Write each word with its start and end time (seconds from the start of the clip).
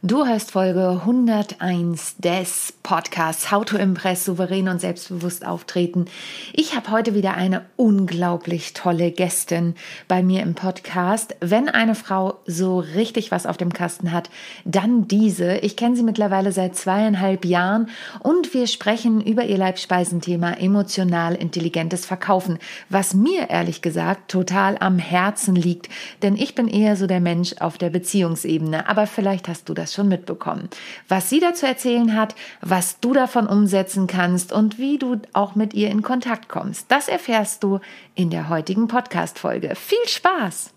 Du 0.00 0.24
hörst 0.24 0.52
Folge 0.52 1.00
101 1.00 2.18
des 2.18 2.72
Podcasts 2.84 3.50
How 3.50 3.64
to 3.64 3.76
Impress 3.76 4.24
souverän 4.24 4.68
und 4.68 4.80
selbstbewusst 4.80 5.44
auftreten. 5.44 6.04
Ich 6.52 6.76
habe 6.76 6.92
heute 6.92 7.14
wieder 7.14 7.34
eine 7.34 7.64
unglaublich 7.74 8.74
tolle 8.74 9.10
Gästin 9.10 9.74
bei 10.06 10.22
mir 10.22 10.44
im 10.44 10.54
Podcast. 10.54 11.34
Wenn 11.40 11.68
eine 11.68 11.96
Frau 11.96 12.38
so 12.46 12.78
richtig 12.78 13.32
was 13.32 13.44
auf 13.44 13.56
dem 13.56 13.72
Kasten 13.72 14.12
hat, 14.12 14.30
dann 14.64 15.08
diese. 15.08 15.56
Ich 15.56 15.76
kenne 15.76 15.96
sie 15.96 16.04
mittlerweile 16.04 16.52
seit 16.52 16.76
zweieinhalb 16.76 17.44
Jahren 17.44 17.88
und 18.20 18.54
wir 18.54 18.68
sprechen 18.68 19.20
über 19.20 19.46
ihr 19.46 19.58
Leibspeisenthema 19.58 20.52
emotional 20.52 21.34
intelligentes 21.34 22.06
Verkaufen, 22.06 22.60
was 22.88 23.14
mir 23.14 23.50
ehrlich 23.50 23.82
gesagt 23.82 24.30
total 24.30 24.76
am 24.78 25.00
Herzen 25.00 25.56
liegt, 25.56 25.88
denn 26.22 26.36
ich 26.36 26.54
bin 26.54 26.68
eher 26.68 26.94
so 26.94 27.08
der 27.08 27.20
Mensch 27.20 27.56
auf 27.58 27.78
der 27.78 27.90
Beziehungsebene. 27.90 28.88
Aber 28.88 29.08
vielleicht 29.08 29.48
hast 29.48 29.68
du 29.68 29.74
das 29.74 29.87
das 29.88 29.94
schon 29.94 30.08
mitbekommen. 30.08 30.68
Was 31.08 31.30
sie 31.30 31.40
dazu 31.40 31.66
erzählen 31.66 32.14
hat, 32.14 32.34
was 32.60 33.00
du 33.00 33.12
davon 33.12 33.46
umsetzen 33.46 34.06
kannst 34.06 34.52
und 34.52 34.78
wie 34.78 34.98
du 34.98 35.16
auch 35.32 35.54
mit 35.54 35.74
ihr 35.74 35.90
in 35.90 36.02
Kontakt 36.02 36.48
kommst, 36.48 36.86
das 36.88 37.08
erfährst 37.08 37.62
du 37.62 37.80
in 38.14 38.30
der 38.30 38.48
heutigen 38.48 38.88
Podcast-Folge. 38.88 39.74
Viel 39.74 40.06
Spaß! 40.06 40.70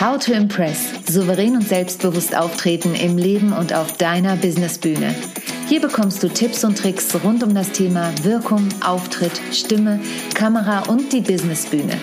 How 0.00 0.16
to 0.16 0.32
Impress. 0.32 0.92
Souverän 1.08 1.56
und 1.56 1.66
selbstbewusst 1.66 2.36
auftreten 2.36 2.94
im 2.94 3.18
Leben 3.18 3.52
und 3.52 3.74
auf 3.74 3.96
deiner 3.96 4.36
Businessbühne. 4.36 5.12
Hier 5.66 5.80
bekommst 5.80 6.22
du 6.22 6.28
Tipps 6.28 6.62
und 6.62 6.78
Tricks 6.78 7.16
rund 7.24 7.42
um 7.42 7.52
das 7.52 7.72
Thema 7.72 8.12
Wirkung, 8.22 8.68
Auftritt, 8.84 9.40
Stimme, 9.50 9.98
Kamera 10.34 10.88
und 10.88 11.12
die 11.12 11.20
Businessbühne. 11.20 11.98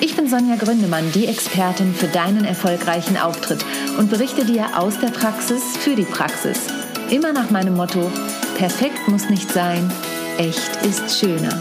Ich 0.00 0.14
bin 0.14 0.28
Sonja 0.28 0.54
Gründemann, 0.54 1.10
die 1.12 1.26
Expertin 1.26 1.92
für 1.92 2.06
deinen 2.06 2.44
erfolgreichen 2.44 3.16
Auftritt 3.16 3.64
und 3.98 4.08
berichte 4.08 4.44
dir 4.44 4.78
aus 4.78 5.00
der 5.00 5.08
Praxis 5.08 5.76
für 5.76 5.96
die 5.96 6.04
Praxis. 6.04 6.68
Immer 7.10 7.32
nach 7.32 7.50
meinem 7.50 7.74
Motto, 7.74 8.08
perfekt 8.56 9.08
muss 9.08 9.28
nicht 9.28 9.50
sein, 9.50 9.90
echt 10.38 10.86
ist 10.86 11.18
schöner. 11.18 11.60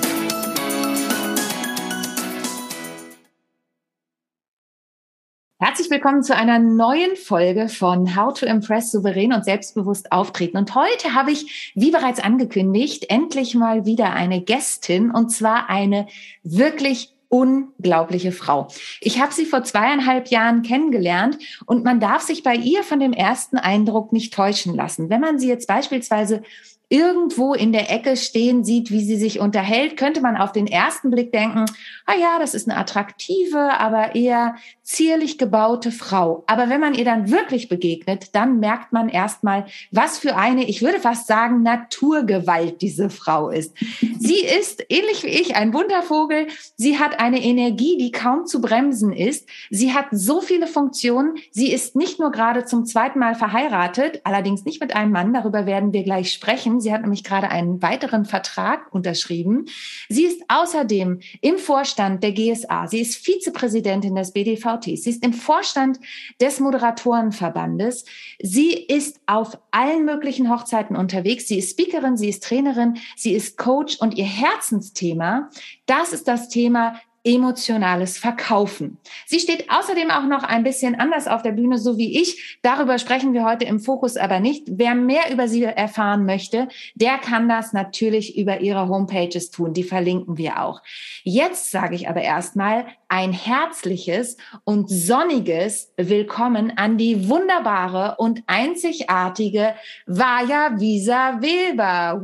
Herzlich 5.60 5.90
willkommen 5.90 6.22
zu 6.22 6.36
einer 6.36 6.60
neuen 6.60 7.16
Folge 7.16 7.70
von 7.70 8.16
How 8.16 8.40
to 8.40 8.46
Impress 8.46 8.92
souverän 8.92 9.34
und 9.34 9.46
selbstbewusst 9.46 10.12
auftreten. 10.12 10.58
Und 10.58 10.76
heute 10.76 11.16
habe 11.16 11.32
ich, 11.32 11.72
wie 11.74 11.90
bereits 11.90 12.20
angekündigt, 12.20 13.10
endlich 13.10 13.56
mal 13.56 13.88
wieder 13.88 14.14
eine 14.14 14.42
Gästin 14.42 15.10
und 15.10 15.32
zwar 15.32 15.72
eine 15.72 16.06
wirklich 16.44 17.17
unglaubliche 17.30 18.32
Frau. 18.32 18.68
Ich 19.02 19.22
habe 19.22 19.34
sie 19.34 19.46
vor 19.46 19.64
zweieinhalb 19.64 20.30
Jahren 20.30 20.62
kennengelernt 20.62 21.38
und 21.66 21.84
man 21.84 22.00
darf 22.00 22.22
sich 22.22 22.44
bei 22.44 22.56
ihr 22.56 22.84
von 22.84 23.00
dem 23.00 23.14
ersten 23.14 23.58
Eindruck 23.58 24.14
nicht 24.14 24.34
täuschen 24.34 24.76
lassen. 24.76 25.10
Wenn 25.10 25.22
man 25.22 25.40
sie 25.40 25.48
jetzt 25.48 25.68
beispielsweise 25.68 26.44
irgendwo 26.90 27.54
in 27.54 27.74
der 27.74 27.92
Ecke 27.92 28.16
stehen 28.16 28.64
sieht, 28.64 28.92
wie 28.92 29.04
sie 29.04 29.18
sich 29.18 29.40
unterhält, 29.40 29.98
könnte 29.98 30.22
man 30.22 30.38
auf 30.38 30.54
den 30.54 30.68
ersten 30.68 31.12
Blick 31.12 31.34
denken, 31.34 31.66
ah 32.06 32.16
ja, 32.16 32.40
das 32.40 32.54
ist 32.54 32.70
eine 32.70 32.80
attraktive, 32.80 33.78
aber 33.78 34.16
eher 34.16 34.56
zierlich 34.84 35.38
gebaute 35.38 35.92
Frau. 35.92 36.46
Aber 36.48 36.70
wenn 36.70 36.80
man 36.80 36.94
ihr 36.94 37.04
dann 37.04 37.30
wirklich 37.30 37.68
begegnet, 37.68 38.34
dann 38.34 38.60
merkt 38.60 38.94
man 38.94 39.10
erstmal, 39.10 39.66
was 39.92 40.18
für 40.18 40.38
eine, 40.38 40.64
ich 40.64 40.82
würde 40.82 41.00
fast 41.00 41.28
sagen, 41.28 41.62
Naturgewalt 41.62 42.82
diese 42.82 43.10
Frau 43.10 43.50
ist. 43.50 43.76
Sie 44.20 44.40
ist 44.40 44.86
ähnlich 44.88 45.24
wie 45.24 45.28
ich 45.28 45.58
ein 45.58 45.74
Wundervogel. 45.74 46.48
Sie 46.78 46.98
hat 47.00 47.20
eine 47.20 47.44
Energie, 47.44 47.98
die 47.98 48.12
kaum 48.12 48.46
zu 48.46 48.62
bremsen 48.62 49.12
ist. 49.12 49.50
Sie 49.70 49.94
hat 49.94 50.06
so 50.12 50.40
viele 50.40 50.68
Funktionen. 50.68 51.36
Sie 51.52 51.72
ist 51.74 51.98
nicht 51.98 52.20
nur 52.20 52.32
gerade 52.32 52.64
zum 52.64 52.86
zweiten 52.86 53.20
Mal 53.20 53.36
verheiratet, 53.36 54.22
allerdings 54.24 54.64
nicht 54.64 54.80
mit 54.80 54.96
einem 54.96 55.12
Mann, 55.12 55.34
darüber 55.34 55.66
werden 55.66 55.92
wir 55.92 56.04
gleich 56.04 56.32
sprechen 56.32 56.77
Sie 56.80 56.94
hat 56.94 57.02
nämlich 57.02 57.24
gerade 57.24 57.50
einen 57.50 57.82
weiteren 57.82 58.26
Vertrag 58.26 58.94
unterschrieben. 58.94 59.66
Sie 60.10 60.24
ist 60.24 60.44
außerdem 60.48 61.20
im 61.42 61.58
Vorstand 61.58 62.24
der 62.24 62.32
GSA. 62.32 62.88
Sie 62.88 63.02
ist 63.02 63.16
Vizepräsidentin 63.16 64.16
des 64.16 64.32
BDVT. 64.32 64.98
Sie 64.98 65.10
ist 65.10 65.24
im 65.24 65.34
Vorstand 65.34 66.00
des 66.42 66.60
Moderatorenverbandes. 66.60 68.06
Sie 68.42 68.74
ist 68.74 69.20
auf 69.26 69.58
allen 69.72 70.06
möglichen 70.06 70.50
Hochzeiten 70.50 70.96
unterwegs. 70.96 71.48
Sie 71.48 71.60
ist 71.60 71.72
Speakerin, 71.72 72.18
sie 72.18 72.30
ist 72.30 72.44
Trainerin, 72.44 72.98
sie 73.16 73.34
ist 73.34 73.58
Coach 73.58 73.98
und 74.00 74.18
ihr 74.18 74.26
Herzensthema, 74.26 75.50
das 75.86 76.14
ist 76.14 76.28
das 76.28 76.50
Thema 76.50 77.00
emotionales 77.28 78.18
Verkaufen. 78.18 78.98
Sie 79.26 79.40
steht 79.40 79.70
außerdem 79.70 80.10
auch 80.12 80.24
noch 80.24 80.44
ein 80.44 80.64
bisschen 80.64 80.96
anders 80.96 81.28
auf 81.28 81.42
der 81.42 81.52
Bühne, 81.52 81.78
so 81.78 81.98
wie 81.98 82.22
ich. 82.22 82.58
Darüber 82.62 82.98
sprechen 83.00 83.34
wir 83.34 83.44
heute 83.44 83.66
im 83.66 83.82
Fokus 83.82 84.16
aber 84.16 84.40
nicht. 84.40 84.64
Wer 84.68 84.96
mehr 84.96 85.32
über 85.32 85.50
sie 85.50 85.64
erfahren 85.64 86.26
möchte, 86.26 86.70
der 86.96 87.18
kann 87.18 87.50
das 87.50 87.74
natürlich 87.74 88.38
über 88.38 88.62
ihre 88.62 88.88
Homepages 88.88 89.52
tun. 89.52 89.74
Die 89.74 89.84
verlinken 89.84 90.38
wir 90.38 90.64
auch. 90.64 90.82
Jetzt 91.24 91.72
sage 91.72 91.96
ich 91.96 92.08
aber 92.08 92.22
erstmal 92.22 92.86
ein 93.10 93.34
herzliches 93.34 94.38
und 94.64 94.90
sonniges 94.90 95.94
Willkommen 95.98 96.78
an 96.78 96.98
die 96.98 97.28
wunderbare 97.28 98.16
und 98.20 98.44
einzigartige 98.48 99.76
Vaja 100.06 100.80
Visa 100.80 101.42
Weber. 101.42 102.22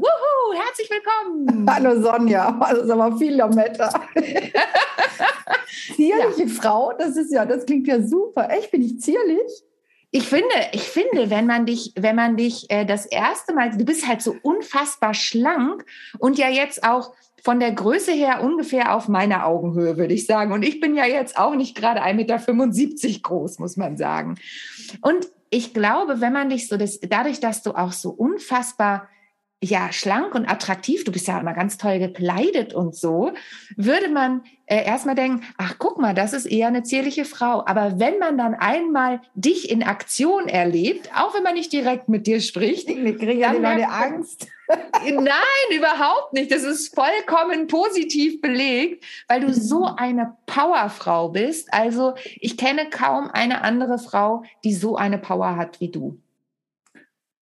Herzlich 0.52 0.90
willkommen. 0.90 1.66
Hallo 1.70 2.02
Sonja, 2.02 2.52
das 2.59 2.84
ist 2.84 2.90
aber 2.90 3.18
viel 3.18 3.36
Lametta. 3.36 3.90
Zierliche 5.96 6.44
ja. 6.44 6.48
Frau, 6.48 6.94
das 6.98 7.16
ist 7.16 7.31
ja, 7.31 7.46
das 7.46 7.66
klingt 7.66 7.88
ja 7.88 8.02
super. 8.02 8.50
Echt, 8.50 8.72
bin 8.72 8.81
ich 8.81 9.00
zierlich? 9.00 9.64
Ich 10.12 10.28
finde, 10.28 10.54
ich 10.74 10.84
finde, 10.84 11.30
wenn 11.30 11.48
man 11.48 11.66
dich, 11.66 11.94
wenn 11.96 12.16
man 12.16 12.38
dich 12.38 12.70
äh, 12.70 12.86
das 12.86 13.06
erste 13.06 13.54
Mal, 13.54 13.76
du 13.76 13.84
bist 13.84 14.08
halt 14.08 14.22
so 14.22 14.36
unfassbar 14.44 15.14
schlank 15.14 15.86
und 16.20 16.38
ja 16.38 16.50
jetzt 16.50 16.84
auch 16.84 17.14
von 17.44 17.60
der 17.60 17.72
Größe 17.72 18.12
her 18.12 18.42
ungefähr 18.44 18.96
auf 18.96 19.08
meiner 19.08 19.46
Augenhöhe, 19.46 19.98
würde 19.98 20.14
ich 20.14 20.25
sagen. 20.25 20.54
Und 20.54 20.64
ich 20.64 20.80
bin 20.80 20.96
ja 20.96 21.06
jetzt 21.06 21.38
auch 21.38 21.56
nicht 21.56 21.75
gerade 21.75 22.02
1,75 22.04 22.14
Meter 22.14 23.20
groß, 23.22 23.60
muss 23.60 23.75
man 23.75 23.98
sagen. 23.98 24.36
Und 25.02 25.28
ich 25.50 25.74
glaube, 25.74 26.22
wenn 26.22 26.34
man 26.34 26.50
dich 26.50 26.68
so, 26.68 26.78
das, 26.78 27.00
dadurch, 27.02 27.40
dass 27.40 27.62
du 27.64 27.72
auch 27.72 27.92
so 27.92 28.12
unfassbar 28.12 29.10
ja 29.63 29.91
schlank 29.91 30.35
und 30.35 30.50
attraktiv, 30.50 31.03
du 31.03 31.12
bist 31.12 31.28
ja 31.28 31.40
immer 31.40 31.53
ganz 31.53 31.78
toll 31.78 32.00
gekleidet 32.00 32.74
und 32.74 32.96
so, 32.96 33.31
würde 33.75 34.09
man 34.09 34.44
äh, 34.66 34.85
erstmal 34.85 35.16
denken, 35.16 35.44
ach 35.57 35.75
guck 35.78 35.97
mal, 35.97 36.13
das 36.13 36.34
ist 36.34 36.46
eher 36.46 36.68
eine 36.68 36.84
zierliche 36.84 37.25
Frau. 37.25 37.66
Aber 37.66 38.00
wenn 38.00 38.19
man 38.19 38.38
dann 38.38 38.53
einmal 38.53 39.22
dich 39.35 39.69
in 39.69 39.84
Aktion 39.84 40.47
erlebt, 40.47 41.09
auch 41.16 41.34
wenn 41.35 41.44
man 41.44 41.53
nicht 41.53 41.72
direkt 41.72 42.09
mit 42.09 42.28
dir 42.28 42.41
spricht, 42.41 42.90
ich 42.90 43.18
kriege 43.18 43.34
ja 43.34 43.53
meine 43.53 43.90
Angst. 43.90 44.47
Nein, 45.03 45.78
überhaupt 45.78 46.34
nicht. 46.34 46.51
Das 46.51 46.63
ist 46.63 46.95
vollkommen 46.95 47.68
positiv 47.68 48.41
belegt, 48.41 49.03
weil 49.28 49.41
du 49.41 49.53
so 49.53 49.81
mhm. 49.81 49.95
eine 49.97 50.38
Powerfrau 50.45 51.30
bist. 51.30 51.74
Also 51.74 52.13
ich 52.35 52.57
kenne 52.57 52.90
kaum 52.90 53.30
eine 53.30 53.62
andere 53.62 54.00
Frau, 54.00 54.44
die 54.63 54.74
so 54.74 54.95
eine 54.95 55.18
Power 55.18 55.56
hat 55.57 55.80
wie 55.80 55.90
du. 55.90 56.18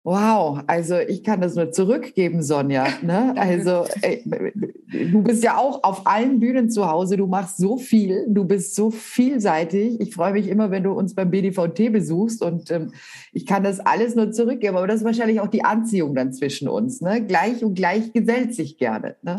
Wow, 0.06 0.62
also 0.68 1.00
ich 1.00 1.24
kann 1.24 1.40
das 1.40 1.56
nur 1.56 1.72
zurückgeben, 1.72 2.40
Sonja. 2.40 2.86
Ne? 3.02 3.34
Also 3.36 3.86
ey, 4.02 4.22
du 4.24 5.20
bist 5.24 5.42
ja 5.42 5.56
auch 5.56 5.82
auf 5.82 6.06
allen 6.06 6.38
Bühnen 6.38 6.70
zu 6.70 6.88
Hause. 6.88 7.16
Du 7.16 7.26
machst 7.26 7.56
so 7.56 7.76
viel, 7.76 8.24
du 8.28 8.44
bist 8.44 8.76
so 8.76 8.92
vielseitig. 8.92 10.00
Ich 10.00 10.14
freue 10.14 10.32
mich 10.34 10.46
immer, 10.46 10.70
wenn 10.70 10.84
du 10.84 10.92
uns 10.92 11.16
beim 11.16 11.32
BDVT 11.32 11.90
besuchst 11.90 12.40
und 12.40 12.70
ähm, 12.70 12.92
ich 13.32 13.46
kann 13.46 13.64
das 13.64 13.80
alles 13.80 14.14
nur 14.14 14.30
zurückgeben. 14.30 14.76
Aber 14.76 14.86
das 14.86 14.98
ist 14.98 15.04
wahrscheinlich 15.04 15.40
auch 15.40 15.48
die 15.48 15.64
Anziehung 15.64 16.14
dann 16.14 16.32
zwischen 16.32 16.68
uns. 16.68 17.00
Ne? 17.00 17.26
Gleich 17.26 17.64
und 17.64 17.74
gleich 17.74 18.12
gesellt 18.12 18.54
sich 18.54 18.78
gerne. 18.78 19.16
Ne? 19.22 19.38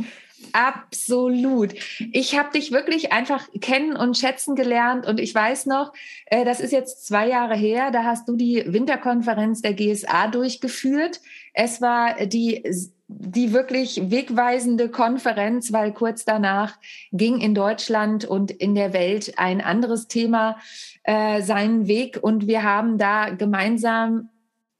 Absolut. 0.53 1.73
Ich 2.11 2.37
habe 2.37 2.51
dich 2.51 2.71
wirklich 2.71 3.11
einfach 3.11 3.47
kennen 3.61 3.95
und 3.95 4.17
schätzen 4.17 4.55
gelernt 4.55 5.05
und 5.05 5.19
ich 5.19 5.33
weiß 5.33 5.65
noch, 5.65 5.93
äh, 6.27 6.45
das 6.45 6.59
ist 6.59 6.71
jetzt 6.71 7.05
zwei 7.05 7.27
Jahre 7.27 7.55
her, 7.55 7.91
da 7.91 8.03
hast 8.03 8.27
du 8.27 8.35
die 8.35 8.63
Winterkonferenz 8.65 9.61
der 9.61 9.73
GSA 9.73 10.27
durchgeführt. 10.27 11.21
Es 11.53 11.81
war 11.81 12.25
die 12.25 12.63
die 13.09 13.53
wirklich 13.53 14.11
wegweisende 14.11 14.89
Konferenz, 14.89 15.71
weil 15.71 15.93
kurz 15.93 16.25
danach 16.25 16.77
ging 17.13 17.39
in 17.39 17.55
Deutschland 17.55 18.25
und 18.25 18.51
in 18.51 18.75
der 18.75 18.91
Welt 18.91 19.33
ein 19.37 19.61
anderes 19.61 20.09
Thema 20.09 20.57
äh, 21.03 21.41
seinen 21.41 21.87
Weg 21.87 22.19
und 22.21 22.47
wir 22.47 22.63
haben 22.63 22.97
da 22.97 23.29
gemeinsam 23.29 24.29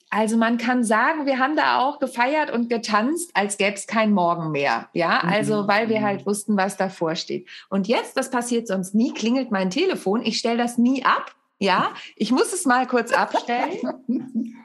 also 0.10 0.38
man 0.38 0.58
kann 0.58 0.84
sagen, 0.84 1.26
wir 1.26 1.38
haben 1.38 1.56
da 1.56 1.80
auch 1.80 2.00
gefeiert 2.00 2.50
und 2.50 2.70
getanzt, 2.70 3.32
als 3.34 3.58
gäbe 3.58 3.76
es 3.76 3.88
kein 3.88 4.14
Morgen 4.14 4.52
mehr. 4.52 4.90
Ja, 4.94 5.20
also 5.20 5.64
mhm. 5.64 5.68
weil 5.68 5.90
wir 5.90 6.02
halt 6.02 6.26
wussten, 6.26 6.56
was 6.56 6.78
davor 6.78 7.16
steht. 7.16 7.48
Und 7.70 7.88
jetzt, 7.88 8.16
das 8.16 8.32
passiert 8.32 8.68
sonst 8.68 8.96
nie, 8.96 9.14
klingelt 9.14 9.52
mein 9.52 9.70
Telefon. 9.70 10.22
Ich 10.24 10.40
stelle 10.40 10.58
das 10.58 10.78
nie 10.78 11.04
ab. 11.04 11.36
Ja, 11.60 11.94
ich 12.16 12.32
muss 12.32 12.54
es 12.54 12.66
mal 12.66 12.88
kurz 12.88 13.12
abstellen. 13.12 13.80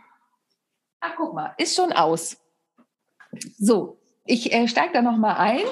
Ach, 1.00 1.14
guck 1.16 1.34
mal, 1.34 1.54
ist 1.58 1.74
schon 1.74 1.92
aus. 1.92 2.36
So, 3.58 3.98
ich 4.24 4.52
äh, 4.52 4.68
steige 4.68 4.92
da 4.92 5.02
noch 5.02 5.16
mal 5.16 5.34
ein. 5.34 5.62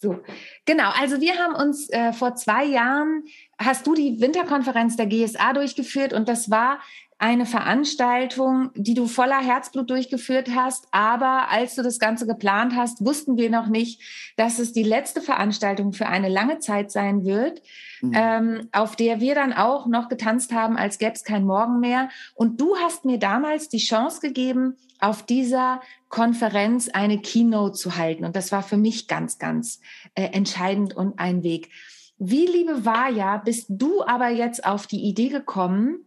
So, 0.00 0.20
Genau, 0.68 0.90
also 1.00 1.18
wir 1.22 1.38
haben 1.38 1.54
uns 1.54 1.88
äh, 1.88 2.12
vor 2.12 2.34
zwei 2.34 2.66
Jahren, 2.66 3.24
hast 3.58 3.86
du 3.86 3.94
die 3.94 4.20
Winterkonferenz 4.20 4.96
der 4.96 5.06
GSA 5.06 5.54
durchgeführt 5.54 6.12
und 6.12 6.28
das 6.28 6.50
war 6.50 6.80
eine 7.18 7.46
Veranstaltung, 7.46 8.70
die 8.74 8.94
du 8.94 9.08
voller 9.08 9.40
Herzblut 9.40 9.90
durchgeführt 9.90 10.50
hast. 10.54 10.86
Aber 10.92 11.50
als 11.50 11.74
du 11.74 11.82
das 11.82 11.98
Ganze 11.98 12.28
geplant 12.28 12.74
hast, 12.76 13.04
wussten 13.04 13.36
wir 13.36 13.50
noch 13.50 13.66
nicht, 13.66 14.00
dass 14.36 14.60
es 14.60 14.72
die 14.72 14.84
letzte 14.84 15.20
Veranstaltung 15.20 15.92
für 15.92 16.06
eine 16.06 16.28
lange 16.28 16.60
Zeit 16.60 16.92
sein 16.92 17.24
wird, 17.24 17.60
mhm. 18.00 18.12
ähm, 18.14 18.68
auf 18.70 18.94
der 18.94 19.20
wir 19.20 19.34
dann 19.34 19.52
auch 19.52 19.86
noch 19.86 20.08
getanzt 20.08 20.52
haben, 20.52 20.76
als 20.76 20.98
gäbe 20.98 21.12
es 21.12 21.24
kein 21.24 21.44
Morgen 21.44 21.80
mehr. 21.80 22.08
Und 22.34 22.60
du 22.60 22.76
hast 22.76 23.04
mir 23.04 23.18
damals 23.18 23.68
die 23.68 23.78
Chance 23.78 24.20
gegeben, 24.20 24.76
auf 25.00 25.24
dieser 25.24 25.80
Konferenz 26.08 26.88
eine 26.88 27.18
Keynote 27.18 27.76
zu 27.76 27.96
halten. 27.96 28.24
Und 28.24 28.36
das 28.36 28.52
war 28.52 28.62
für 28.62 28.76
mich 28.76 29.08
ganz, 29.08 29.38
ganz 29.38 29.80
äh, 30.14 30.24
entscheidend 30.26 30.94
und 30.94 31.18
ein 31.18 31.42
Weg. 31.42 31.70
Wie, 32.18 32.46
liebe 32.46 32.84
Vaja, 32.84 33.38
bist 33.38 33.66
du 33.68 34.02
aber 34.04 34.28
jetzt 34.28 34.64
auf 34.64 34.86
die 34.86 35.02
Idee 35.04 35.28
gekommen, 35.28 36.04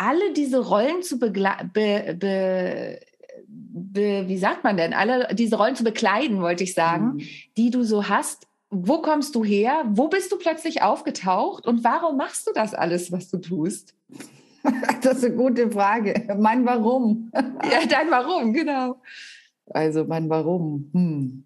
alle 0.00 0.32
diese 0.32 0.66
Rollen 0.66 1.02
zu 1.02 1.18
begleiten, 1.18 1.70
be, 1.74 2.16
be, 2.18 3.00
be, 3.46 4.24
wie 4.28 4.38
sagt 4.38 4.64
man 4.64 4.78
denn, 4.78 4.94
alle 4.94 5.28
diese 5.34 5.56
Rollen 5.56 5.76
zu 5.76 5.84
bekleiden, 5.84 6.40
wollte 6.40 6.64
ich 6.64 6.72
sagen, 6.72 7.16
mhm. 7.16 7.22
die 7.58 7.70
du 7.70 7.82
so 7.82 8.08
hast. 8.08 8.46
Wo 8.70 9.02
kommst 9.02 9.34
du 9.34 9.44
her? 9.44 9.84
Wo 9.90 10.08
bist 10.08 10.32
du 10.32 10.38
plötzlich 10.38 10.80
aufgetaucht? 10.80 11.66
Und 11.66 11.84
warum 11.84 12.16
machst 12.16 12.46
du 12.46 12.52
das 12.54 12.72
alles, 12.72 13.12
was 13.12 13.28
du 13.30 13.38
tust? 13.38 13.94
Das 15.02 15.16
ist 15.16 15.24
eine 15.24 15.36
gute 15.36 15.70
Frage. 15.70 16.36
Mein 16.38 16.66
Warum. 16.66 17.32
Ja, 17.34 17.86
dein 17.88 18.10
Warum, 18.10 18.52
genau. 18.52 19.00
Also 19.70 20.04
mein 20.04 20.28
Warum. 20.28 20.90
Hm. 20.92 21.44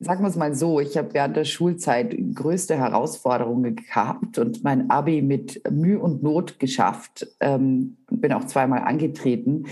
Sagen 0.00 0.22
wir 0.22 0.28
es 0.28 0.36
mal 0.36 0.54
so, 0.54 0.78
ich 0.78 0.96
habe 0.96 1.12
während 1.12 1.36
der 1.36 1.44
Schulzeit 1.44 2.16
größte 2.32 2.76
Herausforderungen 2.76 3.74
gehabt 3.74 4.38
und 4.38 4.62
mein 4.62 4.90
Abi 4.90 5.22
mit 5.22 5.60
Mühe 5.68 5.98
und 5.98 6.22
Not 6.22 6.60
geschafft. 6.60 7.26
Ähm, 7.40 7.96
bin 8.08 8.32
auch 8.32 8.44
zweimal 8.44 8.82
angetreten, 8.82 9.64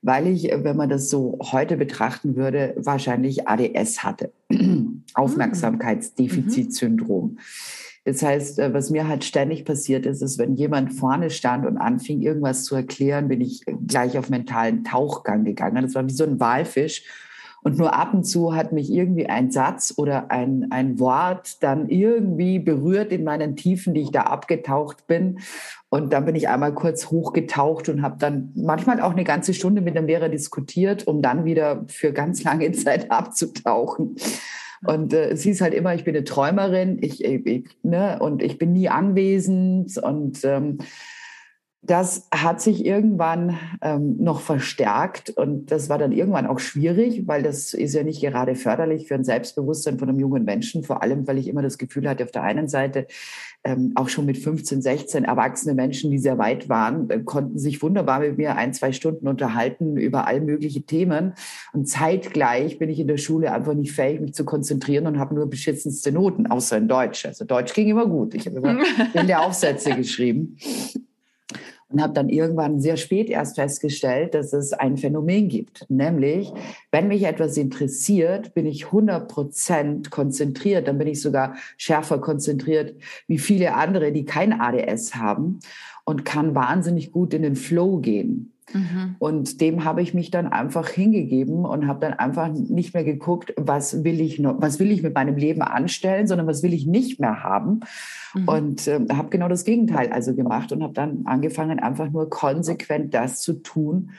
weil 0.00 0.28
ich, 0.28 0.44
wenn 0.44 0.76
man 0.76 0.88
das 0.88 1.10
so 1.10 1.36
heute 1.50 1.76
betrachten 1.76 2.36
würde, 2.36 2.74
wahrscheinlich 2.76 3.48
ADS 3.48 4.04
hatte. 4.04 4.30
Aufmerksamkeitsdefizitsyndrom. 5.14 7.38
Das 8.04 8.22
heißt, 8.22 8.60
äh, 8.60 8.72
was 8.72 8.90
mir 8.90 9.08
halt 9.08 9.24
ständig 9.24 9.64
passiert 9.64 10.06
ist, 10.06 10.22
ist, 10.22 10.38
wenn 10.38 10.54
jemand 10.54 10.92
vorne 10.92 11.30
stand 11.30 11.66
und 11.66 11.78
anfing, 11.78 12.22
irgendwas 12.22 12.62
zu 12.64 12.76
erklären, 12.76 13.26
bin 13.26 13.40
ich 13.40 13.62
gleich 13.88 14.16
auf 14.16 14.30
mentalen 14.30 14.84
Tauchgang 14.84 15.44
gegangen. 15.44 15.82
Das 15.82 15.96
war 15.96 16.06
wie 16.06 16.12
so 16.12 16.22
ein 16.22 16.38
Walfisch 16.38 17.02
und 17.64 17.78
nur 17.78 17.94
ab 17.94 18.12
und 18.12 18.24
zu 18.24 18.54
hat 18.54 18.72
mich 18.72 18.90
irgendwie 18.90 19.26
ein 19.26 19.50
Satz 19.50 19.94
oder 19.96 20.30
ein, 20.30 20.68
ein 20.70 20.98
Wort 20.98 21.62
dann 21.62 21.88
irgendwie 21.88 22.58
berührt 22.58 23.12
in 23.12 23.22
meinen 23.22 23.54
Tiefen, 23.54 23.94
die 23.94 24.00
ich 24.00 24.10
da 24.10 24.22
abgetaucht 24.22 25.06
bin. 25.06 25.38
Und 25.88 26.12
dann 26.12 26.24
bin 26.24 26.34
ich 26.34 26.48
einmal 26.48 26.74
kurz 26.74 27.10
hochgetaucht 27.10 27.88
und 27.88 28.02
habe 28.02 28.16
dann 28.18 28.50
manchmal 28.56 29.00
auch 29.00 29.12
eine 29.12 29.24
ganze 29.24 29.54
Stunde 29.54 29.80
mit 29.80 29.94
dem 29.94 30.06
Lehrer 30.06 30.28
diskutiert, 30.28 31.06
um 31.06 31.22
dann 31.22 31.44
wieder 31.44 31.84
für 31.86 32.12
ganz 32.12 32.42
lange 32.42 32.72
Zeit 32.72 33.10
abzutauchen. 33.10 34.16
Und 34.84 35.12
äh, 35.12 35.30
es 35.30 35.42
hieß 35.42 35.60
halt 35.60 35.74
immer, 35.74 35.94
ich 35.94 36.02
bin 36.02 36.16
eine 36.16 36.24
Träumerin, 36.24 36.98
ich, 37.00 37.24
ich, 37.24 37.64
ne, 37.84 38.18
und 38.18 38.42
ich 38.42 38.58
bin 38.58 38.72
nie 38.72 38.88
anwesend 38.88 39.96
und 39.98 40.44
ähm, 40.44 40.78
das 41.84 42.28
hat 42.32 42.60
sich 42.60 42.86
irgendwann 42.86 43.58
ähm, 43.82 44.16
noch 44.18 44.40
verstärkt 44.40 45.30
und 45.30 45.72
das 45.72 45.88
war 45.88 45.98
dann 45.98 46.12
irgendwann 46.12 46.46
auch 46.46 46.60
schwierig, 46.60 47.26
weil 47.26 47.42
das 47.42 47.74
ist 47.74 47.92
ja 47.94 48.04
nicht 48.04 48.20
gerade 48.20 48.54
förderlich 48.54 49.08
für 49.08 49.16
ein 49.16 49.24
Selbstbewusstsein 49.24 49.98
von 49.98 50.08
einem 50.08 50.20
jungen 50.20 50.44
Menschen, 50.44 50.84
vor 50.84 51.02
allem 51.02 51.26
weil 51.26 51.38
ich 51.38 51.48
immer 51.48 51.60
das 51.60 51.78
Gefühl 51.78 52.08
hatte, 52.08 52.22
auf 52.22 52.30
der 52.30 52.44
einen 52.44 52.68
Seite 52.68 53.08
ähm, 53.64 53.92
auch 53.96 54.08
schon 54.08 54.26
mit 54.26 54.38
15, 54.38 54.80
16 54.80 55.24
erwachsene 55.24 55.74
Menschen, 55.74 56.12
die 56.12 56.18
sehr 56.18 56.38
weit 56.38 56.68
waren, 56.68 57.10
äh, 57.10 57.18
konnten 57.18 57.58
sich 57.58 57.82
wunderbar 57.82 58.20
mit 58.20 58.38
mir 58.38 58.54
ein, 58.54 58.72
zwei 58.72 58.92
Stunden 58.92 59.26
unterhalten 59.26 59.96
über 59.96 60.28
all 60.28 60.40
mögliche 60.40 60.82
Themen 60.82 61.34
und 61.72 61.88
zeitgleich 61.88 62.78
bin 62.78 62.90
ich 62.90 63.00
in 63.00 63.08
der 63.08 63.18
Schule 63.18 63.52
einfach 63.52 63.74
nicht 63.74 63.90
fähig, 63.90 64.20
mich 64.20 64.34
zu 64.34 64.44
konzentrieren 64.44 65.08
und 65.08 65.18
habe 65.18 65.34
nur 65.34 65.50
beschissenste 65.50 66.12
Noten, 66.12 66.46
außer 66.46 66.76
in 66.76 66.86
Deutsch. 66.86 67.26
Also 67.26 67.44
Deutsch 67.44 67.74
ging 67.74 67.88
immer 67.88 68.06
gut. 68.06 68.34
Ich 68.34 68.46
habe 68.46 68.58
immer 68.58 68.78
in 69.14 69.26
der 69.26 69.42
Aufsätze 69.42 69.96
geschrieben 69.96 70.56
und 71.92 72.02
habe 72.02 72.14
dann 72.14 72.28
irgendwann 72.28 72.80
sehr 72.80 72.96
spät 72.96 73.28
erst 73.28 73.56
festgestellt, 73.56 74.34
dass 74.34 74.52
es 74.52 74.72
ein 74.72 74.96
Phänomen 74.96 75.48
gibt. 75.48 75.86
Nämlich, 75.88 76.52
wenn 76.90 77.08
mich 77.08 77.24
etwas 77.24 77.56
interessiert, 77.56 78.54
bin 78.54 78.66
ich 78.66 78.86
100 78.86 79.28
Prozent 79.28 80.10
konzentriert. 80.10 80.88
Dann 80.88 80.98
bin 80.98 81.08
ich 81.08 81.20
sogar 81.20 81.54
schärfer 81.76 82.18
konzentriert 82.18 82.94
wie 83.26 83.38
viele 83.38 83.74
andere, 83.74 84.12
die 84.12 84.24
kein 84.24 84.60
ADS 84.60 85.14
haben 85.14 85.60
und 86.04 86.24
kann 86.24 86.54
wahnsinnig 86.54 87.12
gut 87.12 87.34
in 87.34 87.42
den 87.42 87.56
Flow 87.56 87.98
gehen. 87.98 88.51
Mhm. 88.72 89.16
Und 89.18 89.60
dem 89.60 89.84
habe 89.84 90.02
ich 90.02 90.14
mich 90.14 90.30
dann 90.30 90.46
einfach 90.46 90.88
hingegeben 90.88 91.64
und 91.64 91.86
habe 91.86 92.00
dann 92.00 92.14
einfach 92.14 92.48
nicht 92.48 92.94
mehr 92.94 93.04
geguckt, 93.04 93.54
was 93.56 94.04
will 94.04 94.20
ich 94.20 94.38
noch, 94.38 94.60
was 94.60 94.78
will 94.78 94.90
ich 94.90 95.02
mit 95.02 95.14
meinem 95.14 95.36
Leben 95.36 95.62
anstellen, 95.62 96.26
sondern 96.26 96.46
was 96.46 96.62
will 96.62 96.72
ich 96.72 96.86
nicht 96.86 97.20
mehr 97.20 97.42
haben. 97.42 97.80
Mhm. 98.34 98.48
Und 98.48 98.88
äh, 98.88 99.00
habe 99.12 99.30
genau 99.30 99.48
das 99.48 99.64
Gegenteil 99.64 100.12
also 100.12 100.34
gemacht 100.34 100.72
und 100.72 100.82
habe 100.82 100.94
dann 100.94 101.22
angefangen, 101.26 101.78
einfach 101.78 102.10
nur 102.10 102.30
konsequent 102.30 103.14
das 103.14 103.40
zu 103.40 103.54
tun, 103.54 104.10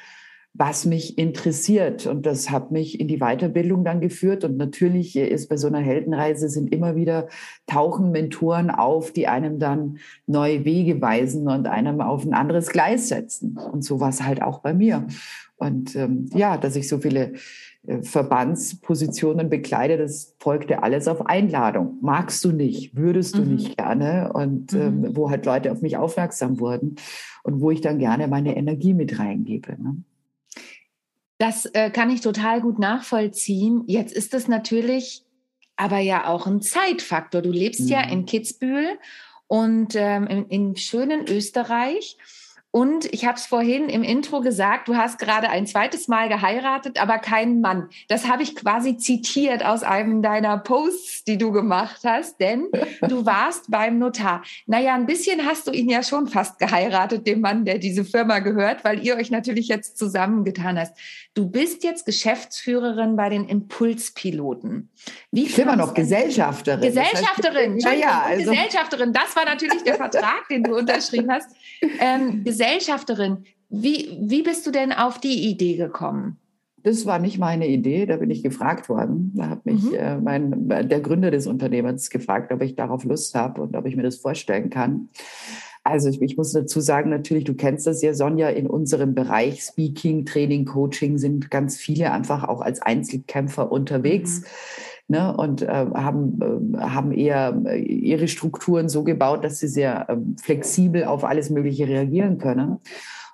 was 0.53 0.85
mich 0.85 1.17
interessiert. 1.17 2.05
Und 2.05 2.25
das 2.25 2.51
hat 2.51 2.71
mich 2.71 2.99
in 2.99 3.07
die 3.07 3.17
Weiterbildung 3.17 3.83
dann 3.83 4.01
geführt. 4.01 4.43
Und 4.43 4.57
natürlich 4.57 5.15
ist 5.15 5.49
bei 5.49 5.57
so 5.57 5.67
einer 5.67 5.79
Heldenreise 5.79 6.47
sind 6.47 6.73
immer 6.73 6.95
wieder 6.95 7.27
tauchen 7.65 8.11
Mentoren 8.11 8.69
auf, 8.69 9.11
die 9.11 9.27
einem 9.27 9.57
dann 9.57 9.97
neue 10.27 10.63
Wege 10.63 11.01
weisen 11.01 11.47
und 11.47 11.67
einem 11.67 12.01
auf 12.01 12.23
ein 12.23 12.33
anderes 12.33 12.69
Gleis 12.69 13.09
setzen. 13.09 13.57
Und 13.57 13.83
so 13.83 13.99
war 13.99 14.09
es 14.09 14.23
halt 14.23 14.43
auch 14.43 14.59
bei 14.59 14.73
mir. 14.73 15.07
Und 15.55 15.95
ähm, 15.95 16.29
ja, 16.33 16.57
dass 16.57 16.75
ich 16.75 16.87
so 16.87 16.99
viele 16.99 17.33
äh, 17.87 18.03
Verbandspositionen 18.03 19.49
bekleide, 19.49 19.97
das 19.97 20.35
folgte 20.39 20.83
alles 20.83 21.07
auf 21.07 21.25
Einladung. 21.25 21.97
Magst 22.01 22.45
du 22.45 22.51
nicht, 22.51 22.95
würdest 22.95 23.37
du 23.37 23.41
mhm. 23.41 23.55
nicht 23.55 23.77
gerne? 23.77 24.31
Und 24.33 24.73
ähm, 24.73 25.01
mhm. 25.01 25.15
wo 25.15 25.31
halt 25.31 25.45
Leute 25.45 25.71
auf 25.71 25.81
mich 25.81 25.97
aufmerksam 25.97 26.59
wurden 26.59 26.97
und 27.43 27.59
wo 27.59 27.71
ich 27.71 27.81
dann 27.81 27.97
gerne 27.97 28.27
meine 28.27 28.55
Energie 28.55 28.93
mit 28.93 29.17
reingebe. 29.17 29.81
Ne? 29.81 30.03
Das 31.43 31.65
äh, 31.65 31.89
kann 31.89 32.09
ich 32.09 32.21
total 32.21 32.61
gut 32.61 32.79
nachvollziehen. 32.79 33.83
Jetzt 33.85 34.13
ist 34.13 34.33
es 34.33 34.47
natürlich 34.47 35.25
aber 35.75 35.97
ja 35.97 36.27
auch 36.27 36.47
ein 36.47 36.61
Zeitfaktor. 36.61 37.41
Du 37.41 37.51
lebst 37.51 37.81
mhm. 37.81 37.87
ja 37.87 38.01
in 38.01 38.25
Kitzbühel 38.25 38.97
und 39.47 39.93
ähm, 39.93 40.25
in, 40.27 40.47
in 40.47 40.75
schönen 40.77 41.27
Österreich. 41.27 42.17
Und 42.75 43.05
ich 43.13 43.25
habe 43.25 43.37
es 43.37 43.45
vorhin 43.45 43.87
im 43.87 44.01
Intro 44.01 44.41
gesagt, 44.41 44.87
du 44.87 44.95
hast 44.95 45.19
gerade 45.19 45.47
ein 45.47 45.67
zweites 45.67 46.07
Mal 46.07 46.27
geheiratet, 46.27 46.99
aber 46.99 47.19
keinen 47.19 47.61
Mann. 47.61 47.87
Das 48.07 48.27
habe 48.27 48.41
ich 48.41 48.55
quasi 48.55 48.97
zitiert 48.97 49.63
aus 49.63 49.83
einem 49.83 50.23
deiner 50.23 50.57
Posts, 50.57 51.23
die 51.25 51.37
du 51.37 51.51
gemacht 51.51 51.99
hast, 52.03 52.39
denn 52.39 52.69
du 53.07 53.27
warst 53.27 53.69
beim 53.69 53.99
Notar. 53.99 54.41
Naja, 54.65 54.95
ein 54.95 55.05
bisschen 55.05 55.45
hast 55.45 55.67
du 55.67 55.71
ihn 55.71 55.87
ja 55.87 56.01
schon 56.01 56.25
fast 56.25 56.57
geheiratet, 56.57 57.27
dem 57.27 57.41
Mann, 57.41 57.63
der 57.63 57.77
diese 57.77 58.03
Firma 58.03 58.39
gehört, 58.39 58.83
weil 58.83 59.05
ihr 59.05 59.17
euch 59.17 59.29
natürlich 59.29 59.67
jetzt 59.67 59.99
zusammengetan 59.99 60.79
hast. 60.79 60.97
Du 61.35 61.47
bist 61.47 61.83
jetzt 61.83 62.07
Geschäftsführerin 62.07 63.15
bei 63.15 63.29
den 63.29 63.47
Impulspiloten. 63.47 64.89
Wie 65.29 65.43
ich 65.43 65.55
bin 65.55 65.65
immer 65.65 65.75
noch 65.75 65.93
Gesellschafterin. 65.93 66.81
Gesellschafterin, 66.81 67.77
das 67.77 67.85
heißt, 67.85 67.99
ja, 68.01 68.07
ja, 68.07 68.23
also. 68.25 68.49
Gesellschafterin. 68.49 69.13
Das 69.13 69.35
war 69.35 69.45
natürlich 69.45 69.83
der 69.83 69.95
Vertrag, 69.97 70.47
den 70.49 70.63
du 70.63 70.75
unterschrieben 70.75 71.31
hast. 71.31 71.51
Ähm, 71.99 72.43
Gesellschafterin. 72.43 73.45
Wie, 73.69 74.17
wie 74.21 74.43
bist 74.43 74.65
du 74.67 74.71
denn 74.71 74.91
auf 74.91 75.19
die 75.19 75.49
Idee 75.49 75.77
gekommen? 75.77 76.37
Das 76.83 77.05
war 77.05 77.17
nicht 77.17 77.39
meine 77.39 77.67
Idee, 77.67 78.05
da 78.05 78.17
bin 78.17 78.29
ich 78.29 78.43
gefragt 78.43 78.89
worden. 78.89 79.31
Da 79.35 79.49
hat 79.49 79.65
mich 79.65 79.83
mhm. 79.83 79.93
äh, 79.93 80.17
mein, 80.17 80.67
der 80.67 80.99
Gründer 80.99 81.31
des 81.31 81.47
Unternehmens 81.47 82.09
gefragt, 82.09 82.51
ob 82.51 82.61
ich 82.61 82.75
darauf 82.75 83.05
Lust 83.05 83.35
habe 83.35 83.61
und 83.61 83.75
ob 83.75 83.85
ich 83.85 83.95
mir 83.95 84.03
das 84.03 84.17
vorstellen 84.17 84.69
kann. 84.69 85.09
Also 85.85 86.09
ich, 86.09 86.21
ich, 86.21 86.37
muss 86.37 86.51
dazu 86.51 86.79
sagen, 86.81 87.09
natürlich, 87.09 87.45
du 87.45 87.55
kennst 87.55 87.87
das 87.87 88.01
ja, 88.01 88.13
Sonja, 88.13 88.49
in 88.49 88.67
unserem 88.67 89.15
Bereich 89.15 89.63
Speaking, 89.63 90.25
Training, 90.25 90.65
Coaching 90.65 91.17
sind 91.17 91.51
ganz 91.51 91.77
viele 91.77 92.11
einfach 92.11 92.43
auch 92.43 92.61
als 92.61 92.81
Einzelkämpfer 92.81 93.71
unterwegs. 93.71 94.41
Mhm. 94.41 94.45
Ne, 95.13 95.31
und 95.37 95.61
äh, 95.61 95.67
haben, 95.67 96.73
äh, 96.73 96.79
haben 96.79 97.11
eher 97.11 97.55
äh, 97.67 97.77
ihre 97.77 98.27
Strukturen 98.27 98.89
so 98.89 99.03
gebaut, 99.03 99.43
dass 99.43 99.59
sie 99.59 99.67
sehr 99.67 100.09
äh, 100.09 100.15
flexibel 100.41 101.03
auf 101.03 101.23
alles 101.23 101.51
Mögliche 101.51 101.87
reagieren 101.87 102.39
können. 102.39 102.79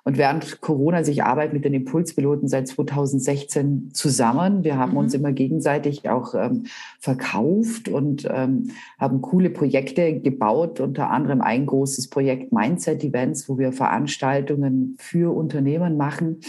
Und 0.04 0.18
während 0.18 0.60
Corona 0.60 1.04
sich 1.04 1.24
arbeitet 1.24 1.54
mit 1.54 1.64
den 1.64 1.72
Impulspiloten 1.72 2.48
seit 2.48 2.68
2016 2.68 3.92
zusammen. 3.94 4.62
Wir 4.62 4.76
haben 4.76 4.90
mhm. 4.92 4.98
uns 4.98 5.14
immer 5.14 5.32
gegenseitig 5.32 6.06
auch 6.10 6.34
ähm, 6.34 6.64
verkauft 6.98 7.88
und 7.88 8.28
ähm, 8.30 8.72
haben 8.98 9.22
coole 9.22 9.48
Projekte 9.48 10.20
gebaut, 10.20 10.80
unter 10.80 11.08
anderem 11.08 11.40
ein 11.40 11.64
großes 11.64 12.10
Projekt 12.10 12.52
Mindset 12.52 13.02
Events, 13.04 13.48
wo 13.48 13.56
wir 13.56 13.72
Veranstaltungen 13.72 14.96
für 14.98 15.34
Unternehmen 15.34 15.96
machen 15.96 16.40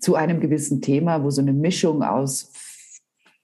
zu 0.00 0.16
einem 0.16 0.40
gewissen 0.40 0.82
Thema, 0.82 1.22
wo 1.22 1.30
so 1.30 1.40
eine 1.40 1.52
Mischung 1.52 2.02
aus 2.02 2.50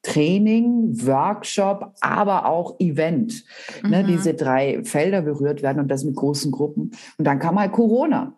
Training, 0.08 1.06
Workshop, 1.06 1.94
aber 2.00 2.46
auch 2.46 2.80
Event. 2.80 3.44
Ne, 3.82 3.88
mhm. 3.88 3.90
Ne, 3.90 4.04
diese 4.04 4.34
drei 4.34 4.82
Felder 4.84 5.22
berührt 5.22 5.62
werden 5.62 5.80
und 5.80 5.88
das 5.88 6.04
mit 6.04 6.16
großen 6.16 6.50
Gruppen. 6.50 6.92
Und 7.18 7.26
dann 7.26 7.38
kam 7.38 7.58
halt 7.58 7.72
Corona. 7.72 8.32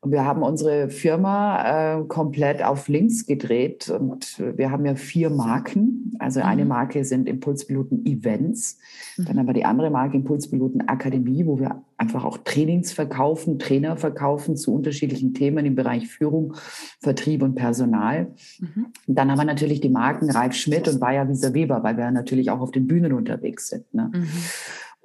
Und 0.00 0.12
wir 0.12 0.24
haben 0.24 0.42
unsere 0.42 0.88
Firma 0.88 1.98
äh, 1.98 2.04
komplett 2.04 2.62
auf 2.62 2.86
links 2.86 3.26
gedreht 3.26 3.88
und 3.88 4.40
wir 4.56 4.70
haben 4.70 4.84
ja 4.84 4.94
vier 4.94 5.30
Marken. 5.30 6.14
Also 6.18 6.40
eine 6.40 6.62
mhm. 6.62 6.68
Marke 6.68 7.04
sind 7.04 7.28
Impulspiloten 7.28 8.04
Events, 8.06 8.78
mhm. 9.16 9.24
dann 9.24 9.38
haben 9.38 9.46
wir 9.46 9.54
die 9.54 9.64
andere 9.64 9.90
Marke 9.90 10.16
Impulspiloten 10.16 10.88
Akademie, 10.88 11.46
wo 11.46 11.58
wir 11.58 11.82
einfach 11.96 12.24
auch 12.24 12.38
Trainings 12.38 12.92
verkaufen, 12.92 13.58
Trainer 13.58 13.96
verkaufen 13.96 14.56
zu 14.56 14.74
unterschiedlichen 14.74 15.34
Themen 15.34 15.64
im 15.64 15.74
Bereich 15.74 16.08
Führung, 16.08 16.54
Vertrieb 17.00 17.42
und 17.42 17.54
Personal. 17.54 18.34
Mhm. 18.60 18.86
Dann 19.06 19.30
haben 19.30 19.38
wir 19.38 19.44
natürlich 19.44 19.80
die 19.80 19.88
Marken 19.88 20.30
Ralf 20.30 20.54
Schmidt 20.54 20.88
und 20.88 21.00
Bayer 21.00 21.28
Wieser 21.28 21.54
Weber, 21.54 21.82
weil 21.82 21.96
wir 21.96 22.10
natürlich 22.10 22.50
auch 22.50 22.60
auf 22.60 22.70
den 22.70 22.86
Bühnen 22.86 23.12
unterwegs 23.12 23.68
sind. 23.68 23.92
Ne? 23.94 24.10
Mhm. 24.14 24.28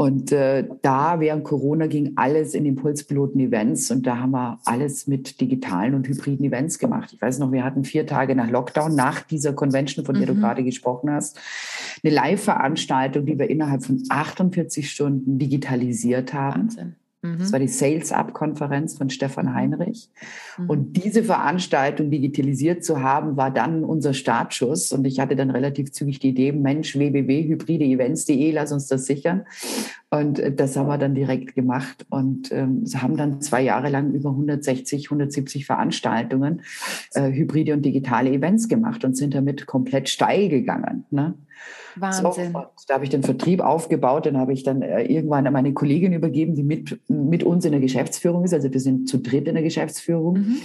Und 0.01 0.31
äh, 0.31 0.67
da 0.81 1.19
während 1.19 1.43
Corona 1.43 1.85
ging 1.85 2.13
alles 2.15 2.55
in 2.55 2.65
Impulspiloten-Events 2.65 3.91
und 3.91 4.07
da 4.07 4.17
haben 4.17 4.31
wir 4.31 4.59
alles 4.65 5.05
mit 5.05 5.39
digitalen 5.39 5.93
und 5.93 6.07
hybriden 6.07 6.43
Events 6.43 6.79
gemacht. 6.79 7.11
Ich 7.13 7.21
weiß 7.21 7.37
noch, 7.37 7.51
wir 7.51 7.63
hatten 7.63 7.83
vier 7.83 8.07
Tage 8.07 8.35
nach 8.35 8.49
Lockdown, 8.49 8.95
nach 8.95 9.21
dieser 9.21 9.53
Convention, 9.53 10.03
von 10.03 10.15
der 10.15 10.23
mhm. 10.23 10.33
du 10.33 10.41
gerade 10.41 10.63
gesprochen 10.63 11.11
hast, 11.11 11.39
eine 12.03 12.15
Live-Veranstaltung, 12.15 13.27
die 13.27 13.37
wir 13.37 13.47
innerhalb 13.47 13.83
von 13.83 14.01
48 14.09 14.89
Stunden 14.89 15.37
digitalisiert 15.37 16.33
haben. 16.33 16.61
Wahnsinn. 16.63 16.95
Das 17.21 17.49
mhm. 17.49 17.51
war 17.51 17.59
die 17.59 17.67
Sales 17.67 18.11
Up-Konferenz 18.11 18.97
von 18.97 19.11
Stefan 19.11 19.45
mhm. 19.45 19.53
Heinrich. 19.53 20.09
Mhm. 20.57 20.69
Und 20.69 20.93
diese 20.93 21.23
Veranstaltung 21.23 22.09
digitalisiert 22.09 22.83
zu 22.83 23.01
haben, 23.01 23.37
war 23.37 23.51
dann 23.51 23.83
unser 23.83 24.13
Startschuss. 24.13 24.91
Und 24.91 25.05
ich 25.05 25.19
hatte 25.19 25.35
dann 25.35 25.51
relativ 25.51 25.91
zügig 25.91 26.19
die 26.19 26.29
Idee, 26.29 26.51
Mensch, 26.51 26.97
www.hybrideevents.de, 26.97 28.51
lass 28.51 28.71
uns 28.71 28.87
das 28.87 29.05
sichern. 29.05 29.45
Und 30.11 30.39
äh, 30.39 30.53
das 30.53 30.75
haben 30.75 30.87
wir 30.87 30.97
dann 30.97 31.15
direkt 31.15 31.55
gemacht 31.55 32.05
und 32.09 32.51
ähm, 32.51 32.83
haben 32.95 33.15
dann 33.15 33.41
zwei 33.41 33.61
Jahre 33.61 33.89
lang 33.89 34.13
über 34.13 34.29
160, 34.29 35.05
170 35.05 35.65
Veranstaltungen, 35.65 36.61
äh, 37.13 37.31
hybride 37.31 37.73
und 37.73 37.83
digitale 37.83 38.29
Events 38.29 38.67
gemacht 38.67 39.05
und 39.05 39.15
sind 39.15 39.33
damit 39.33 39.65
komplett 39.65 40.09
steil 40.09 40.49
gegangen. 40.49 41.05
Ne? 41.11 41.35
Wahnsinn. 41.95 42.51
So, 42.51 42.65
da 42.87 42.95
habe 42.95 43.05
ich 43.05 43.09
den 43.09 43.23
Vertrieb 43.23 43.61
aufgebaut, 43.61 44.25
den 44.25 44.37
habe 44.37 44.51
ich 44.51 44.63
dann 44.63 44.81
äh, 44.81 45.03
irgendwann 45.03 45.47
an 45.47 45.53
meine 45.53 45.73
Kollegin 45.73 46.11
übergeben, 46.11 46.55
die 46.55 46.63
mit, 46.63 46.99
mit 47.07 47.43
uns 47.43 47.63
in 47.63 47.71
der 47.71 47.81
Geschäftsführung 47.81 48.43
ist. 48.43 48.53
Also 48.53 48.71
wir 48.71 48.79
sind 48.81 49.07
zu 49.07 49.17
dritt 49.17 49.47
in 49.47 49.55
der 49.55 49.63
Geschäftsführung. 49.63 50.39
Mhm. 50.39 50.57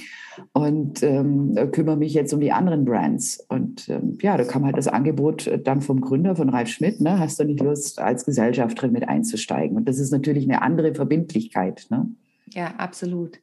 Und 0.52 1.02
ähm, 1.02 1.54
kümmere 1.72 1.96
mich 1.96 2.14
jetzt 2.14 2.32
um 2.32 2.40
die 2.40 2.52
anderen 2.52 2.84
Brands. 2.84 3.44
Und 3.48 3.88
ähm, 3.88 4.18
ja, 4.20 4.36
da 4.36 4.44
kam 4.44 4.64
halt 4.64 4.76
das 4.76 4.88
Angebot 4.88 5.46
äh, 5.46 5.58
dann 5.58 5.80
vom 5.80 6.00
Gründer 6.00 6.36
von 6.36 6.48
Ralf 6.48 6.68
Schmidt, 6.68 7.00
ne, 7.00 7.18
hast 7.18 7.38
du 7.40 7.44
nicht 7.44 7.60
Lust, 7.60 7.98
als 8.00 8.24
Gesellschafterin 8.24 8.92
mit 8.92 9.08
einzusteigen? 9.08 9.76
Und 9.76 9.88
das 9.88 9.98
ist 9.98 10.10
natürlich 10.10 10.44
eine 10.44 10.62
andere 10.62 10.94
Verbindlichkeit. 10.94 11.86
Ne? 11.90 12.08
Ja, 12.54 12.74
absolut. 12.78 13.40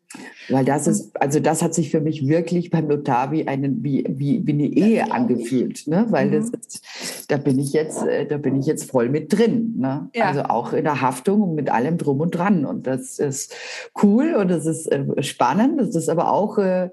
Weil 0.50 0.64
das 0.64 0.88
ist, 0.88 1.20
also 1.22 1.40
das 1.40 1.62
hat 1.62 1.74
sich 1.74 1.92
für 1.92 2.00
mich 2.00 2.26
wirklich 2.26 2.70
beim 2.70 2.88
Notar 2.88 3.32
wie, 3.32 3.48
einen, 3.48 3.84
wie, 3.84 4.06
wie, 4.08 4.46
wie 4.46 4.54
eine 4.54 4.66
Ehe 4.66 5.12
angefühlt, 5.12 5.88
ne? 5.88 6.06
Weil 6.10 6.28
mhm. 6.28 6.32
das 6.32 6.50
ist, 6.50 7.32
da 7.32 7.38
bin 7.38 7.60
ich 7.60 7.74
jetzt, 7.74 8.02
äh, 8.04 8.26
da 8.26 8.38
bin 8.38 8.58
ich 8.58 8.66
jetzt 8.66 8.90
voll 8.90 9.10
mit 9.10 9.34
drin, 9.34 9.76
ne? 9.78 10.10
Ja. 10.16 10.26
Also 10.26 10.44
auch 10.44 10.72
in 10.72 10.86
der 10.86 11.02
Haftung 11.02 11.42
und 11.42 11.56
mit 11.56 11.70
allem 11.70 11.98
drum 11.98 12.22
und 12.22 12.32
dran. 12.32 12.66
Und 12.66 12.88
das 12.88 13.20
ist 13.20 13.54
cool 14.02 14.36
und 14.36 14.48
das 14.48 14.66
ist 14.66 14.88
äh, 14.88 15.22
spannend. 15.22 15.82
Das 15.82 15.96
ist 15.96 16.08
aber 16.08 16.32
auch 16.32 16.58
ein 16.58 16.66
äh, 16.66 16.90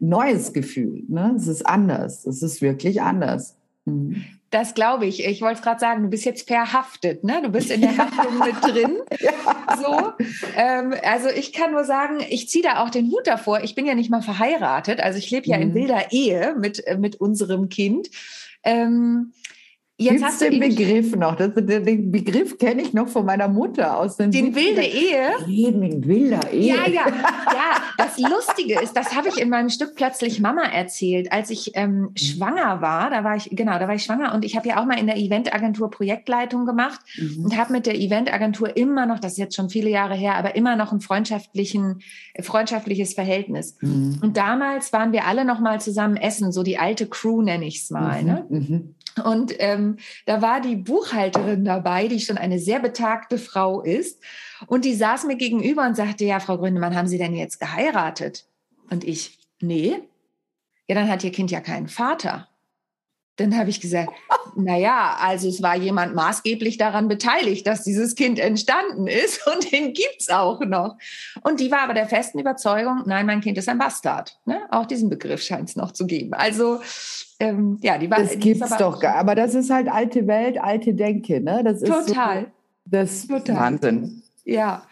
neues 0.00 0.52
Gefühl, 0.52 1.04
ne? 1.08 1.34
Es 1.36 1.46
ist 1.48 1.66
anders. 1.66 2.26
Es 2.26 2.42
ist 2.42 2.60
wirklich 2.60 3.00
anders. 3.00 3.56
Mhm. 3.86 4.22
Das 4.54 4.74
glaube 4.74 5.04
ich. 5.06 5.24
Ich 5.24 5.42
wollte 5.42 5.62
gerade 5.62 5.80
sagen, 5.80 6.04
du 6.04 6.08
bist 6.08 6.24
jetzt 6.24 6.46
verhaftet, 6.46 7.24
ne? 7.24 7.42
Du 7.42 7.48
bist 7.48 7.72
in 7.72 7.80
der 7.80 7.96
Haftung 7.98 8.38
mit 8.38 8.62
drin. 8.62 8.98
Ja. 9.20 9.76
So. 9.76 10.12
Ähm, 10.56 10.94
also 11.02 11.28
ich 11.28 11.52
kann 11.52 11.72
nur 11.72 11.84
sagen, 11.84 12.18
ich 12.28 12.48
ziehe 12.48 12.62
da 12.62 12.82
auch 12.82 12.90
den 12.90 13.10
Hut 13.10 13.26
davor. 13.26 13.64
Ich 13.64 13.74
bin 13.74 13.86
ja 13.86 13.94
nicht 13.94 14.10
mal 14.10 14.22
verheiratet, 14.22 15.00
also 15.00 15.18
ich 15.18 15.30
lebe 15.30 15.46
ja 15.46 15.56
mhm. 15.56 15.62
in 15.62 15.74
wilder 15.74 16.12
Ehe 16.12 16.54
mit, 16.58 16.86
äh, 16.86 16.96
mit 16.96 17.16
unserem 17.16 17.68
Kind. 17.68 18.10
Ähm, 18.62 19.32
Jetzt 19.96 20.10
Gibt's 20.10 20.24
hast 20.24 20.40
du 20.40 20.50
den 20.50 20.58
Begriff 20.58 21.14
noch. 21.14 21.36
Das, 21.36 21.54
den 21.54 22.10
Begriff 22.10 22.58
kenne 22.58 22.82
ich 22.82 22.94
noch 22.94 23.06
von 23.06 23.24
meiner 23.24 23.46
Mutter 23.46 23.96
aus 23.96 24.16
den 24.16 24.32
Den 24.32 24.52
wilde 24.52 24.82
Ehe. 24.82 25.34
Leben 25.46 25.84
in 25.84 26.04
wilder 26.04 26.52
Ehe. 26.52 26.74
Ja, 26.74 26.88
ja, 26.88 27.06
ja. 27.06 27.76
Das 27.96 28.18
Lustige 28.18 28.80
ist, 28.80 28.94
das 28.94 29.14
habe 29.14 29.28
ich 29.28 29.38
in 29.38 29.50
meinem 29.50 29.68
Stück 29.68 29.94
plötzlich 29.94 30.40
Mama 30.40 30.62
erzählt, 30.62 31.30
als 31.30 31.50
ich 31.50 31.76
ähm, 31.76 32.00
mhm. 32.00 32.16
schwanger 32.16 32.80
war. 32.80 33.10
Da 33.10 33.22
war 33.22 33.36
ich 33.36 33.50
genau, 33.52 33.78
da 33.78 33.86
war 33.86 33.94
ich 33.94 34.02
schwanger 34.02 34.34
und 34.34 34.44
ich 34.44 34.56
habe 34.56 34.66
ja 34.66 34.80
auch 34.80 34.84
mal 34.84 34.98
in 34.98 35.06
der 35.06 35.16
Eventagentur 35.16 35.88
Projektleitung 35.92 36.66
gemacht 36.66 36.98
mhm. 37.16 37.44
und 37.44 37.56
habe 37.56 37.72
mit 37.72 37.86
der 37.86 37.94
Eventagentur 37.94 38.76
immer 38.76 39.06
noch, 39.06 39.20
das 39.20 39.32
ist 39.32 39.38
jetzt 39.38 39.54
schon 39.54 39.70
viele 39.70 39.90
Jahre 39.90 40.16
her, 40.16 40.34
aber 40.34 40.56
immer 40.56 40.74
noch 40.74 40.90
ein 40.90 41.00
freundschaftlichen, 41.00 42.00
freundschaftliches 42.40 43.14
Verhältnis. 43.14 43.76
Mhm. 43.80 44.18
Und 44.20 44.36
damals 44.36 44.92
waren 44.92 45.12
wir 45.12 45.24
alle 45.26 45.44
noch 45.44 45.60
mal 45.60 45.80
zusammen 45.80 46.16
essen, 46.16 46.50
so 46.50 46.64
die 46.64 46.78
alte 46.78 47.06
Crew 47.06 47.42
nenne 47.42 47.64
ich 47.64 47.82
es 47.82 47.90
mal. 47.90 48.22
Mhm. 48.22 48.28
Ne? 48.28 48.94
Und 49.22 49.54
ähm, 49.58 49.98
da 50.26 50.42
war 50.42 50.60
die 50.60 50.76
Buchhalterin 50.76 51.64
dabei, 51.64 52.08
die 52.08 52.20
schon 52.20 52.38
eine 52.38 52.58
sehr 52.58 52.80
betagte 52.80 53.38
Frau 53.38 53.80
ist. 53.80 54.20
Und 54.66 54.84
die 54.84 54.94
saß 54.94 55.24
mir 55.24 55.36
gegenüber 55.36 55.86
und 55.86 55.96
sagte, 55.96 56.24
ja, 56.24 56.40
Frau 56.40 56.58
Gründemann, 56.58 56.96
haben 56.96 57.08
Sie 57.08 57.18
denn 57.18 57.34
jetzt 57.34 57.60
geheiratet? 57.60 58.46
Und 58.90 59.04
ich, 59.04 59.38
nee. 59.60 60.00
Ja, 60.88 60.94
dann 60.94 61.08
hat 61.08 61.22
Ihr 61.22 61.32
Kind 61.32 61.50
ja 61.50 61.60
keinen 61.60 61.88
Vater. 61.88 62.48
Dann 63.36 63.56
habe 63.56 63.70
ich 63.70 63.80
gesagt, 63.80 64.12
na 64.56 64.76
ja, 64.76 65.16
also 65.20 65.48
es 65.48 65.62
war 65.62 65.76
jemand 65.76 66.14
maßgeblich 66.14 66.78
daran 66.78 67.08
beteiligt, 67.08 67.66
dass 67.66 67.82
dieses 67.82 68.14
Kind 68.14 68.38
entstanden 68.38 69.06
ist 69.06 69.46
und 69.46 69.72
den 69.72 69.92
gibt's 69.92 70.28
auch 70.30 70.60
noch. 70.60 70.96
Und 71.42 71.60
die 71.60 71.70
war 71.70 71.80
aber 71.80 71.94
der 71.94 72.08
festen 72.08 72.38
Überzeugung, 72.38 73.02
nein, 73.06 73.26
mein 73.26 73.40
Kind 73.40 73.58
ist 73.58 73.68
ein 73.68 73.78
Bastard. 73.78 74.38
Ne? 74.44 74.60
Auch 74.70 74.86
diesen 74.86 75.08
Begriff 75.08 75.42
scheint 75.42 75.68
es 75.68 75.76
noch 75.76 75.92
zu 75.92 76.06
geben. 76.06 76.34
Also 76.34 76.80
ähm, 77.40 77.78
ja, 77.82 77.98
die 77.98 78.10
war. 78.10 78.18
Das 78.18 78.38
gibt 78.38 78.62
es 78.62 78.76
doch, 78.76 79.00
gar, 79.00 79.16
aber 79.16 79.34
das 79.34 79.54
ist 79.54 79.70
halt 79.70 79.88
alte 79.88 80.26
Welt, 80.26 80.60
alte 80.60 80.94
Denke, 80.94 81.40
ne? 81.40 81.62
Das 81.64 81.82
ist 81.82 81.88
total. 81.88 82.42
So, 82.42 82.46
das 82.86 83.24
ist 83.24 83.48
Wahnsinn. 83.48 84.22
Ja, 84.46 84.86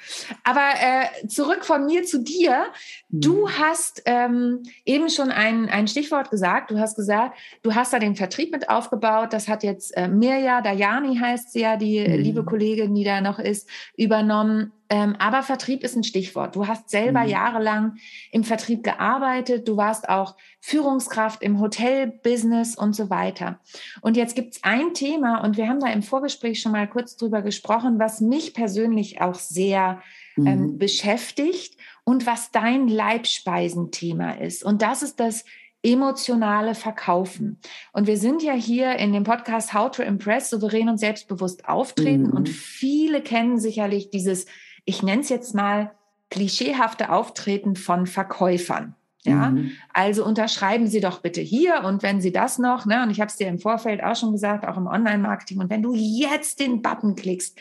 aber 0.45 0.71
äh, 0.81 1.27
zurück 1.29 1.67
von 1.67 1.85
mir 1.85 2.05
zu 2.05 2.23
dir. 2.23 2.65
Du 3.11 3.43
mhm. 3.43 3.59
hast 3.59 4.03
ähm, 4.07 4.63
eben 4.87 5.11
schon 5.11 5.31
ein, 5.31 5.69
ein 5.69 5.89
Stichwort 5.89 6.31
gesagt. 6.31 6.71
Du 6.71 6.79
hast 6.79 6.97
gesagt, 6.97 7.37
du 7.63 7.75
hast 7.75 7.93
da 7.93 7.99
den 7.99 8.17
Vertrieb 8.17 8.51
mit 8.51 8.71
aufgebaut. 8.71 9.35
Das 9.35 9.49
hat 9.49 9.63
jetzt 9.63 9.95
äh, 9.95 10.09
Mirja 10.09 10.63
Dayani 10.63 11.19
heißt 11.19 11.53
sie 11.53 11.61
ja, 11.61 11.77
die 11.77 12.01
mhm. 12.01 12.15
liebe 12.15 12.45
Kollegin, 12.45 12.95
die 12.95 13.05
da 13.05 13.21
noch 13.21 13.39
ist, 13.39 13.69
übernommen. 13.95 14.73
Ähm, 14.93 15.17
aber 15.19 15.43
Vertrieb 15.43 15.85
ist 15.85 15.97
ein 15.97 16.05
Stichwort. 16.05 16.55
Du 16.55 16.67
hast 16.67 16.91
selber 16.91 17.23
mhm. 17.23 17.31
jahrelang 17.31 17.97
im 18.31 18.45
Vertrieb 18.45 18.85
gearbeitet. 18.85 19.67
Du 19.67 19.79
warst 19.79 20.11
auch 20.11 20.37
Führungskraft 20.61 21.43
im 21.43 21.61
Hotelbusiness 21.61 22.77
und 22.77 22.95
so 22.95 23.09
weiter. 23.09 23.59
Und 24.03 24.19
jetzt 24.19 24.37
gibt 24.37 24.53
es 24.53 24.65
ein 24.65 24.93
Thema, 24.93 25.43
und 25.43 25.57
wir 25.57 25.67
haben 25.67 25.81
da 25.81 25.87
im 25.87 26.03
Vorgespräch 26.03 26.61
schon 26.61 26.73
mal 26.73 26.87
kurz 26.87 27.17
drüber 27.17 27.41
gesprochen, 27.41 27.99
was 27.99 28.21
mich 28.21 28.53
persönlich 28.53 29.23
auch 29.23 29.37
sehr 29.37 30.03
ähm, 30.37 30.45
mhm. 30.45 30.47
ähm, 30.47 30.79
beschäftigt 30.79 31.79
und 32.05 32.27
was 32.27 32.51
dein 32.51 32.87
Leibspeisenthema 32.87 34.33
ist. 34.33 34.63
Und 34.63 34.83
das 34.83 35.03
ist 35.03 35.21
das 35.21 35.47
emotionale 35.83 36.75
Verkaufen. 36.75 37.59
Und 37.95 38.07
wir 38.07 38.19
sind 38.19 38.43
ja 38.43 38.53
hier 38.53 38.97
in 38.97 39.15
dem 39.15 39.25
Podcast 39.25 39.73
How 39.73 39.91
to 39.91 40.03
Impress 40.03 40.51
souverän 40.51 40.91
und 40.91 40.99
selbstbewusst 40.99 41.67
auftreten. 41.67 42.25
Mhm. 42.25 42.33
Und 42.33 42.49
viele 42.51 43.23
kennen 43.23 43.59
sicherlich 43.59 44.11
dieses 44.11 44.45
ich 44.85 45.03
nenne 45.03 45.23
es 45.23 45.29
jetzt 45.29 45.55
mal 45.55 45.93
klischeehafte 46.31 47.11
Auftreten 47.11 47.77
von 47.77 48.07
Verkäufern. 48.07 48.95
Ja, 49.25 49.51
mhm. 49.51 49.71
also 49.93 50.25
unterschreiben 50.25 50.89
Sie 50.89 51.01
doch 51.01 51.21
bitte 51.21 51.41
hier 51.41 51.83
und 51.85 52.03
wenn 52.03 52.21
Sie 52.21 52.33
das 52.33 52.59
noch, 52.59 52.87
ne, 52.87 53.05
und 53.05 53.11
ich 53.11 53.21
habe 53.21 53.29
es 53.29 53.37
dir 53.37 53.47
im 53.47 53.61
Vorfeld 53.61 54.03
auch 54.03 54.17
schon 54.17 54.33
gesagt, 54.33 54.67
auch 54.67 54.77
im 54.77 54.89
Online-Marketing, 54.89 55.61
und 55.61 55.71
wenn 55.71 55.83
du 55.83 55.95
jetzt 55.95 56.59
den 56.59 56.83
Button 56.83 57.15
klickst, 57.15 57.57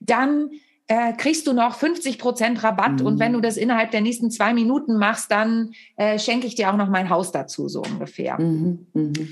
dann 0.00 0.50
äh, 0.88 1.12
kriegst 1.12 1.46
du 1.46 1.52
noch 1.52 1.76
50 1.76 2.18
Prozent 2.18 2.64
Rabatt 2.64 3.00
mhm. 3.00 3.06
und 3.06 3.18
wenn 3.20 3.32
du 3.32 3.40
das 3.40 3.56
innerhalb 3.56 3.92
der 3.92 4.00
nächsten 4.00 4.32
zwei 4.32 4.52
Minuten 4.52 4.96
machst, 4.96 5.30
dann 5.30 5.72
äh, 5.96 6.18
schenke 6.18 6.48
ich 6.48 6.56
dir 6.56 6.72
auch 6.72 6.76
noch 6.76 6.88
mein 6.88 7.10
Haus 7.10 7.30
dazu, 7.30 7.68
so 7.68 7.82
ungefähr. 7.82 8.40
Mhm. 8.40 8.86
mhm. 8.92 9.28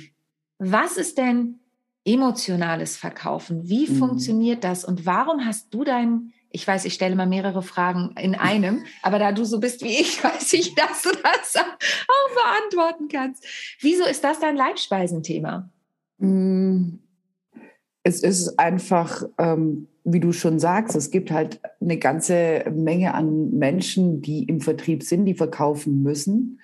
Was 0.65 0.97
ist 0.97 1.19
denn 1.19 1.59
emotionales 2.05 2.97
Verkaufen? 2.97 3.69
Wie 3.69 3.91
mhm. 3.91 3.97
funktioniert 3.97 4.63
das 4.63 4.85
und 4.85 5.05
warum 5.05 5.45
hast 5.45 5.75
du 5.75 5.83
dein 5.83 6.33
ich 6.53 6.67
weiß, 6.67 6.85
ich 6.85 6.95
stelle 6.95 7.17
mal 7.17 7.27
mehrere 7.27 7.63
Fragen 7.63 8.15
in 8.21 8.35
einem, 8.35 8.85
aber 9.03 9.19
da 9.19 9.33
du 9.33 9.45
so 9.45 9.61
bist 9.61 9.83
wie 9.83 10.01
ich, 10.01 10.23
weiß 10.25 10.53
ich, 10.55 10.75
dass 10.75 11.03
du 11.03 11.11
das 11.11 11.57
auch 11.57 12.35
beantworten 12.35 13.09
kannst. 13.09 13.45
Wieso 13.81 14.05
ist 14.05 14.23
das 14.25 14.41
dein 14.41 14.57
Leibspeisenthema? 14.57 15.69
Mm, 16.19 16.99
es 18.03 18.23
ist 18.23 18.59
einfach, 18.59 19.25
ähm, 19.39 19.89
wie 20.05 20.21
du 20.21 20.33
schon 20.33 20.59
sagst, 20.59 20.97
es 20.97 21.11
gibt 21.11 21.31
halt 21.31 21.61
eine 21.81 21.99
ganze 21.99 22.65
Menge 22.75 23.15
an 23.15 23.51
Menschen, 23.51 24.21
die 24.21 24.45
im 24.45 24.61
Vertrieb 24.61 25.03
sind, 25.03 25.27
die 25.27 25.35
verkaufen 25.35 26.03
müssen 26.03 26.59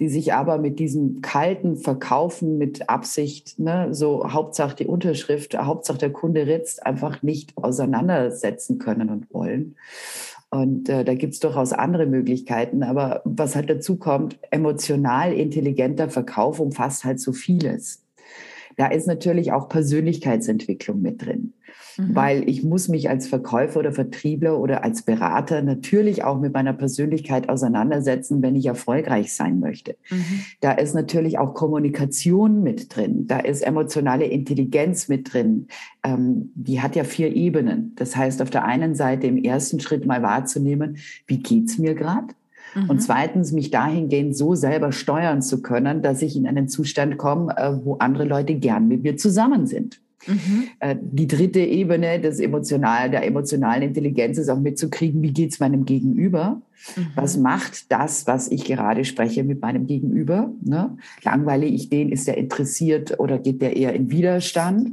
die 0.00 0.08
sich 0.08 0.32
aber 0.32 0.58
mit 0.58 0.78
diesem 0.78 1.22
kalten 1.22 1.76
Verkaufen 1.76 2.56
mit 2.56 2.88
Absicht, 2.88 3.58
ne, 3.58 3.88
so 3.92 4.32
Hauptsache 4.32 4.76
die 4.76 4.86
Unterschrift, 4.86 5.58
Hauptsache 5.58 5.98
der 5.98 6.12
Kunde 6.12 6.46
ritzt, 6.46 6.86
einfach 6.86 7.22
nicht 7.22 7.56
auseinandersetzen 7.56 8.78
können 8.78 9.10
und 9.10 9.32
wollen. 9.32 9.76
Und 10.50 10.88
äh, 10.88 11.04
da 11.04 11.14
gibt 11.14 11.34
es 11.34 11.40
durchaus 11.40 11.72
andere 11.72 12.06
Möglichkeiten. 12.06 12.82
Aber 12.82 13.22
was 13.24 13.54
halt 13.54 13.68
dazu 13.68 13.96
kommt, 13.96 14.38
emotional 14.50 15.32
intelligenter 15.32 16.08
Verkauf 16.08 16.60
umfasst 16.60 17.04
halt 17.04 17.20
so 17.20 17.32
vieles. 17.32 18.04
Da 18.76 18.86
ist 18.86 19.06
natürlich 19.06 19.52
auch 19.52 19.68
Persönlichkeitsentwicklung 19.68 21.02
mit 21.02 21.24
drin. 21.26 21.52
Mhm. 21.98 22.14
Weil 22.14 22.48
ich 22.48 22.62
muss 22.62 22.88
mich 22.88 23.10
als 23.10 23.26
Verkäufer 23.26 23.80
oder 23.80 23.92
Vertriebler 23.92 24.58
oder 24.58 24.84
als 24.84 25.02
Berater 25.02 25.62
natürlich 25.62 26.22
auch 26.24 26.40
mit 26.40 26.54
meiner 26.54 26.72
Persönlichkeit 26.72 27.48
auseinandersetzen, 27.48 28.40
wenn 28.40 28.54
ich 28.54 28.66
erfolgreich 28.66 29.34
sein 29.34 29.58
möchte. 29.58 29.96
Mhm. 30.10 30.44
Da 30.60 30.72
ist 30.72 30.94
natürlich 30.94 31.38
auch 31.38 31.54
Kommunikation 31.54 32.62
mit 32.62 32.94
drin. 32.94 33.26
Da 33.26 33.40
ist 33.40 33.62
emotionale 33.62 34.26
Intelligenz 34.26 35.08
mit 35.08 35.32
drin. 35.32 35.66
Ähm, 36.04 36.52
die 36.54 36.80
hat 36.80 36.94
ja 36.94 37.02
vier 37.02 37.34
Ebenen. 37.34 37.94
Das 37.96 38.16
heißt, 38.16 38.40
auf 38.42 38.50
der 38.50 38.64
einen 38.64 38.94
Seite 38.94 39.26
im 39.26 39.36
ersten 39.36 39.80
Schritt 39.80 40.06
mal 40.06 40.22
wahrzunehmen, 40.22 40.98
wie 41.26 41.38
geht's 41.38 41.78
mir 41.78 41.94
gerade? 41.94 42.28
Und 42.74 42.96
mhm. 42.96 43.00
zweitens, 43.00 43.52
mich 43.52 43.70
dahingehend 43.70 44.36
so 44.36 44.54
selber 44.54 44.92
steuern 44.92 45.42
zu 45.42 45.62
können, 45.62 46.02
dass 46.02 46.22
ich 46.22 46.36
in 46.36 46.46
einen 46.46 46.68
Zustand 46.68 47.16
komme, 47.18 47.56
äh, 47.56 47.72
wo 47.82 47.96
andere 47.96 48.24
Leute 48.24 48.54
gern 48.54 48.88
mit 48.88 49.02
mir 49.02 49.16
zusammen 49.16 49.66
sind. 49.66 50.00
Mhm. 50.26 50.68
Äh, 50.80 50.96
die 51.00 51.26
dritte 51.26 51.60
Ebene 51.60 52.20
des 52.20 52.40
emotional, 52.40 53.10
der 53.10 53.24
emotionalen 53.24 53.82
Intelligenz 53.82 54.38
ist 54.38 54.48
auch 54.48 54.58
mitzukriegen, 54.58 55.22
wie 55.22 55.32
geht's 55.32 55.60
meinem 55.60 55.84
Gegenüber? 55.84 56.60
Mhm. 56.96 57.06
Was 57.14 57.36
macht 57.36 57.90
das, 57.90 58.26
was 58.26 58.48
ich 58.48 58.64
gerade 58.64 59.04
spreche 59.04 59.44
mit 59.44 59.60
meinem 59.60 59.86
Gegenüber? 59.86 60.50
Ne? 60.62 60.96
Langweile 61.22 61.66
ich 61.66 61.88
den, 61.88 62.10
ist 62.10 62.26
der 62.26 62.36
interessiert 62.36 63.18
oder 63.18 63.38
geht 63.38 63.62
der 63.62 63.76
eher 63.76 63.92
in 63.94 64.10
Widerstand? 64.10 64.90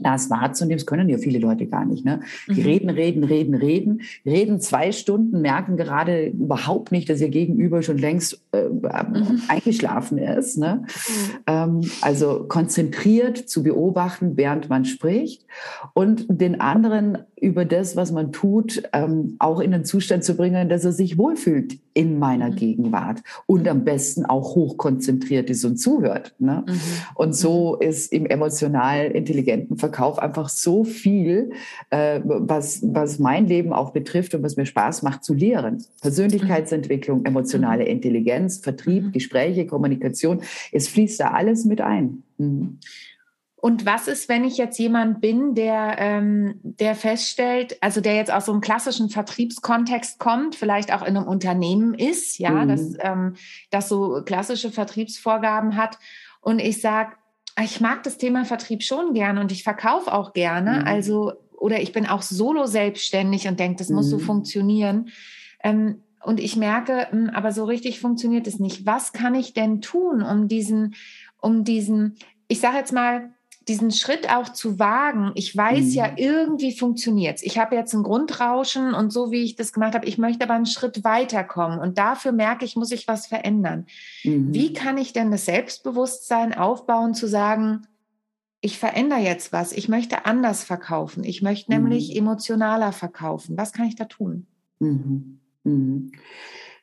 Das 0.00 0.30
wahrzunehmen, 0.30 0.78
das 0.78 0.86
können 0.86 1.08
ja 1.08 1.18
viele 1.18 1.38
Leute 1.38 1.66
gar 1.66 1.84
nicht. 1.84 2.04
Ne? 2.04 2.20
Die 2.46 2.60
mhm. 2.60 2.66
reden, 2.66 2.90
reden, 2.90 3.24
reden, 3.24 3.54
reden, 3.54 4.02
reden 4.24 4.60
zwei 4.60 4.92
Stunden, 4.92 5.40
merken 5.40 5.76
gerade 5.76 6.26
überhaupt 6.26 6.92
nicht, 6.92 7.08
dass 7.08 7.20
ihr 7.20 7.30
Gegenüber 7.30 7.82
schon 7.82 7.98
längst 7.98 8.40
äh, 8.52 8.68
mhm. 8.68 9.42
eingeschlafen 9.48 10.18
ist. 10.18 10.58
Ne? 10.58 10.84
Mhm. 10.84 11.38
Ähm, 11.46 11.80
also 12.00 12.44
konzentriert 12.48 13.38
zu 13.38 13.62
beobachten, 13.62 14.36
während 14.36 14.68
man 14.68 14.84
spricht 14.84 15.46
und 15.94 16.26
den 16.28 16.60
anderen 16.60 17.18
über 17.40 17.64
das, 17.64 17.96
was 17.96 18.12
man 18.12 18.32
tut, 18.32 18.82
ähm, 18.92 19.36
auch 19.38 19.60
in 19.60 19.70
den 19.70 19.84
Zustand 19.84 20.24
zu 20.24 20.34
bringen, 20.36 20.68
dass 20.68 20.84
er 20.84 20.92
sich 20.92 21.18
wohlfühlt 21.18 21.78
in 21.94 22.18
meiner 22.18 22.50
mhm. 22.50 22.56
Gegenwart 22.56 23.22
und 23.46 23.66
am 23.68 23.84
besten 23.84 24.24
auch 24.24 24.54
hochkonzentriert 24.54 25.50
ist 25.50 25.64
und 25.64 25.78
zuhört. 25.78 26.34
Ne? 26.38 26.64
Mhm. 26.66 26.80
Und 27.14 27.34
so 27.34 27.76
mhm. 27.76 27.88
ist 27.88 28.12
im 28.12 28.26
emotional 28.26 29.06
intelligenten 29.06 29.77
Verkauf 29.78 30.18
einfach 30.18 30.48
so 30.48 30.84
viel, 30.84 31.50
äh, 31.90 32.20
was, 32.24 32.80
was 32.82 33.18
mein 33.18 33.46
Leben 33.46 33.72
auch 33.72 33.90
betrifft 33.90 34.34
und 34.34 34.42
was 34.42 34.56
mir 34.56 34.66
Spaß 34.66 35.02
macht 35.02 35.24
zu 35.24 35.34
lehren. 35.34 35.84
Persönlichkeitsentwicklung, 36.00 37.24
emotionale 37.24 37.84
mhm. 37.84 37.90
Intelligenz, 37.90 38.58
Vertrieb, 38.58 39.04
mhm. 39.04 39.12
Gespräche, 39.12 39.66
Kommunikation, 39.66 40.42
es 40.72 40.88
fließt 40.88 41.20
da 41.20 41.30
alles 41.30 41.64
mit 41.64 41.80
ein. 41.80 42.22
Mhm. 42.38 42.78
Und 43.60 43.84
was 43.84 44.06
ist, 44.06 44.28
wenn 44.28 44.44
ich 44.44 44.56
jetzt 44.56 44.78
jemand 44.78 45.20
bin, 45.20 45.56
der, 45.56 45.96
ähm, 45.98 46.60
der 46.62 46.94
feststellt, 46.94 47.76
also 47.80 48.00
der 48.00 48.14
jetzt 48.14 48.32
aus 48.32 48.46
so 48.46 48.52
einem 48.52 48.60
klassischen 48.60 49.10
Vertriebskontext 49.10 50.20
kommt, 50.20 50.54
vielleicht 50.54 50.94
auch 50.94 51.02
in 51.02 51.16
einem 51.16 51.26
Unternehmen 51.26 51.94
ist, 51.94 52.38
ja, 52.38 52.50
mhm. 52.50 52.68
das, 52.68 52.92
ähm, 53.00 53.34
das 53.70 53.88
so 53.88 54.22
klassische 54.24 54.70
Vertriebsvorgaben 54.70 55.76
hat. 55.76 55.98
Und 56.40 56.60
ich 56.60 56.80
sage, 56.80 57.16
ich 57.64 57.80
mag 57.80 58.02
das 58.02 58.18
Thema 58.18 58.44
Vertrieb 58.44 58.82
schon 58.82 59.14
gerne 59.14 59.40
und 59.40 59.52
ich 59.52 59.62
verkaufe 59.62 60.12
auch 60.12 60.32
gerne. 60.32 60.80
Mhm. 60.80 60.86
Also, 60.86 61.32
oder 61.56 61.80
ich 61.80 61.92
bin 61.92 62.06
auch 62.06 62.22
solo 62.22 62.66
selbstständig 62.66 63.48
und 63.48 63.58
denke, 63.58 63.78
das 63.78 63.88
mhm. 63.88 63.96
muss 63.96 64.10
so 64.10 64.18
mhm. 64.18 64.22
funktionieren. 64.22 65.08
Ähm, 65.62 66.02
und 66.22 66.40
ich 66.40 66.56
merke, 66.56 67.08
mh, 67.10 67.28
hm, 67.28 67.30
aber 67.30 67.52
so 67.52 67.64
richtig 67.64 68.00
funktioniert 68.00 68.46
es 68.46 68.58
nicht. 68.58 68.86
Was 68.86 69.12
kann 69.12 69.34
ich 69.34 69.54
denn 69.54 69.80
tun, 69.80 70.22
um 70.22 70.48
diesen, 70.48 70.94
um 71.40 71.64
diesen, 71.64 72.16
ich 72.48 72.60
sage 72.60 72.76
jetzt 72.76 72.92
mal, 72.92 73.30
diesen 73.68 73.90
Schritt 73.90 74.30
auch 74.30 74.48
zu 74.48 74.78
wagen. 74.78 75.32
Ich 75.34 75.56
weiß 75.56 75.84
mhm. 75.84 75.92
ja, 75.92 76.12
irgendwie 76.16 76.72
funktioniert's. 76.72 77.42
Ich 77.42 77.58
habe 77.58 77.76
jetzt 77.76 77.92
ein 77.94 78.02
Grundrauschen 78.02 78.94
und 78.94 79.12
so 79.12 79.30
wie 79.30 79.42
ich 79.42 79.56
das 79.56 79.72
gemacht 79.72 79.94
habe, 79.94 80.06
ich 80.06 80.18
möchte 80.18 80.44
aber 80.44 80.54
einen 80.54 80.66
Schritt 80.66 81.04
weiterkommen 81.04 81.78
und 81.78 81.98
dafür 81.98 82.32
merke 82.32 82.64
ich, 82.64 82.76
muss 82.76 82.92
ich 82.92 83.06
was 83.06 83.26
verändern. 83.26 83.86
Mhm. 84.24 84.52
Wie 84.54 84.72
kann 84.72 84.98
ich 84.98 85.12
denn 85.12 85.30
das 85.30 85.44
Selbstbewusstsein 85.44 86.54
aufbauen, 86.54 87.14
zu 87.14 87.28
sagen, 87.28 87.86
ich 88.60 88.78
verändere 88.78 89.20
jetzt 89.20 89.52
was, 89.52 89.72
ich 89.72 89.88
möchte 89.88 90.24
anders 90.24 90.64
verkaufen, 90.64 91.22
ich 91.22 91.42
möchte 91.42 91.72
mhm. 91.72 91.84
nämlich 91.84 92.16
emotionaler 92.16 92.92
verkaufen. 92.92 93.56
Was 93.56 93.72
kann 93.72 93.86
ich 93.86 93.94
da 93.94 94.06
tun? 94.06 94.46
Mhm. 94.80 95.40
Mhm. 95.64 96.12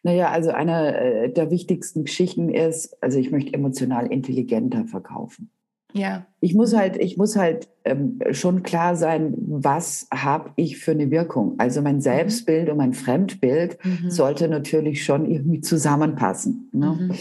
Naja, 0.04 0.30
also 0.30 0.52
eine 0.52 0.98
äh, 0.98 1.34
der 1.34 1.50
wichtigsten 1.50 2.06
Geschichten 2.06 2.50
ist, 2.50 3.02
also 3.02 3.18
ich 3.18 3.32
möchte 3.32 3.54
emotional 3.54 4.06
intelligenter 4.06 4.86
verkaufen. 4.86 5.50
Ja. 5.96 6.28
Ich 6.42 6.54
muss 6.54 6.76
halt, 6.76 6.98
ich 6.98 7.16
muss 7.16 7.38
halt 7.38 7.70
ähm, 7.86 8.20
schon 8.32 8.64
klar 8.64 8.98
sein, 8.98 9.34
was 9.38 10.08
habe 10.14 10.52
ich 10.58 10.78
für 10.78 10.92
eine 10.92 11.10
Wirkung. 11.10 11.56
Also 11.58 11.82
mein 11.82 11.96
mhm. 11.96 12.02
Selbstbild 12.02 12.70
und 12.70 12.78
mein 12.78 12.94
Fremdbild 12.94 13.78
mhm. 13.84 14.10
sollte 14.10 14.50
natürlich 14.50 15.06
schon 15.06 15.26
irgendwie 15.26 15.62
zusammenpassen. 15.62 16.70
Ne? 16.74 16.98
Mhm. 17.00 17.12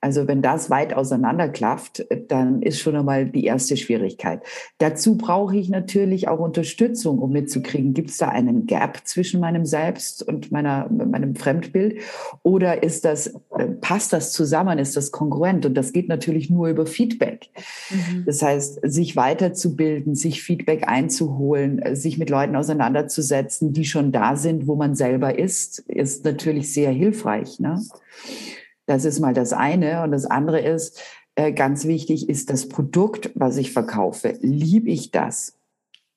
Also 0.00 0.26
wenn 0.26 0.40
das 0.40 0.70
weit 0.70 0.94
auseinanderklafft, 0.94 2.06
dann 2.28 2.62
ist 2.62 2.80
schon 2.80 2.96
einmal 2.96 3.26
die 3.26 3.44
erste 3.44 3.76
Schwierigkeit. 3.76 4.42
Dazu 4.78 5.16
brauche 5.16 5.56
ich 5.56 5.68
natürlich 5.68 6.26
auch 6.28 6.38
Unterstützung, 6.38 7.18
um 7.18 7.32
mitzukriegen, 7.32 7.92
gibt 7.92 8.10
es 8.10 8.16
da 8.16 8.28
einen 8.28 8.66
Gap 8.66 9.02
zwischen 9.04 9.40
meinem 9.40 9.66
Selbst 9.66 10.22
und 10.26 10.52
meiner, 10.52 10.88
meinem 10.90 11.36
Fremdbild? 11.36 12.00
Oder 12.42 12.82
ist 12.82 13.04
das, 13.04 13.34
äh, 13.56 13.66
passt 13.80 14.12
das 14.12 14.32
zusammen? 14.32 14.78
Ist 14.78 14.96
das 14.96 15.10
kongruent? 15.12 15.66
Und 15.66 15.74
das 15.74 15.92
geht 15.92 16.08
natürlich 16.08 16.48
nur 16.48 16.68
über 16.68 16.86
Feedback. 16.86 17.50
Mhm. 17.90 18.24
Das 18.24 18.40
heißt, 18.40 18.80
sich 18.82 19.16
weiterzubilden, 19.16 20.14
sich 20.14 20.42
Feedback 20.42 20.88
einzuholen, 20.88 21.94
sich 21.94 22.16
mit 22.16 22.30
Leuten 22.30 22.56
auseinanderzusetzen, 22.56 23.74
die 23.74 23.84
schon 23.84 24.12
da 24.12 24.36
sind, 24.36 24.66
wo 24.66 24.76
man 24.76 24.94
selber 24.94 25.38
ist, 25.38 25.80
ist 25.80 26.24
natürlich 26.24 26.72
sehr 26.72 26.90
hilfreich. 26.90 27.60
Ne? 27.60 27.82
Das 28.90 29.04
ist 29.04 29.20
mal 29.20 29.34
das 29.34 29.52
eine. 29.52 30.02
Und 30.02 30.10
das 30.10 30.26
andere 30.26 30.58
ist, 30.58 31.00
äh, 31.36 31.52
ganz 31.52 31.84
wichtig, 31.84 32.28
ist 32.28 32.50
das 32.50 32.68
Produkt, 32.68 33.30
was 33.36 33.56
ich 33.56 33.70
verkaufe. 33.70 34.36
Liebe 34.40 34.90
ich 34.90 35.12
das? 35.12 35.56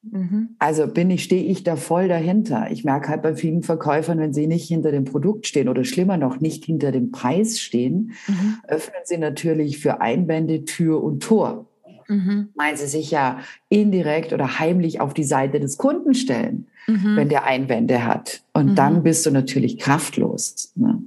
Mhm. 0.01 0.55
Also 0.57 0.87
bin 0.87 1.11
ich, 1.11 1.23
stehe 1.23 1.43
ich 1.43 1.63
da 1.63 1.75
voll 1.75 2.07
dahinter. 2.07 2.71
Ich 2.71 2.83
merke 2.83 3.09
halt 3.09 3.21
bei 3.21 3.35
vielen 3.35 3.61
Verkäufern, 3.61 4.17
wenn 4.17 4.33
sie 4.33 4.47
nicht 4.47 4.67
hinter 4.67 4.91
dem 4.91 5.05
Produkt 5.05 5.45
stehen 5.45 5.69
oder 5.69 5.83
schlimmer 5.83 6.17
noch 6.17 6.39
nicht 6.39 6.65
hinter 6.65 6.91
dem 6.91 7.11
Preis 7.11 7.59
stehen, 7.59 8.13
mhm. 8.27 8.57
öffnen 8.67 9.01
sie 9.03 9.19
natürlich 9.19 9.77
für 9.77 10.01
Einwände 10.01 10.65
Tür 10.65 11.03
und 11.03 11.21
Tor. 11.21 11.67
Mhm. 12.07 12.49
Meinen 12.55 12.77
sie 12.77 12.87
sich 12.87 13.11
ja 13.11 13.39
indirekt 13.69 14.33
oder 14.33 14.57
heimlich 14.57 14.99
auf 14.99 15.13
die 15.13 15.23
Seite 15.23 15.59
des 15.59 15.77
Kunden 15.77 16.15
stellen, 16.15 16.65
mhm. 16.87 17.17
wenn 17.17 17.29
der 17.29 17.45
Einwände 17.45 18.03
hat. 18.03 18.41
Und 18.51 18.71
mhm. 18.71 18.75
dann 18.75 19.03
bist 19.03 19.27
du 19.27 19.31
natürlich 19.31 19.77
kraftlos. 19.77 20.73
Ne? 20.75 21.03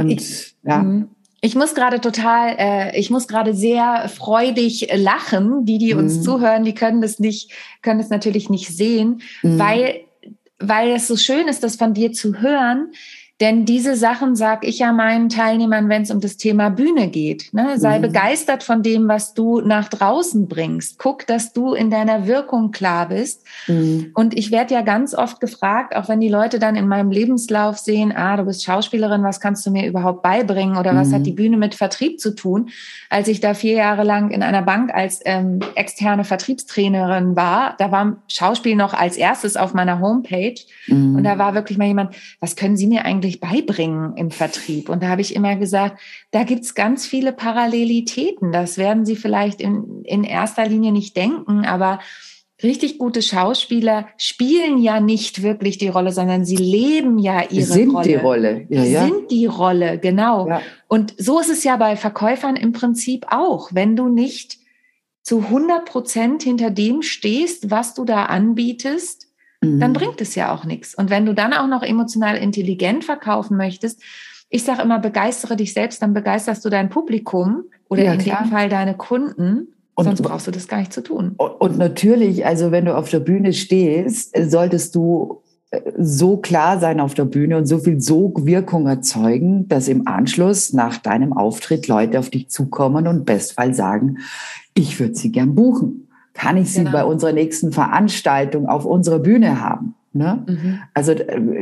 Und 0.00 0.10
ich, 0.10 0.54
ja. 0.64 0.78
Mhm. 0.78 1.08
Ich 1.40 1.54
muss 1.54 1.76
gerade 1.76 2.00
total, 2.00 2.56
äh, 2.58 2.98
ich 2.98 3.10
muss 3.10 3.28
gerade 3.28 3.54
sehr 3.54 4.08
freudig 4.08 4.88
lachen. 4.92 5.64
Die, 5.64 5.78
die 5.78 5.94
uns 5.94 6.16
mhm. 6.16 6.22
zuhören, 6.22 6.64
die 6.64 6.74
können 6.74 7.00
das 7.00 7.20
nicht, 7.20 7.52
können 7.80 8.00
das 8.00 8.10
natürlich 8.10 8.50
nicht 8.50 8.68
sehen, 8.68 9.22
mhm. 9.42 9.58
weil, 9.58 10.00
weil 10.58 10.90
es 10.90 11.06
so 11.06 11.16
schön 11.16 11.46
ist, 11.46 11.62
das 11.62 11.76
von 11.76 11.94
dir 11.94 12.12
zu 12.12 12.40
hören, 12.40 12.90
denn 13.40 13.64
diese 13.64 13.94
Sachen 13.94 14.34
sage 14.34 14.66
ich 14.66 14.80
ja 14.80 14.92
meinen 14.92 15.28
Teilnehmern, 15.28 15.88
wenn 15.88 16.02
es 16.02 16.10
um 16.10 16.20
das 16.20 16.36
Thema 16.36 16.70
Bühne 16.70 17.06
geht. 17.08 17.50
Ne? 17.52 17.78
Sei 17.78 17.98
mhm. 17.98 18.02
begeistert 18.02 18.64
von 18.64 18.82
dem, 18.82 19.06
was 19.06 19.32
du 19.32 19.60
nach 19.60 19.88
draußen 19.88 20.48
bringst. 20.48 20.98
Guck, 20.98 21.26
dass 21.26 21.52
du 21.52 21.74
in 21.74 21.88
deiner 21.90 22.26
Wirkung 22.26 22.72
klar 22.72 23.08
bist. 23.08 23.46
Mhm. 23.68 24.10
Und 24.14 24.36
ich 24.36 24.50
werde 24.50 24.74
ja 24.74 24.80
ganz 24.82 25.14
oft 25.14 25.40
gefragt, 25.40 25.94
auch 25.94 26.08
wenn 26.08 26.20
die 26.20 26.28
Leute 26.28 26.58
dann 26.58 26.74
in 26.74 26.88
meinem 26.88 27.12
Lebenslauf 27.12 27.78
sehen, 27.78 28.12
ah, 28.14 28.36
du 28.36 28.44
bist 28.44 28.64
Schauspielerin, 28.64 29.22
was 29.22 29.38
kannst 29.38 29.64
du 29.64 29.70
mir 29.70 29.86
überhaupt 29.86 30.22
beibringen 30.22 30.76
oder 30.76 30.92
mhm. 30.92 30.98
was 30.98 31.12
hat 31.12 31.20
mhm. 31.20 31.24
die 31.24 31.32
Bühne 31.32 31.56
mit 31.58 31.76
Vertrieb 31.76 32.18
zu 32.18 32.34
tun? 32.34 32.70
Als 33.08 33.28
ich 33.28 33.38
da 33.38 33.54
vier 33.54 33.74
Jahre 33.74 34.02
lang 34.02 34.30
in 34.30 34.42
einer 34.42 34.62
Bank 34.62 34.92
als 34.92 35.20
ähm, 35.24 35.60
externe 35.76 36.24
Vertriebstrainerin 36.24 37.36
war, 37.36 37.76
da 37.78 37.92
war 37.92 38.16
Schauspiel 38.26 38.74
noch 38.74 38.94
als 38.94 39.16
erstes 39.16 39.56
auf 39.56 39.74
meiner 39.74 40.00
Homepage. 40.00 40.56
Mhm. 40.88 41.16
Und 41.16 41.24
da 41.24 41.38
war 41.38 41.54
wirklich 41.54 41.78
mal 41.78 41.86
jemand, 41.86 42.16
was 42.40 42.56
können 42.56 42.76
Sie 42.76 42.88
mir 42.88 43.04
eigentlich 43.04 43.27
wirklich 43.28 43.40
beibringen 43.40 44.16
im 44.16 44.30
Vertrieb? 44.30 44.88
Und 44.88 45.02
da 45.02 45.08
habe 45.08 45.20
ich 45.20 45.34
immer 45.34 45.56
gesagt, 45.56 46.00
da 46.30 46.44
gibt 46.44 46.64
es 46.64 46.74
ganz 46.74 47.06
viele 47.06 47.32
Parallelitäten. 47.32 48.52
Das 48.52 48.78
werden 48.78 49.04
Sie 49.04 49.16
vielleicht 49.16 49.60
in, 49.60 50.02
in 50.04 50.24
erster 50.24 50.66
Linie 50.66 50.92
nicht 50.92 51.16
denken, 51.16 51.64
aber 51.64 52.00
richtig 52.62 52.98
gute 52.98 53.22
Schauspieler 53.22 54.08
spielen 54.16 54.78
ja 54.78 55.00
nicht 55.00 55.42
wirklich 55.42 55.78
die 55.78 55.88
Rolle, 55.88 56.10
sondern 56.10 56.44
sie 56.44 56.56
leben 56.56 57.18
ja 57.18 57.44
ihre 57.50 57.66
sind 57.66 57.94
Rolle. 57.94 58.08
die 58.08 58.14
Rolle. 58.14 58.66
Ja, 58.68 58.82
ja. 58.82 59.04
Sind 59.04 59.30
die 59.30 59.46
Rolle, 59.46 59.98
genau. 59.98 60.48
Ja. 60.48 60.62
Und 60.88 61.14
so 61.18 61.38
ist 61.38 61.50
es 61.50 61.62
ja 61.62 61.76
bei 61.76 61.96
Verkäufern 61.96 62.56
im 62.56 62.72
Prinzip 62.72 63.26
auch. 63.30 63.70
Wenn 63.72 63.94
du 63.94 64.08
nicht 64.08 64.58
zu 65.22 65.38
100 65.38 65.84
Prozent 65.84 66.42
hinter 66.42 66.70
dem 66.70 67.02
stehst, 67.02 67.70
was 67.70 67.94
du 67.94 68.04
da 68.04 68.24
anbietest, 68.24 69.27
mhm. 69.62 69.80
dann 69.80 69.92
bringt 69.92 70.20
es 70.20 70.34
ja 70.34 70.54
auch 70.54 70.64
nichts. 70.64 70.94
Und 70.94 71.10
wenn 71.10 71.26
du 71.26 71.34
dann 71.34 71.52
auch 71.52 71.66
noch 71.66 71.82
emotional 71.82 72.36
intelligent 72.36 73.04
verkaufen 73.04 73.56
möchtest, 73.56 74.02
ich 74.50 74.64
sage 74.64 74.82
immer, 74.82 74.98
begeistere 74.98 75.56
dich 75.56 75.72
selbst, 75.74 76.00
dann 76.02 76.14
begeisterst 76.14 76.64
du 76.64 76.70
dein 76.70 76.88
Publikum 76.88 77.64
oder 77.88 78.04
ja, 78.04 78.14
in 78.14 78.20
klar. 78.20 78.44
dem 78.44 78.50
Fall 78.50 78.68
deine 78.68 78.96
Kunden. 78.96 79.74
Und, 79.94 80.04
Sonst 80.04 80.22
brauchst 80.22 80.46
du 80.46 80.52
das 80.52 80.68
gar 80.68 80.78
nicht 80.78 80.92
zu 80.92 81.02
tun. 81.02 81.34
Und 81.36 81.76
natürlich, 81.76 82.46
also 82.46 82.70
wenn 82.70 82.84
du 82.84 82.96
auf 82.96 83.10
der 83.10 83.18
Bühne 83.18 83.52
stehst, 83.52 84.32
solltest 84.48 84.94
du 84.94 85.42
äh, 85.70 85.80
so 85.98 86.36
klar 86.36 86.78
sein 86.78 87.00
auf 87.00 87.14
der 87.14 87.24
Bühne 87.24 87.56
und 87.56 87.66
so 87.66 87.78
viel 87.78 88.00
Sogwirkung 88.00 88.86
erzeugen, 88.86 89.66
dass 89.66 89.88
im 89.88 90.06
Anschluss 90.06 90.72
nach 90.72 90.98
deinem 90.98 91.32
Auftritt 91.32 91.88
Leute 91.88 92.20
auf 92.20 92.30
dich 92.30 92.48
zukommen 92.48 93.08
und 93.08 93.26
bestfall 93.26 93.74
sagen, 93.74 94.18
ich 94.72 95.00
würde 95.00 95.16
sie 95.16 95.32
gern 95.32 95.56
buchen. 95.56 96.07
Kann 96.38 96.56
ich 96.56 96.72
sie 96.72 96.84
genau. 96.84 96.92
bei 96.92 97.04
unserer 97.04 97.32
nächsten 97.32 97.72
Veranstaltung 97.72 98.68
auf 98.68 98.84
unserer 98.84 99.18
Bühne 99.18 99.60
haben? 99.60 99.96
Ne? 100.12 100.44
Mhm. 100.46 100.78
Also 100.94 101.14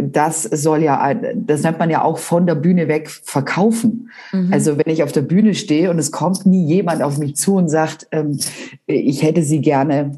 das 0.03 0.43
soll 0.43 0.83
ja, 0.83 1.15
das 1.15 1.63
nennt 1.63 1.79
man 1.79 1.89
ja 1.89 2.05
auch 2.05 2.19
von 2.19 2.47
der 2.47 2.57
Bühne 2.57 2.87
weg 2.87 3.11
verkaufen. 3.11 4.11
Mhm. 4.33 4.53
Also 4.53 4.77
wenn 4.77 4.93
ich 4.93 5.03
auf 5.03 5.13
der 5.13 5.23
Bühne 5.23 5.55
stehe 5.55 5.91
und 5.91 5.99
es 5.99 6.13
kommt 6.13 6.45
nie 6.45 6.65
jemand 6.67 7.03
auf 7.03 7.17
mich 7.17 7.37
zu 7.37 7.55
und 7.55 7.71
sagt, 7.71 8.07
ähm, 8.13 8.39
ich 8.87 9.23
hätte 9.23 9.43
sie 9.43 9.63
gerne 9.63 10.13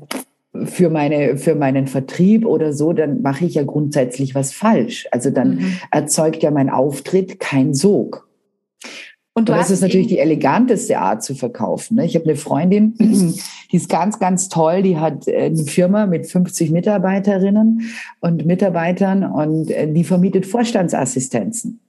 für 0.65 0.91
meine 0.91 1.37
für 1.37 1.55
meinen 1.55 1.87
Vertrieb 1.87 2.45
oder 2.45 2.73
so, 2.73 2.93
dann 2.93 3.23
mache 3.23 3.45
ich 3.45 3.55
ja 3.55 3.63
grundsätzlich 3.63 4.35
was 4.35 4.53
falsch. 4.53 5.07
Also 5.13 5.31
dann 5.31 5.57
mhm. 5.57 5.79
erzeugt 5.93 6.43
ja 6.43 6.51
mein 6.51 6.69
Auftritt 6.69 7.39
kein 7.39 7.75
Sog. 7.75 8.29
Und, 9.39 9.49
das 9.49 9.71
ist 9.71 9.83
natürlich 9.83 10.09
die 10.09 10.19
eleganteste 10.19 10.99
Art 10.99 11.23
zu 11.23 11.35
verkaufen. 11.35 11.97
Ne? 11.97 12.07
Ich 12.07 12.15
habe 12.15 12.25
eine 12.25 12.37
Freundin, 12.37 12.95
die 12.99 13.77
ist 13.77 13.89
ganz, 13.89 14.19
ganz 14.19 14.49
toll. 14.49 14.83
Die 14.83 14.99
hat 14.99 15.29
äh, 15.29 15.45
eine 15.45 15.65
Firma 15.65 16.07
mit 16.07 16.27
50 16.27 16.71
Mitarbeiterinnen 16.71 17.83
und 18.21 18.47
Mitarbeitern 18.47 19.25
und 19.25 19.71
äh, 19.71 19.93
die 19.93 20.05
vermietet 20.05 20.47
Vorstandsassistenzen. 20.47 21.81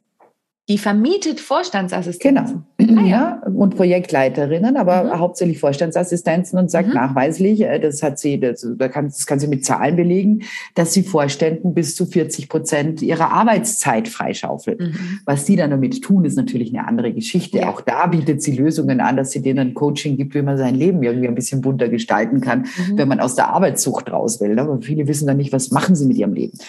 Die 0.69 0.77
vermietet 0.77 1.39
Vorstandsassistenzen. 1.39 2.63
Genau. 2.77 3.01
Ah, 3.01 3.05
ja. 3.05 3.41
und 3.43 3.75
Projektleiterinnen, 3.75 4.77
aber 4.77 5.03
mhm. 5.03 5.19
hauptsächlich 5.19 5.57
Vorstandsassistenzen 5.59 6.59
und 6.59 6.69
sagt 6.69 6.89
mhm. 6.89 6.93
nachweislich, 6.93 7.61
äh, 7.61 7.79
das 7.79 8.03
hat 8.03 8.19
sie, 8.19 8.39
das, 8.39 8.67
das 8.77 9.25
kann 9.25 9.39
sie 9.39 9.47
mit 9.47 9.65
Zahlen 9.65 9.95
belegen, 9.95 10.43
dass 10.75 10.93
sie 10.93 11.01
Vorständen 11.01 11.73
bis 11.73 11.95
zu 11.95 12.05
40 12.05 12.49
Prozent 12.49 13.01
ihrer 13.01 13.31
Arbeitszeit 13.31 14.07
freischaufelt. 14.07 14.79
Mhm. 14.79 15.19
Was 15.25 15.47
sie 15.47 15.55
dann 15.55 15.71
damit 15.71 16.03
tun, 16.03 16.23
ist 16.23 16.35
natürlich 16.35 16.69
eine 16.69 16.87
andere 16.87 17.13
Geschichte. 17.13 17.59
Ja. 17.59 17.69
Auch 17.69 17.81
da 17.81 18.05
bietet 18.05 18.43
sie 18.43 18.55
Lösungen 18.55 19.01
an, 19.01 19.17
dass 19.17 19.31
sie 19.31 19.41
denen 19.41 19.69
ein 19.69 19.73
Coaching 19.73 20.17
gibt, 20.17 20.35
wie 20.35 20.43
man 20.43 20.59
sein 20.59 20.75
Leben 20.75 21.01
irgendwie 21.01 21.27
ein 21.27 21.35
bisschen 21.35 21.61
bunter 21.61 21.89
gestalten 21.89 22.41
kann, 22.41 22.59
mhm. 22.59 22.97
wenn 22.97 23.07
man 23.07 23.19
aus 23.19 23.33
der 23.33 23.47
Arbeitssucht 23.47 24.11
raus 24.11 24.39
will. 24.39 24.59
Aber 24.59 24.79
viele 24.83 25.07
wissen 25.07 25.25
dann 25.25 25.37
nicht, 25.37 25.51
was 25.51 25.71
machen 25.71 25.95
sie 25.95 26.05
mit 26.05 26.17
ihrem 26.17 26.33
Leben. 26.33 26.59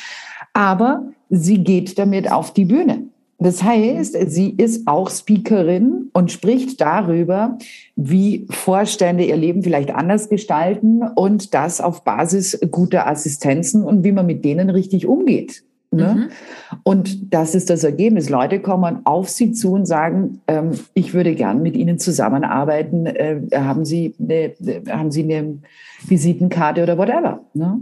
Aber 0.55 1.05
sie 1.29 1.63
geht 1.63 1.99
damit 1.99 2.33
auf 2.33 2.55
die 2.55 2.65
Bühne. 2.65 3.11
Das 3.41 3.63
heißt, 3.63 4.17
sie 4.27 4.51
ist 4.51 4.87
auch 4.87 5.11
Speakerin 5.11 6.11
und 6.13 6.31
spricht 6.31 6.81
darüber, 6.81 7.57
wie 7.97 8.47
Vorstände 8.51 9.25
ihr 9.25 9.37
Leben 9.37 9.63
vielleicht 9.63 9.91
anders 9.91 10.29
gestalten 10.29 11.03
und 11.03 11.55
das 11.55 11.81
auf 11.81 12.05
Basis 12.05 12.61
guter 12.71 13.07
Assistenzen 13.07 13.83
und 13.83 14.05
wie 14.05 14.13
man 14.13 14.27
mit 14.27 14.45
denen 14.45 14.69
richtig 14.69 15.07
umgeht. 15.07 15.65
Ne? 15.93 16.15
Mhm. 16.15 16.79
Und 16.85 17.35
das 17.35 17.55
ist 17.55 17.69
das 17.71 17.83
Ergebnis. 17.83 18.29
Leute 18.29 18.61
kommen 18.61 19.01
auf 19.05 19.29
sie 19.29 19.53
zu 19.53 19.73
und 19.73 19.87
sagen, 19.87 20.41
ähm, 20.47 20.73
ich 20.95 21.15
würde 21.15 21.35
gern 21.35 21.63
mit 21.63 21.77
Ihnen 21.77 21.99
zusammenarbeiten. 21.99 23.07
Äh, 23.07 23.41
haben, 23.55 23.85
sie 23.85 24.15
eine, 24.21 24.55
haben 24.89 25.11
Sie 25.11 25.25
eine 25.25 25.59
Visitenkarte 26.07 26.85
oder 26.85 26.97
whatever? 26.97 27.41
Ne? 27.55 27.81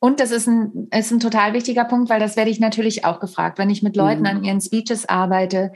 Und 0.00 0.18
das 0.18 0.30
ist 0.30 0.48
ein, 0.48 0.88
ist 0.92 1.12
ein 1.12 1.20
total 1.20 1.52
wichtiger 1.52 1.84
Punkt, 1.84 2.08
weil 2.08 2.20
das 2.20 2.36
werde 2.36 2.50
ich 2.50 2.58
natürlich 2.58 3.04
auch 3.04 3.20
gefragt, 3.20 3.58
wenn 3.58 3.70
ich 3.70 3.82
mit 3.82 3.96
Leuten 3.96 4.22
mhm. 4.22 4.26
an 4.26 4.44
ihren 4.44 4.60
Speeches 4.60 5.08
arbeite, 5.08 5.72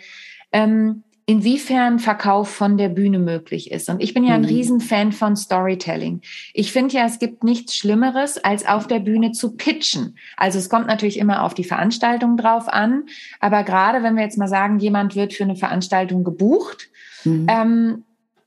ähm, 0.50 1.04
inwiefern 1.26 1.98
Verkauf 1.98 2.50
von 2.50 2.76
der 2.76 2.90
Bühne 2.90 3.18
möglich 3.18 3.70
ist. 3.70 3.88
Und 3.88 4.02
ich 4.02 4.12
bin 4.12 4.24
ja 4.24 4.34
ein 4.34 4.42
mhm. 4.42 4.48
Riesenfan 4.48 5.12
von 5.12 5.36
Storytelling. 5.36 6.20
Ich 6.52 6.72
finde 6.72 6.96
ja, 6.96 7.06
es 7.06 7.18
gibt 7.18 7.44
nichts 7.44 7.76
Schlimmeres, 7.76 8.42
als 8.42 8.66
auf 8.66 8.86
der 8.86 8.98
Bühne 8.98 9.32
zu 9.32 9.56
pitchen. 9.56 10.18
Also 10.36 10.58
es 10.58 10.68
kommt 10.68 10.86
natürlich 10.86 11.18
immer 11.18 11.42
auf 11.42 11.54
die 11.54 11.64
Veranstaltung 11.64 12.36
drauf 12.36 12.68
an, 12.68 13.04
aber 13.40 13.62
gerade 13.62 14.02
wenn 14.02 14.16
wir 14.16 14.22
jetzt 14.22 14.36
mal 14.36 14.48
sagen, 14.48 14.78
jemand 14.78 15.16
wird 15.16 15.32
für 15.32 15.44
eine 15.44 15.56
Veranstaltung 15.56 16.24
gebucht 16.24 16.90
mhm. 17.24 17.46
ähm, 17.48 18.04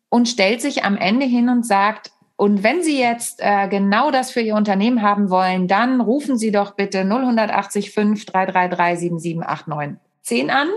und 0.10 0.28
stellt 0.28 0.62
sich 0.62 0.84
am 0.84 0.98
Ende 0.98 1.26
hin 1.26 1.50
und 1.50 1.66
sagt, 1.66 2.12
und 2.38 2.62
wenn 2.64 2.84
Sie 2.84 3.00
jetzt 3.00 3.40
äh, 3.42 3.68
genau 3.68 4.12
das 4.12 4.30
für 4.30 4.42
Ihr 4.42 4.54
Unternehmen 4.54 5.02
haben 5.02 5.32
wollen, 5.32 5.68
dann 5.68 6.00
rufen 6.00 6.38
Sie 6.38 6.52
doch 6.52 6.76
bitte 6.76 7.00
0185 7.00 7.94
333 7.94 9.10
7789 9.10 9.98
10 10.22 10.50
an. 10.52 10.68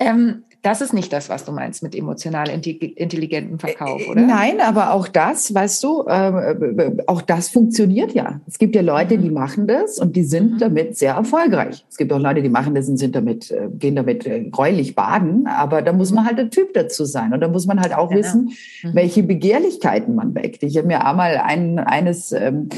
Ähm, 0.00 0.44
das 0.64 0.80
ist 0.80 0.94
nicht 0.94 1.12
das, 1.12 1.28
was 1.28 1.44
du 1.44 1.52
meinst 1.52 1.82
mit 1.82 1.94
emotional 1.94 2.48
intelligentem 2.48 3.58
Verkauf, 3.58 4.08
oder? 4.08 4.22
Nein, 4.22 4.60
aber 4.62 4.94
auch 4.94 5.08
das, 5.08 5.54
weißt 5.54 5.84
du, 5.84 6.04
äh, 6.06 7.02
auch 7.06 7.20
das 7.20 7.50
funktioniert 7.50 8.12
ja. 8.12 8.40
Es 8.46 8.58
gibt 8.58 8.74
ja 8.74 8.80
Leute, 8.80 9.18
die 9.18 9.28
mhm. 9.28 9.34
machen 9.34 9.66
das 9.66 9.98
und 9.98 10.16
die 10.16 10.24
sind 10.24 10.52
mhm. 10.52 10.58
damit 10.58 10.96
sehr 10.96 11.14
erfolgreich. 11.14 11.84
Es 11.90 11.98
gibt 11.98 12.10
auch 12.14 12.18
Leute, 12.18 12.40
die 12.40 12.48
machen 12.48 12.74
das 12.74 12.88
und 12.88 12.96
sind 12.96 13.14
damit, 13.14 13.50
äh, 13.50 13.68
gehen 13.78 13.94
damit 13.94 14.26
äh, 14.26 14.44
gräulich 14.44 14.94
baden, 14.94 15.46
aber 15.46 15.82
da 15.82 15.92
muss 15.92 16.12
man 16.12 16.24
halt 16.24 16.38
der 16.38 16.48
Typ 16.48 16.72
dazu 16.72 17.04
sein 17.04 17.34
und 17.34 17.40
da 17.40 17.48
muss 17.48 17.66
man 17.66 17.78
halt 17.78 17.94
auch 17.94 18.08
genau. 18.08 18.20
wissen, 18.22 18.52
mhm. 18.82 18.94
welche 18.94 19.22
Begehrlichkeiten 19.22 20.14
man 20.14 20.34
weckt. 20.34 20.62
Ich 20.62 20.78
habe 20.78 20.86
mir 20.86 21.04
einmal 21.04 21.36
ein, 21.36 21.78
eines 21.78 22.32
ähm, 22.32 22.70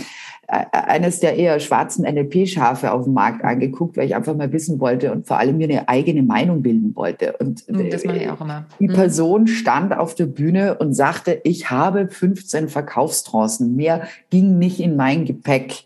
eines 0.48 1.20
der 1.20 1.36
eher 1.36 1.58
schwarzen 1.60 2.04
NLP-Schafe 2.04 2.92
auf 2.92 3.04
dem 3.04 3.14
Markt 3.14 3.44
angeguckt, 3.44 3.96
weil 3.96 4.06
ich 4.06 4.14
einfach 4.14 4.36
mal 4.36 4.52
wissen 4.52 4.78
wollte 4.80 5.12
und 5.12 5.26
vor 5.26 5.38
allem 5.38 5.56
mir 5.56 5.68
eine 5.68 5.88
eigene 5.88 6.22
Meinung 6.22 6.62
bilden 6.62 6.94
wollte. 6.94 7.36
Und 7.38 7.64
hm, 7.66 7.90
das 7.90 8.04
mache 8.04 8.18
ich 8.18 8.30
auch 8.30 8.40
immer. 8.40 8.66
Die 8.78 8.88
hm. 8.88 8.94
Person 8.94 9.46
stand 9.48 9.96
auf 9.96 10.14
der 10.14 10.26
Bühne 10.26 10.78
und 10.78 10.94
sagte, 10.94 11.40
ich 11.44 11.70
habe 11.70 12.08
15 12.08 12.68
Verkaufstrancen. 12.68 13.74
Mehr 13.74 14.06
ging 14.30 14.58
nicht 14.58 14.80
in 14.80 14.96
mein 14.96 15.24
Gepäck. 15.24 15.84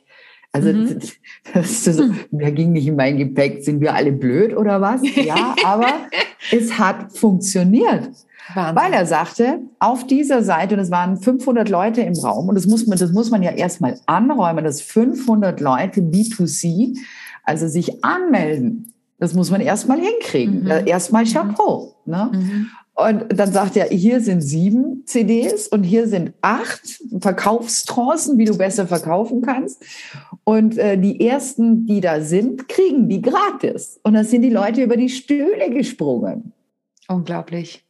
Also 0.53 0.73
mhm. 0.73 0.99
das 1.55 1.71
ist 1.71 1.85
so, 1.85 2.11
mehr 2.31 2.51
ging 2.53 2.73
nicht 2.73 2.87
in 2.87 2.97
mein 2.97 3.17
Gepäck. 3.17 3.63
Sind 3.63 3.81
wir 3.81 3.95
alle 3.95 4.13
blöd 4.13 4.57
oder 4.57 4.81
was? 4.81 5.01
Ja, 5.15 5.55
aber 5.65 5.93
es 6.51 6.79
hat 6.79 7.13
funktioniert. 7.13 8.11
Wahnsinn. 8.55 8.77
Weil 8.77 8.93
er 8.93 9.07
sagte, 9.07 9.61
auf 9.79 10.07
dieser 10.07 10.43
Seite, 10.43 10.75
und 10.75 10.81
es 10.81 10.91
waren 10.91 11.17
500 11.17 11.69
Leute 11.69 12.01
im 12.03 12.15
Raum, 12.15 12.49
und 12.49 12.55
das 12.55 12.67
muss 12.67 12.87
man, 12.87 12.99
das 12.99 13.13
muss 13.13 13.31
man 13.31 13.43
ja 13.43 13.51
erstmal 13.51 13.99
anräumen, 14.07 14.65
dass 14.65 14.81
500 14.83 15.61
Leute 15.61 16.01
B2C, 16.01 16.99
also 17.45 17.69
sich 17.69 18.05
anmelden. 18.05 18.93
Das 19.19 19.35
muss 19.35 19.51
man 19.51 19.61
erstmal 19.61 20.01
hinkriegen. 20.01 20.65
Mhm. 20.65 20.87
Erstmal 20.87 21.25
Chapeau. 21.25 21.95
Ne? 22.07 22.31
Mhm. 22.33 22.67
Und 22.95 23.39
dann 23.39 23.53
sagt 23.53 23.77
er, 23.77 23.87
hier 23.87 24.21
sind 24.21 24.43
sieben 24.43 25.05
CDs 25.07 25.69
und 25.69 25.85
hier 25.85 26.07
sind 26.07 26.35
acht 26.43 27.01
Verkaufstrancen, 27.21 28.37
wie 28.37 28.45
du 28.45 28.59
besser 28.59 28.87
verkaufen 28.87 29.41
kannst. 29.41 29.83
Und 30.45 30.77
äh, 30.77 30.99
die 30.99 31.27
ersten, 31.27 31.87
die 31.87 32.01
da 32.01 32.21
sind, 32.21 32.69
kriegen 32.69 33.09
die 33.09 33.23
gratis. 33.23 34.01
Und 34.03 34.15
dann 34.15 34.25
sind 34.25 34.43
die 34.43 34.51
Leute 34.51 34.83
über 34.83 34.97
die 34.97 35.09
Stühle 35.09 35.71
gesprungen. 35.71 36.53
Unglaublich. 37.09 37.85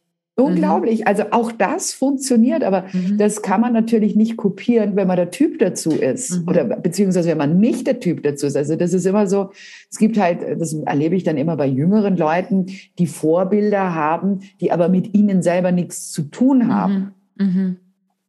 Unglaublich. 0.45 1.01
Mhm. 1.01 1.07
Also 1.07 1.23
auch 1.31 1.51
das 1.51 1.93
funktioniert, 1.93 2.63
aber 2.63 2.85
mhm. 2.91 3.17
das 3.17 3.41
kann 3.41 3.61
man 3.61 3.73
natürlich 3.73 4.15
nicht 4.15 4.37
kopieren, 4.37 4.95
wenn 4.95 5.07
man 5.07 5.17
der 5.17 5.31
Typ 5.31 5.59
dazu 5.59 5.91
ist 5.91 6.41
mhm. 6.41 6.47
oder 6.47 6.63
beziehungsweise 6.63 7.29
wenn 7.29 7.37
man 7.37 7.59
nicht 7.59 7.87
der 7.87 7.99
Typ 7.99 8.23
dazu 8.23 8.47
ist. 8.47 8.55
Also 8.55 8.75
das 8.75 8.93
ist 8.93 9.05
immer 9.05 9.27
so, 9.27 9.51
es 9.89 9.97
gibt 9.97 10.19
halt, 10.19 10.39
das 10.59 10.73
erlebe 10.73 11.15
ich 11.15 11.23
dann 11.23 11.37
immer 11.37 11.57
bei 11.57 11.67
jüngeren 11.67 12.17
Leuten, 12.17 12.67
die 12.99 13.07
Vorbilder 13.07 13.93
haben, 13.95 14.41
die 14.59 14.71
aber 14.71 14.89
mit 14.89 15.13
ihnen 15.13 15.41
selber 15.41 15.71
nichts 15.71 16.11
zu 16.11 16.23
tun 16.23 16.73
haben. 16.73 17.13
Mhm. 17.35 17.77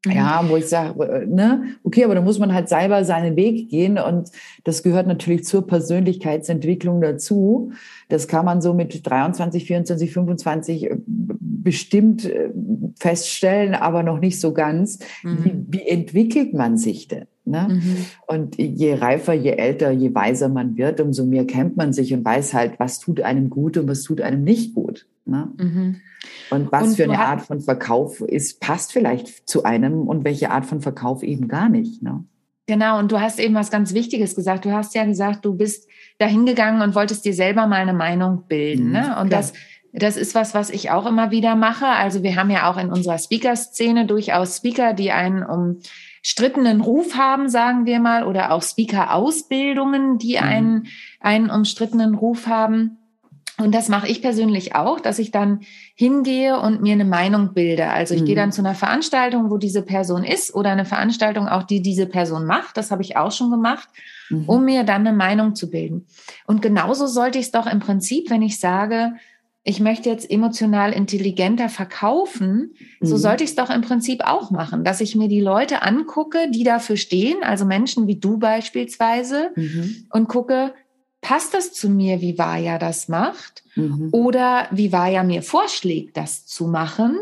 Mhm. 0.07 0.13
Ja, 0.13 0.45
wo 0.49 0.57
ich 0.57 0.67
sage, 0.67 1.27
ne, 1.29 1.65
okay, 1.85 2.05
aber 2.05 2.15
da 2.15 2.21
muss 2.21 2.39
man 2.39 2.53
halt 2.53 2.69
selber 2.69 3.05
seinen 3.05 3.37
Weg 3.37 3.69
gehen 3.69 3.99
und 3.99 4.31
das 4.65 4.83
gehört 4.83 5.07
natürlich 5.07 5.45
zur 5.45 5.67
Persönlichkeitsentwicklung 5.67 7.01
dazu. 7.01 7.73
Das 8.09 8.29
kann 8.29 8.45
man 8.45 8.61
so 8.61 8.75
mit 8.75 9.09
23, 9.09 9.65
24, 9.65 10.13
25 10.13 10.91
bestimmt 11.63 12.25
äh, 12.25 12.51
feststellen, 12.99 13.75
aber 13.75 14.03
noch 14.03 14.21
nicht 14.21 14.41
so 14.41 14.53
ganz. 14.53 14.99
Mhm. 15.23 15.45
Wie, 15.45 15.79
wie, 15.79 15.89
entwickelt 15.89 16.55
man 16.55 16.77
sich 16.77 17.09
denn? 17.09 17.27
Ne? 17.45 17.69
Mhm. 17.71 17.97
Und 18.27 18.59
je 18.59 18.95
reifer, 18.95 19.33
je 19.33 19.53
älter, 19.53 19.91
je 19.91 20.15
weiser 20.15 20.49
man 20.49 20.77
wird, 20.77 21.01
umso 21.01 21.25
mehr 21.25 21.47
kennt 21.47 21.77
man 21.77 21.93
sich 21.93 22.13
und 22.15 22.25
weiß 22.25 22.55
halt, 22.55 22.79
was 22.79 23.01
tut 23.01 23.21
einem 23.21 23.51
gut 23.51 23.77
und 23.77 23.89
was 23.89 24.03
tut 24.03 24.21
einem 24.21 24.45
nicht 24.45 24.75
gut. 24.75 25.07
Ne? 25.25 25.49
Mhm. 25.57 25.97
Und 26.51 26.71
was 26.71 26.85
und 26.85 26.97
für 26.97 27.05
eine 27.05 27.19
Art 27.19 27.43
von 27.43 27.61
Verkauf 27.61 28.21
ist, 28.21 28.61
passt 28.61 28.93
vielleicht 28.93 29.49
zu 29.49 29.65
einem 29.65 30.07
und 30.07 30.25
welche 30.25 30.51
Art 30.51 30.67
von 30.67 30.81
Verkauf 30.81 31.23
eben 31.23 31.49
gar 31.49 31.69
nicht. 31.69 32.03
Ne? 32.03 32.25
Genau, 32.67 32.99
und 32.99 33.11
du 33.11 33.21
hast 33.21 33.41
eben 33.41 33.55
was 33.55 33.71
ganz 33.71 33.93
Wichtiges 33.93 34.37
gesagt. 34.37 34.65
Du 34.65 34.73
hast 34.73 34.95
ja 34.95 35.05
gesagt, 35.05 35.45
du 35.45 35.55
bist 35.55 35.89
dahin 36.19 36.47
gegangen 36.47 36.83
und 36.83 36.95
wolltest 36.95 37.25
dir 37.25 37.35
selber 37.35 37.67
mal 37.67 37.81
eine 37.81 37.93
Meinung 37.93 38.45
bilden. 38.49 38.89
Mhm, 38.89 38.93
ne? 38.93 39.17
Und 39.21 39.29
klar. 39.29 39.41
das, 39.41 39.53
das 39.93 40.17
ist 40.17 40.35
was, 40.35 40.55
was 40.55 40.71
ich 40.71 40.91
auch 40.91 41.07
immer 41.07 41.31
wieder 41.31 41.57
mache. 41.57 41.87
Also 41.87 42.23
wir 42.23 42.37
haben 42.37 42.51
ja 42.51 42.71
auch 42.71 42.79
in 42.79 42.91
unserer 42.91 43.19
Speaker-Szene 43.19 44.07
durchaus 44.07 44.57
Speaker, 44.59 44.95
die 44.95 45.11
einen 45.11 45.43
umstrittenen 45.43 46.81
Ruf 46.81 47.17
haben, 47.17 47.49
sagen 47.49 47.85
wir 47.85 47.99
mal, 47.99 48.25
oder 48.25 48.53
auch 48.53 48.63
Speaker-Ausbildungen, 48.63 50.19
die 50.19 50.37
mhm. 50.37 50.43
einen, 50.43 50.87
einen 51.21 51.51
umstrittenen 51.51 52.15
Ruf 52.15 52.47
haben. 52.47 52.99
Und 53.59 53.75
das 53.75 53.89
mache 53.89 54.09
ich 54.09 54.23
persönlich 54.23 54.75
auch, 54.75 54.99
dass 54.99 55.19
ich 55.19 55.31
dann 55.31 55.61
hingehe 55.95 56.59
und 56.59 56.81
mir 56.81 56.95
eine 56.95 57.05
Meinung 57.05 57.53
bilde. 57.53 57.91
Also 57.91 58.15
ich 58.15 58.23
mhm. 58.23 58.27
gehe 58.27 58.37
dann 58.37 58.53
zu 58.53 58.63
einer 58.63 58.75
Veranstaltung, 58.75 59.51
wo 59.51 59.59
diese 59.59 59.83
Person 59.83 60.25
ist 60.25 60.55
oder 60.55 60.71
eine 60.71 60.87
Veranstaltung 60.87 61.49
auch, 61.49 61.63
die 61.63 61.83
diese 61.83 62.07
Person 62.07 62.47
macht. 62.47 62.77
Das 62.77 62.91
habe 62.91 63.03
ich 63.03 63.17
auch 63.17 63.31
schon 63.31 63.51
gemacht, 63.51 63.89
mhm. 64.31 64.45
um 64.47 64.65
mir 64.65 64.85
dann 64.85 65.07
eine 65.07 65.17
Meinung 65.17 65.55
zu 65.55 65.71
bilden. 65.71 66.07
Und 66.47 66.63
genauso 66.63 67.07
sollte 67.07 67.39
ich 67.39 67.47
es 67.47 67.53
doch 67.53 67.67
im 67.67 67.81
Prinzip, 67.81 68.31
wenn 68.31 68.43
ich 68.43 68.59
sage, 68.59 69.13
ich 69.65 69.79
möchte 69.79 70.09
jetzt 70.09 70.29
emotional 70.29 70.93
intelligenter 70.93 71.69
verkaufen, 71.69 72.75
mhm. 73.01 73.07
so 73.07 73.17
sollte 73.17 73.45
ich 73.45 73.51
es 73.51 73.57
doch 73.57 73.71
im 73.71 73.83
Prinzip 73.83 74.23
auch 74.25 74.51
machen, 74.51 74.83
dass 74.83 75.01
ich 75.01 75.15
mir 75.15 75.29
die 75.29 75.41
Leute 75.41 75.83
angucke, 75.83 76.51
die 76.51 76.65
dafür 76.65 76.97
stehen, 76.97 77.37
also 77.43 77.65
Menschen 77.65 78.09
wie 78.09 78.17
du 78.17 78.39
beispielsweise, 78.39 79.51
mhm. 79.55 80.07
und 80.11 80.29
gucke, 80.29 80.75
passt 81.23 81.55
das 81.55 81.73
zu 81.73 81.89
mir, 81.89 82.21
wie 82.21 82.37
Vaja 82.37 82.79
das 82.79 83.09
macht? 83.09 83.65
Mhm. 83.75 84.11
Oder 84.13 84.69
wie 84.71 84.93
Vaja 84.93 85.23
mir 85.23 85.43
vorschlägt, 85.43 86.19
das 86.19 86.45
zu 86.45 86.67
machen? 86.67 87.17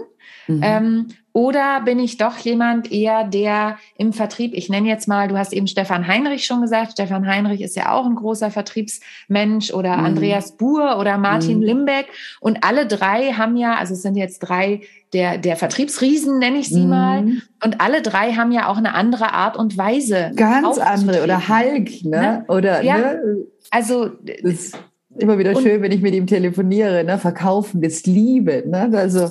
Mhm. 0.47 0.61
Ähm, 0.63 1.07
oder 1.33 1.83
bin 1.83 2.01
ich 2.01 2.17
doch 2.17 2.37
jemand 2.39 2.91
eher, 2.91 3.23
der 3.25 3.79
im 3.97 4.13
Vertrieb, 4.13 4.53
ich 4.53 4.69
nenne 4.69 4.89
jetzt 4.89 5.07
mal, 5.07 5.29
du 5.29 5.39
hast 5.39 5.53
eben 5.53 5.69
Stefan 5.69 6.09
Heinrich 6.09 6.45
schon 6.45 6.61
gesagt, 6.61 6.93
Stefan 6.93 7.27
Heinrich 7.27 7.61
ist 7.61 7.77
ja 7.77 7.93
auch 7.93 8.05
ein 8.05 8.17
großer 8.17 8.51
Vertriebsmensch 8.51 9.73
oder 9.73 9.97
mhm. 9.97 10.07
Andreas 10.07 10.57
Buhr 10.57 10.99
oder 10.99 11.19
Martin 11.19 11.59
mhm. 11.59 11.65
Limbeck. 11.65 12.07
Und 12.41 12.65
alle 12.65 12.87
drei 12.87 13.33
haben 13.33 13.57
ja, 13.57 13.77
also 13.77 13.95
es 13.95 14.03
sind 14.03 14.17
jetzt 14.17 14.41
drei 14.41 14.81
der, 15.13 15.39
der 15.39 15.57
Vertriebsriesen, 15.57 16.39
nenne 16.39 16.59
ich 16.59 16.69
sie 16.69 16.83
mhm. 16.83 16.89
mal. 16.89 17.25
Und 17.63 17.81
alle 17.81 18.03
drei 18.03 18.33
haben 18.33 18.51
ja 18.51 18.69
auch 18.69 18.77
eine 18.77 18.95
andere 18.95 19.33
Art 19.33 19.57
und 19.57 19.79
Weise. 19.79 20.33
Ganz 20.35 20.79
andere. 20.79 21.23
Oder 21.23 21.49
Hulk, 21.49 22.05
ne? 22.05 22.11
ne? 22.11 22.45
Oder, 22.49 22.83
ja. 22.83 22.99
ne? 22.99 23.47
Also, 23.71 24.11
das 24.43 24.73
immer 25.19 25.39
wieder 25.39 25.61
schön, 25.61 25.83
wenn 25.83 25.93
ich 25.93 26.03
mit 26.03 26.15
ihm 26.15 26.27
telefoniere, 26.27 27.05
ne? 27.05 27.19
Verkaufen 27.19 27.83
ist 27.83 28.07
Liebe, 28.07 28.65
ne? 28.67 28.91
Also, 28.93 29.31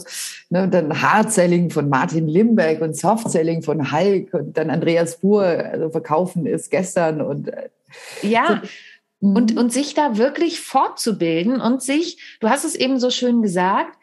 ne? 0.50 0.68
dann 0.68 1.02
Hardselling 1.02 1.70
von 1.70 1.90
Martin 1.90 2.28
Limbeck 2.28 2.82
und 2.82 2.96
Softselling 2.96 3.62
von 3.62 3.92
Hulk 3.92 4.34
und 4.34 4.58
dann 4.58 4.70
Andreas 4.70 5.20
Buhr, 5.20 5.46
also 5.46 5.90
Verkaufen 5.90 6.46
ist 6.46 6.70
gestern 6.70 7.22
und, 7.22 7.50
äh, 7.50 7.70
ja. 8.22 8.62
So. 8.62 8.70
Und, 9.22 9.52
mhm. 9.52 9.58
und 9.58 9.74
sich 9.74 9.94
da 9.94 10.18
wirklich 10.18 10.62
fortzubilden 10.62 11.60
und 11.60 11.82
sich, 11.82 12.38
du 12.40 12.50
hast 12.50 12.64
es 12.64 12.76
eben 12.76 13.00
so 13.00 13.10
schön 13.10 13.42
gesagt, 13.42 13.98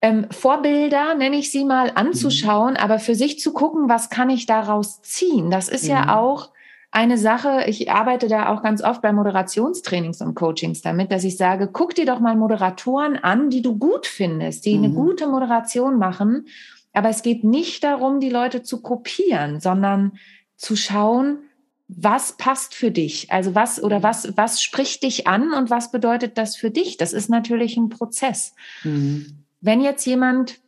ähm, 0.00 0.26
Vorbilder, 0.30 1.14
nenne 1.14 1.36
ich 1.36 1.50
sie 1.50 1.64
mal, 1.64 1.92
anzuschauen, 1.94 2.72
mhm. 2.72 2.78
aber 2.78 2.98
für 2.98 3.14
sich 3.14 3.38
zu 3.38 3.52
gucken, 3.52 3.90
was 3.90 4.08
kann 4.08 4.30
ich 4.30 4.46
daraus 4.46 5.02
ziehen. 5.02 5.50
Das 5.50 5.68
ist 5.68 5.84
mhm. 5.84 5.90
ja 5.90 6.18
auch 6.18 6.50
eine 6.92 7.18
Sache, 7.18 7.64
ich 7.68 7.90
arbeite 7.90 8.26
da 8.26 8.48
auch 8.48 8.62
ganz 8.62 8.82
oft 8.82 9.00
bei 9.00 9.12
Moderationstrainings 9.12 10.20
und 10.22 10.34
Coachings 10.34 10.82
damit, 10.82 11.12
dass 11.12 11.22
ich 11.22 11.36
sage, 11.36 11.68
guck 11.72 11.94
dir 11.94 12.04
doch 12.04 12.18
mal 12.18 12.34
Moderatoren 12.34 13.16
an, 13.16 13.48
die 13.48 13.62
du 13.62 13.78
gut 13.78 14.06
findest, 14.06 14.66
die 14.66 14.76
mhm. 14.76 14.84
eine 14.84 14.94
gute 14.94 15.28
Moderation 15.28 15.98
machen. 15.98 16.46
Aber 16.92 17.08
es 17.08 17.22
geht 17.22 17.44
nicht 17.44 17.84
darum, 17.84 18.18
die 18.18 18.30
Leute 18.30 18.64
zu 18.64 18.82
kopieren, 18.82 19.60
sondern 19.60 20.18
zu 20.56 20.74
schauen, 20.74 21.38
was 21.86 22.36
passt 22.36 22.74
für 22.74 22.90
dich? 22.90 23.30
Also 23.30 23.54
was 23.54 23.82
oder 23.82 24.02
was, 24.02 24.36
was 24.36 24.62
spricht 24.62 25.02
dich 25.02 25.26
an 25.26 25.52
und 25.52 25.70
was 25.70 25.90
bedeutet 25.90 26.38
das 26.38 26.56
für 26.56 26.70
dich? 26.70 26.96
Das 26.96 27.12
ist 27.12 27.28
natürlich 27.28 27.76
ein 27.76 27.88
Prozess. 27.88 28.54
Mhm. 28.82 29.44
Wenn 29.60 29.80
jetzt 29.80 30.04
jemand 30.06 30.60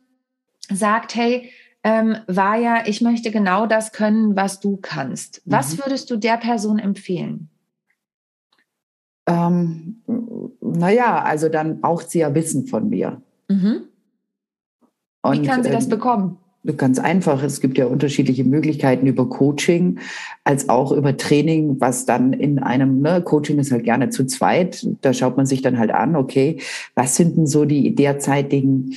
sagt, 0.69 1.15
hey, 1.15 1.51
ähm, 1.83 2.17
war 2.27 2.57
ja, 2.57 2.83
ich 2.85 3.01
möchte 3.01 3.31
genau 3.31 3.65
das 3.65 3.91
können, 3.91 4.35
was 4.35 4.59
du 4.59 4.77
kannst. 4.77 5.41
Was 5.45 5.73
mhm. 5.73 5.81
würdest 5.85 6.09
du 6.09 6.17
der 6.17 6.37
Person 6.37 6.79
empfehlen? 6.79 7.49
Ähm, 9.25 10.01
naja, 10.61 11.21
also 11.23 11.49
dann 11.49 11.81
braucht 11.81 12.09
sie 12.09 12.19
ja 12.19 12.33
Wissen 12.33 12.67
von 12.67 12.89
mir. 12.89 13.21
Mhm. 13.49 13.83
Wie 15.23 15.39
Und, 15.39 15.45
kann 15.45 15.63
sie 15.63 15.69
das 15.69 15.85
ähm, 15.85 15.89
bekommen? 15.89 16.37
Ganz 16.77 16.97
einfach. 16.97 17.43
Es 17.43 17.59
gibt 17.59 17.77
ja 17.77 17.87
unterschiedliche 17.87 18.45
Möglichkeiten 18.45 19.05
über 19.05 19.27
Coaching 19.27 19.99
als 20.45 20.69
auch 20.69 20.93
über 20.93 21.17
Training, 21.17 21.81
was 21.81 22.05
dann 22.05 22.31
in 22.31 22.59
einem 22.59 23.01
ne, 23.01 23.21
Coaching 23.21 23.59
ist 23.59 23.73
halt 23.73 23.83
gerne 23.83 24.09
zu 24.09 24.25
zweit. 24.25 24.87
Da 25.01 25.11
schaut 25.13 25.35
man 25.35 25.45
sich 25.45 25.61
dann 25.61 25.77
halt 25.77 25.91
an, 25.91 26.15
okay, 26.15 26.61
was 26.95 27.17
sind 27.17 27.35
denn 27.35 27.47
so 27.47 27.65
die 27.65 27.95
derzeitigen 27.95 28.93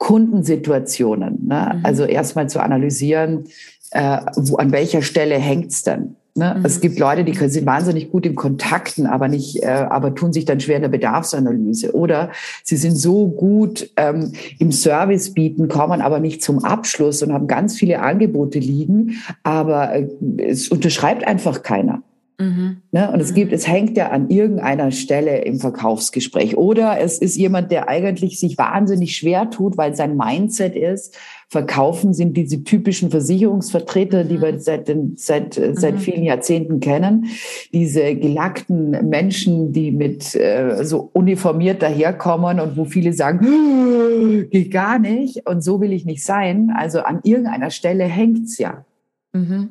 Kundensituationen? 0.00 1.46
Ne? 1.46 1.74
Mhm. 1.76 1.84
Also 1.84 2.04
erstmal 2.04 2.48
zu 2.48 2.60
analysieren, 2.60 3.44
äh, 3.90 4.18
wo, 4.34 4.56
an 4.56 4.72
welcher 4.72 5.02
Stelle 5.02 5.36
hängt's 5.36 5.82
denn? 5.82 6.16
Ne? 6.34 6.56
Mhm. 6.58 6.64
Es 6.64 6.80
gibt 6.80 6.98
Leute, 6.98 7.22
die 7.22 7.34
sind 7.34 7.66
wahnsinnig 7.66 8.10
gut 8.10 8.24
im 8.24 8.34
Kontakten, 8.34 9.06
aber 9.06 9.28
nicht, 9.28 9.62
äh, 9.62 9.66
aber 9.66 10.14
tun 10.14 10.32
sich 10.32 10.46
dann 10.46 10.58
schwer 10.58 10.76
in 10.76 10.82
der 10.82 10.88
Bedarfsanalyse. 10.88 11.94
Oder 11.94 12.30
sie 12.64 12.76
sind 12.76 12.96
so 12.96 13.28
gut 13.28 13.90
ähm, 13.96 14.32
im 14.58 14.72
Service 14.72 15.34
bieten, 15.34 15.68
kommen 15.68 16.00
aber 16.00 16.18
nicht 16.18 16.42
zum 16.42 16.64
Abschluss 16.64 17.22
und 17.22 17.32
haben 17.34 17.46
ganz 17.46 17.76
viele 17.76 18.00
Angebote 18.00 18.58
liegen, 18.58 19.16
aber 19.42 19.92
äh, 19.92 20.08
es 20.38 20.68
unterschreibt 20.68 21.26
einfach 21.26 21.62
keiner. 21.62 22.02
Mhm. 22.40 22.78
Ne? 22.90 23.10
Und 23.12 23.20
es 23.20 23.34
gibt, 23.34 23.52
es 23.52 23.68
hängt 23.68 23.96
ja 23.96 24.08
an 24.08 24.30
irgendeiner 24.30 24.90
Stelle 24.90 25.42
im 25.42 25.60
Verkaufsgespräch. 25.60 26.56
Oder 26.56 26.98
es 26.98 27.18
ist 27.18 27.36
jemand, 27.36 27.70
der 27.70 27.88
eigentlich 27.88 28.40
sich 28.40 28.56
wahnsinnig 28.56 29.14
schwer 29.14 29.50
tut, 29.50 29.76
weil 29.76 29.94
sein 29.94 30.16
Mindset 30.16 30.74
ist, 30.74 31.16
Verkaufen 31.48 32.14
sind 32.14 32.36
diese 32.36 32.62
typischen 32.62 33.10
Versicherungsvertreter, 33.10 34.24
die 34.24 34.40
wir 34.40 34.52
mhm. 34.52 34.58
seit, 34.60 34.88
den, 34.88 35.14
seit, 35.16 35.58
mhm. 35.58 35.74
seit 35.74 35.98
vielen 35.98 36.22
Jahrzehnten 36.22 36.80
kennen. 36.80 37.26
Diese 37.72 38.14
gelackten 38.14 39.08
Menschen, 39.08 39.72
die 39.72 39.90
mit 39.90 40.34
äh, 40.34 40.84
so 40.84 41.10
uniformiert 41.12 41.82
daherkommen 41.82 42.60
und 42.60 42.76
wo 42.76 42.84
viele 42.84 43.12
sagen, 43.12 44.48
geht 44.50 44.70
gar 44.70 44.98
nicht 44.98 45.46
und 45.46 45.62
so 45.62 45.80
will 45.80 45.92
ich 45.92 46.06
nicht 46.06 46.24
sein. 46.24 46.72
Also 46.74 47.00
an 47.00 47.20
irgendeiner 47.24 47.70
Stelle 47.70 48.04
hängt's 48.04 48.56
ja. 48.58 48.84
Mhm. 49.32 49.70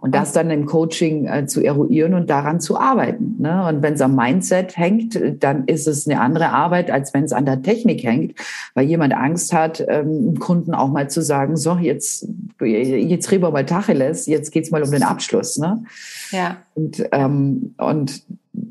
Und 0.00 0.14
das 0.14 0.32
dann 0.32 0.50
im 0.50 0.66
Coaching 0.66 1.26
äh, 1.26 1.46
zu 1.46 1.62
eruieren 1.62 2.14
und 2.14 2.30
daran 2.30 2.60
zu 2.60 2.78
arbeiten. 2.78 3.36
Ne? 3.38 3.66
Und 3.66 3.82
wenn 3.82 3.94
es 3.94 4.00
am 4.00 4.14
Mindset 4.14 4.76
hängt, 4.76 5.18
dann 5.40 5.64
ist 5.64 5.86
es 5.86 6.06
eine 6.06 6.20
andere 6.20 6.50
Arbeit, 6.50 6.90
als 6.90 7.14
wenn 7.14 7.24
es 7.24 7.32
an 7.32 7.44
der 7.44 7.62
Technik 7.62 8.02
hängt, 8.04 8.34
weil 8.74 8.86
jemand 8.86 9.14
Angst 9.14 9.52
hat, 9.52 9.84
ähm, 9.88 10.38
Kunden 10.38 10.74
auch 10.74 10.88
mal 10.88 11.08
zu 11.08 11.22
sagen, 11.22 11.56
so, 11.56 11.76
jetzt, 11.76 12.28
jetzt 12.60 13.30
reden 13.30 13.42
wir 13.42 13.50
mal 13.50 13.66
Tacheles, 13.66 14.26
jetzt 14.26 14.50
geht's 14.50 14.70
mal 14.70 14.82
um 14.82 14.90
den 14.90 15.02
Abschluss. 15.02 15.58
Ne? 15.58 15.84
Ja. 16.30 16.58
Und, 16.74 17.04
ähm, 17.12 17.74
und 17.78 18.22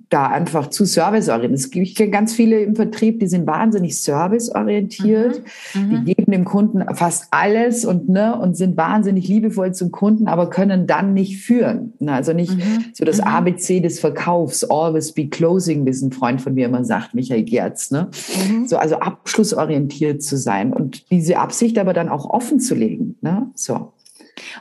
da 0.10 0.28
einfach 0.28 0.70
zu 0.70 0.86
serviceorientiert. 0.86 1.60
Es 1.60 1.72
gibt 1.72 2.12
ganz 2.12 2.34
viele 2.34 2.62
im 2.62 2.76
Vertrieb, 2.76 3.20
die 3.20 3.28
sind 3.28 3.46
wahnsinnig 3.48 4.00
serviceorientiert. 4.02 5.42
Mhm. 5.74 5.82
Mhm. 5.82 6.06
Die 6.06 6.14
geben 6.14 6.32
dem 6.32 6.46
Kunden 6.46 6.84
fast 6.96 7.28
alles 7.32 7.86
und, 7.86 8.10
ne, 8.10 8.40
und 8.40 8.56
sind 8.56 8.78
wahnsinnig 8.78 9.28
liebevoll 9.28 9.74
zum 9.74 9.92
Kunden, 9.92 10.28
aber 10.28 10.50
können 10.50 10.88
dann 10.88 11.14
nicht 11.14 11.38
führen. 11.38 11.94
Ne? 12.00 12.14
Also 12.14 12.34
nicht 12.34 12.56
mhm. 12.56 12.86
so 12.94 13.04
das 13.04 13.18
mhm. 13.18 13.26
ABC 13.26 13.80
des 13.80 14.00
Verkaufs, 14.00 14.64
always 14.64 15.12
be 15.12 15.28
closing, 15.28 15.86
wie 15.86 15.90
es 15.90 16.02
ein 16.02 16.12
Freund 16.12 16.42
von 16.42 16.54
mir 16.54 16.68
immer 16.68 16.86
sagt, 16.86 17.14
Michael 17.14 17.44
Gerz. 17.44 17.92
Ne? 17.92 18.10
Mhm. 18.50 18.68
So, 18.68 18.78
also 18.78 18.96
abschlussorientiert 18.96 20.22
zu 20.22 20.38
sein 20.38 20.74
und 20.74 21.10
diese 21.12 21.38
Absicht 21.38 21.78
aber 21.78 21.94
dann 21.94 22.10
auch 22.10 22.26
offen 22.30 22.60
zu 22.60 22.76
legen. 22.76 23.18
Ne? 23.22 23.50
So. 23.56 23.92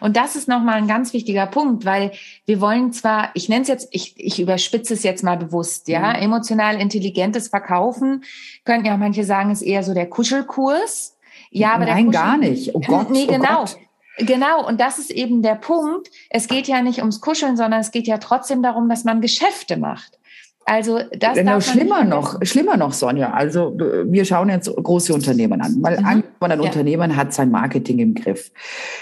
Und 0.01 0.17
das 0.17 0.37
ist 0.37 0.49
nochmal 0.49 0.77
ein 0.77 0.87
ganz 0.87 1.13
wichtiger 1.13 1.47
Punkt, 1.47 1.85
weil 1.85 2.13
wir 2.47 2.61
wollen 2.61 2.93
zwar, 2.93 3.31
ich 3.35 3.49
nenne 3.49 3.63
es 3.63 3.69
jetzt, 3.69 3.89
ich, 3.91 4.15
ich 4.17 4.41
überspitze 4.41 4.95
es 4.95 5.03
jetzt 5.03 5.23
mal 5.23 5.37
bewusst, 5.37 5.89
ja, 5.89 6.11
mhm. 6.11 6.23
emotional 6.23 6.81
intelligentes 6.81 7.49
Verkaufen, 7.49 8.25
könnten 8.65 8.87
ja 8.87 8.95
auch 8.95 8.99
manche 8.99 9.25
sagen, 9.25 9.51
ist 9.51 9.63
eher 9.63 9.83
so 9.83 9.95
der 9.95 10.09
Kuschelkurs. 10.09 11.17
Ja, 11.51 11.75
aber 11.75 11.87
Nein, 11.87 12.07
Kuschel 12.07 12.21
gar 12.21 12.37
nicht. 12.37 12.75
Oh 12.75 12.81
Gott. 12.87 13.11
Nee, 13.11 13.27
oh 13.29 13.33
genau. 13.33 13.61
Gott. 13.61 13.77
Genau, 14.19 14.65
und 14.67 14.81
das 14.81 14.99
ist 14.99 15.11
eben 15.11 15.43
der 15.43 15.57
Punkt. 15.57 16.09
Es 16.31 16.47
geht 16.47 16.69
ja 16.69 16.83
nicht 16.83 17.01
ums 17.01 17.21
Kuscheln, 17.21 17.57
sondern 17.57 17.81
es 17.81 17.91
geht 17.91 18.07
ja 18.07 18.19
trotzdem 18.19 18.63
darum, 18.63 18.89
dass 18.89 19.03
man 19.05 19.21
Geschäfte 19.21 19.77
macht. 19.77 20.19
Also 20.67 21.01
das 21.19 21.35
genau, 21.35 21.61
schlimmer 21.61 22.05
noch, 22.05 22.39
schlimmer 22.43 22.77
noch, 22.77 22.93
Sonja. 22.93 23.33
Also 23.33 23.77
wir 23.77 24.25
schauen 24.25 24.49
jetzt 24.49 24.75
große 24.75 25.13
Unternehmen 25.13 25.61
an, 25.61 25.77
weil 25.81 26.01
mhm. 26.01 26.07
ein 26.07 26.25
ja. 26.41 26.61
Unternehmen 26.61 27.17
hat 27.17 27.35
sein 27.35 27.51
Marketing 27.51 27.99
im 27.99 28.15
Griff. 28.15 28.51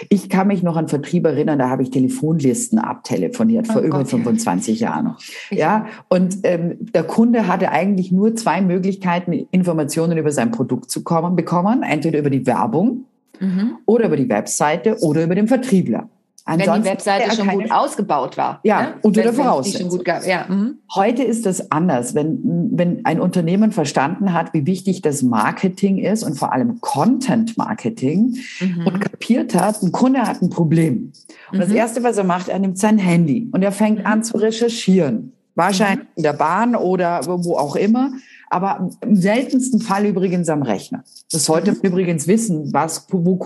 Ich 0.09 0.29
kann 0.29 0.49
mich 0.49 0.63
noch 0.63 0.77
an 0.77 0.89
Vertrieb 0.89 1.25
erinnern, 1.25 1.59
da 1.59 1.69
habe 1.69 1.83
ich 1.83 1.91
Telefonlisten 1.91 2.79
abtelefoniert 2.79 3.67
oh 3.69 3.75
vor 3.75 3.83
Gott, 3.83 3.91
über 3.91 4.05
25 4.05 4.81
ja. 4.81 4.89
Jahren. 4.89 5.17
Ja, 5.51 5.87
und 6.09 6.39
ähm, 6.43 6.79
der 6.81 7.05
Kunde 7.05 7.47
hatte 7.47 7.71
eigentlich 7.71 8.11
nur 8.11 8.35
zwei 8.35 8.61
Möglichkeiten, 8.61 9.33
Informationen 9.51 10.19
über 10.19 10.33
sein 10.33 10.51
Produkt 10.51 10.91
zu 10.91 11.05
kommen, 11.05 11.37
bekommen, 11.37 11.83
entweder 11.83 12.19
über 12.19 12.31
die 12.31 12.45
Werbung 12.47 13.05
mhm. 13.39 13.79
oder 13.87 14.07
über 14.07 14.17
die 14.17 14.29
Webseite 14.29 14.99
oder 15.01 15.23
über 15.23 15.35
den 15.35 15.49
Vertriebler. 15.49 16.09
Ansonsten 16.45 16.73
wenn 16.73 16.83
die 16.83 16.89
Webseite 16.89 17.37
schon 17.37 17.49
gut 17.49 17.71
ausgebaut 17.71 18.37
war. 18.37 18.61
Ja, 18.65 18.83
ne? 18.83 18.95
unter 19.03 19.23
der 19.23 19.33
Voraussetzung. 19.33 20.03
Ja. 20.27 20.47
Mhm. 20.49 20.79
Heute 20.95 21.23
ist 21.23 21.47
das 21.47 21.71
anders, 21.71 22.15
wenn, 22.15 22.71
wenn 22.73 23.05
ein 23.05 23.21
Unternehmen 23.21 23.71
verstanden 23.71 24.33
hat, 24.33 24.53
wie 24.53 24.67
wichtig 24.67 25.03
das 25.03 25.23
Marketing 25.23 25.99
ist 25.99 26.25
und 26.25 26.35
vor 26.35 26.53
allem 26.53 26.81
Content 26.81 27.57
Marketing 27.57 28.39
mhm. 28.61 28.87
und 28.87 29.01
kapiert 29.01 29.55
hat, 29.55 29.83
ein 29.83 29.93
Kunde 29.93 30.23
hat 30.23 30.43
ein 30.43 30.51
Problem. 30.51 31.13
Und 31.51 31.59
mhm. 31.59 31.61
das 31.61 31.71
Erste, 31.71 32.03
was 32.03 32.19
er 32.19 32.25
macht, 32.25 32.49
er 32.49 32.59
nimmt 32.59 32.79
sein 32.79 32.99
Handy 32.99 33.49
und 33.53 33.63
er 33.63 33.73
fängt 33.73 34.01
mhm. 34.01 34.07
an 34.07 34.25
zu 34.25 34.37
recherchieren. 34.37 35.33
Wahrscheinlich 35.55 36.07
mhm. 36.07 36.13
in 36.17 36.23
der 36.25 36.33
Bahn 36.33 36.75
oder 36.75 37.21
wo 37.27 37.57
auch 37.57 37.77
immer 37.77 38.11
aber 38.53 38.91
im 39.01 39.17
seltensten 39.17 39.81
Fall 39.81 40.05
übrigens 40.05 40.49
am 40.51 40.63
Rechner. 40.63 41.05
Das 41.31 41.47
sollte 41.47 41.73
mhm. 41.73 41.79
übrigens 41.83 42.29
wissen, 42.29 42.73
was, 42.73 43.07
wo, 43.11 43.39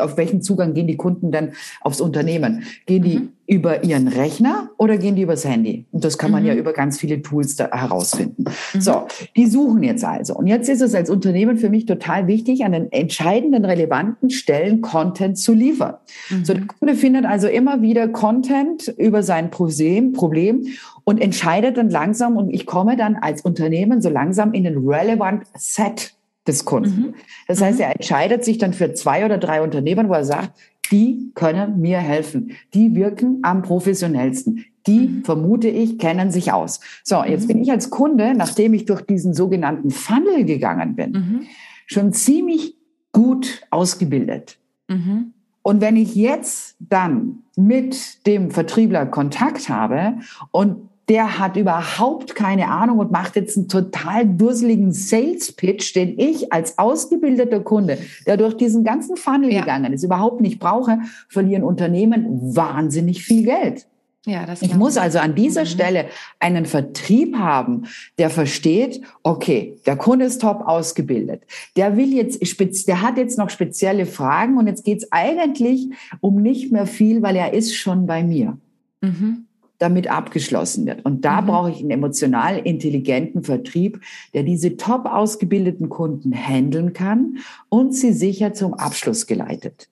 auf 0.00 0.16
welchen 0.16 0.40
Zugang 0.40 0.72
gehen 0.72 0.86
die 0.86 0.96
Kunden 0.96 1.30
denn 1.30 1.52
aufs 1.82 2.00
Unternehmen? 2.00 2.64
Gehen 2.86 3.02
die 3.02 3.18
mhm. 3.18 3.28
Über 3.46 3.84
ihren 3.84 4.08
Rechner 4.08 4.70
oder 4.78 4.96
gehen 4.96 5.16
die 5.16 5.22
übers 5.22 5.44
Handy? 5.44 5.86
Und 5.92 6.04
das 6.04 6.18
kann 6.18 6.30
man 6.30 6.42
mhm. 6.42 6.48
ja 6.48 6.54
über 6.54 6.72
ganz 6.72 6.98
viele 6.98 7.22
Tools 7.22 7.56
da 7.56 7.70
herausfinden. 7.70 8.44
Mhm. 8.44 8.80
So, 8.80 9.06
die 9.36 9.46
suchen 9.46 9.82
jetzt 9.82 10.04
also. 10.04 10.34
Und 10.34 10.46
jetzt 10.46 10.68
ist 10.68 10.80
es 10.80 10.94
als 10.94 11.10
Unternehmen 11.10 11.56
für 11.56 11.70
mich 11.70 11.86
total 11.86 12.26
wichtig, 12.26 12.64
an 12.64 12.72
den 12.72 12.90
entscheidenden, 12.92 13.64
relevanten 13.64 14.30
Stellen 14.30 14.80
Content 14.80 15.38
zu 15.38 15.52
liefern. 15.52 15.94
So, 16.42 16.54
der 16.54 16.62
mhm. 16.62 16.68
Kunde 16.68 16.94
findet 16.94 17.26
also 17.26 17.48
immer 17.48 17.82
wieder 17.82 18.08
Content 18.08 18.88
über 18.96 19.22
sein 19.22 19.50
Problem, 19.50 20.12
Problem 20.12 20.66
und 21.04 21.20
entscheidet 21.20 21.76
dann 21.76 21.90
langsam 21.90 22.36
und 22.36 22.50
ich 22.50 22.66
komme 22.66 22.96
dann 22.96 23.16
als 23.16 23.42
Unternehmen 23.42 24.00
so 24.00 24.08
langsam 24.08 24.52
in 24.52 24.64
den 24.64 24.78
relevant 24.78 25.44
Set 25.54 26.14
des 26.46 26.64
Kunden. 26.64 27.00
Mhm. 27.00 27.14
Das 27.46 27.60
heißt, 27.60 27.78
mhm. 27.78 27.84
er 27.84 27.96
entscheidet 27.96 28.44
sich 28.44 28.58
dann 28.58 28.72
für 28.72 28.92
zwei 28.94 29.24
oder 29.24 29.38
drei 29.38 29.62
Unternehmen, 29.62 30.08
wo 30.08 30.14
er 30.14 30.24
sagt, 30.24 30.52
die 30.90 31.30
können 31.34 31.80
mir 31.80 31.98
helfen. 31.98 32.52
Die 32.74 32.94
wirken 32.94 33.38
am 33.42 33.62
professionellsten. 33.62 34.64
Die, 34.86 35.08
mhm. 35.08 35.24
vermute 35.24 35.68
ich, 35.68 35.98
kennen 35.98 36.30
sich 36.30 36.52
aus. 36.52 36.80
So, 37.02 37.24
jetzt 37.24 37.44
mhm. 37.44 37.48
bin 37.48 37.62
ich 37.62 37.70
als 37.70 37.90
Kunde, 37.90 38.34
nachdem 38.34 38.74
ich 38.74 38.84
durch 38.84 39.02
diesen 39.02 39.32
sogenannten 39.34 39.90
Funnel 39.90 40.44
gegangen 40.44 40.94
bin, 40.94 41.12
mhm. 41.12 41.40
schon 41.86 42.12
ziemlich 42.12 42.76
gut 43.12 43.62
ausgebildet. 43.70 44.58
Mhm. 44.88 45.32
Und 45.62 45.80
wenn 45.80 45.96
ich 45.96 46.14
jetzt 46.14 46.76
dann 46.78 47.44
mit 47.56 48.26
dem 48.26 48.50
Vertriebler 48.50 49.06
Kontakt 49.06 49.70
habe 49.70 50.18
und 50.50 50.90
der 51.08 51.38
hat 51.38 51.56
überhaupt 51.56 52.34
keine 52.34 52.68
Ahnung 52.68 52.98
und 52.98 53.10
macht 53.10 53.36
jetzt 53.36 53.56
einen 53.56 53.68
total 53.68 54.26
durseligen 54.26 54.92
Sales 54.92 55.52
Pitch, 55.52 55.94
den 55.94 56.18
ich 56.18 56.52
als 56.52 56.78
ausgebildeter 56.78 57.60
Kunde, 57.60 57.98
der 58.26 58.36
durch 58.36 58.56
diesen 58.56 58.84
ganzen 58.84 59.16
Funnel 59.16 59.52
ja. 59.52 59.60
gegangen 59.60 59.92
ist, 59.92 60.02
überhaupt 60.02 60.40
nicht 60.40 60.58
brauche, 60.58 60.98
verlieren 61.28 61.62
Unternehmen 61.62 62.56
wahnsinnig 62.56 63.22
viel 63.22 63.44
Geld. 63.44 63.86
Ja, 64.26 64.46
das 64.46 64.62
ich 64.62 64.74
muss 64.74 64.96
also 64.96 65.18
an 65.18 65.34
dieser 65.34 65.62
mhm. 65.62 65.66
Stelle 65.66 66.06
einen 66.40 66.64
Vertrieb 66.64 67.36
haben, 67.36 67.84
der 68.16 68.30
versteht, 68.30 69.02
okay, 69.22 69.76
der 69.84 69.96
Kunde 69.96 70.24
ist 70.24 70.40
top 70.40 70.62
ausgebildet. 70.66 71.42
Der 71.76 71.98
will 71.98 72.14
jetzt, 72.14 72.40
der 72.88 73.02
hat 73.02 73.18
jetzt 73.18 73.36
noch 73.36 73.50
spezielle 73.50 74.06
Fragen 74.06 74.56
und 74.56 74.66
jetzt 74.66 74.86
geht's 74.86 75.12
eigentlich 75.12 75.90
um 76.20 76.40
nicht 76.40 76.72
mehr 76.72 76.86
viel, 76.86 77.20
weil 77.20 77.36
er 77.36 77.52
ist 77.52 77.74
schon 77.74 78.06
bei 78.06 78.24
mir. 78.24 78.56
Mhm 79.02 79.44
damit 79.78 80.08
abgeschlossen 80.08 80.86
wird. 80.86 81.04
Und 81.04 81.24
da 81.24 81.40
mhm. 81.40 81.46
brauche 81.46 81.70
ich 81.70 81.80
einen 81.80 81.90
emotional 81.90 82.58
intelligenten 82.58 83.42
Vertrieb, 83.42 84.00
der 84.32 84.42
diese 84.42 84.76
top 84.76 85.06
ausgebildeten 85.06 85.88
Kunden 85.88 86.32
handeln 86.32 86.92
kann 86.92 87.38
und 87.68 87.94
sie 87.94 88.12
sicher 88.12 88.52
zum 88.52 88.74
Abschluss 88.74 89.26
geleitet. 89.26 89.88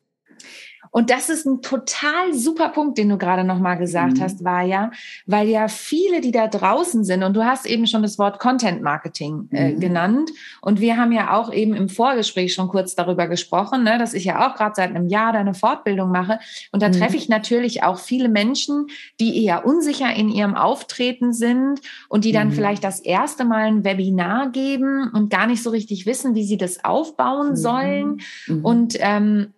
Und 0.93 1.09
das 1.09 1.31
ist 1.31 1.47
ein 1.47 1.63
total 1.63 2.35
super 2.35 2.69
Punkt, 2.69 2.99
den 2.99 3.09
du 3.09 3.17
gerade 3.17 3.45
noch 3.45 3.59
mal 3.59 3.77
gesagt 3.77 4.19
mhm. 4.19 4.23
hast, 4.23 4.45
war 4.45 4.63
ja, 4.63 4.91
weil 5.27 5.49
ja 5.49 5.67
viele, 5.69 6.21
die 6.21 6.33
da 6.33 6.47
draußen 6.47 7.03
sind, 7.03 7.23
und 7.23 7.35
du 7.35 7.45
hast 7.45 7.67
eben 7.67 7.87
schon 7.87 8.03
das 8.03 8.19
Wort 8.19 8.39
Content 8.39 8.83
Marketing 8.83 9.49
äh, 9.53 9.73
mhm. 9.73 9.81
genannt, 9.81 10.31
und 10.61 10.81
wir 10.81 10.99
haben 10.99 11.11
ja 11.11 11.35
auch 11.35 11.51
eben 11.51 11.75
im 11.75 11.89
Vorgespräch 11.89 12.53
schon 12.53 12.69
kurz 12.69 12.95
darüber 12.95 13.27
gesprochen, 13.27 13.85
ne, 13.85 13.99
dass 13.99 14.13
ich 14.13 14.27
ja 14.27 14.47
auch 14.47 14.55
gerade 14.55 14.75
seit 14.77 14.91
einem 14.91 15.09
Jahr 15.09 15.33
deine 15.33 15.55
Fortbildung 15.55 16.11
mache, 16.11 16.39
und 16.73 16.83
da 16.83 16.89
mhm. 16.89 16.93
treffe 16.93 17.17
ich 17.17 17.31
natürlich 17.31 17.83
auch 17.83 17.99
viele 17.99 18.29
Menschen, 18.29 18.89
die 19.19 19.43
eher 19.45 19.65
unsicher 19.65 20.15
in 20.15 20.29
ihrem 20.29 20.55
Auftreten 20.55 21.33
sind 21.33 21.81
und 22.11 22.27
die 22.27 22.33
dann 22.33 22.49
mhm. 22.49 22.53
vielleicht 22.53 22.85
das 22.85 23.01
erste 23.01 23.47
Mal 23.47 23.65
ein 23.65 23.85
Webinar 23.85 24.51
geben 24.51 25.11
und 25.15 25.31
gar 25.31 25.47
nicht 25.47 25.63
so 25.63 25.71
richtig 25.71 26.05
wissen, 26.05 26.35
wie 26.35 26.45
sie 26.45 26.59
das 26.59 26.85
aufbauen 26.85 27.51
mhm. 27.51 27.57
sollen. 27.57 28.21
Mhm. 28.47 28.65
Und 28.65 28.97
ähm, 29.01 29.55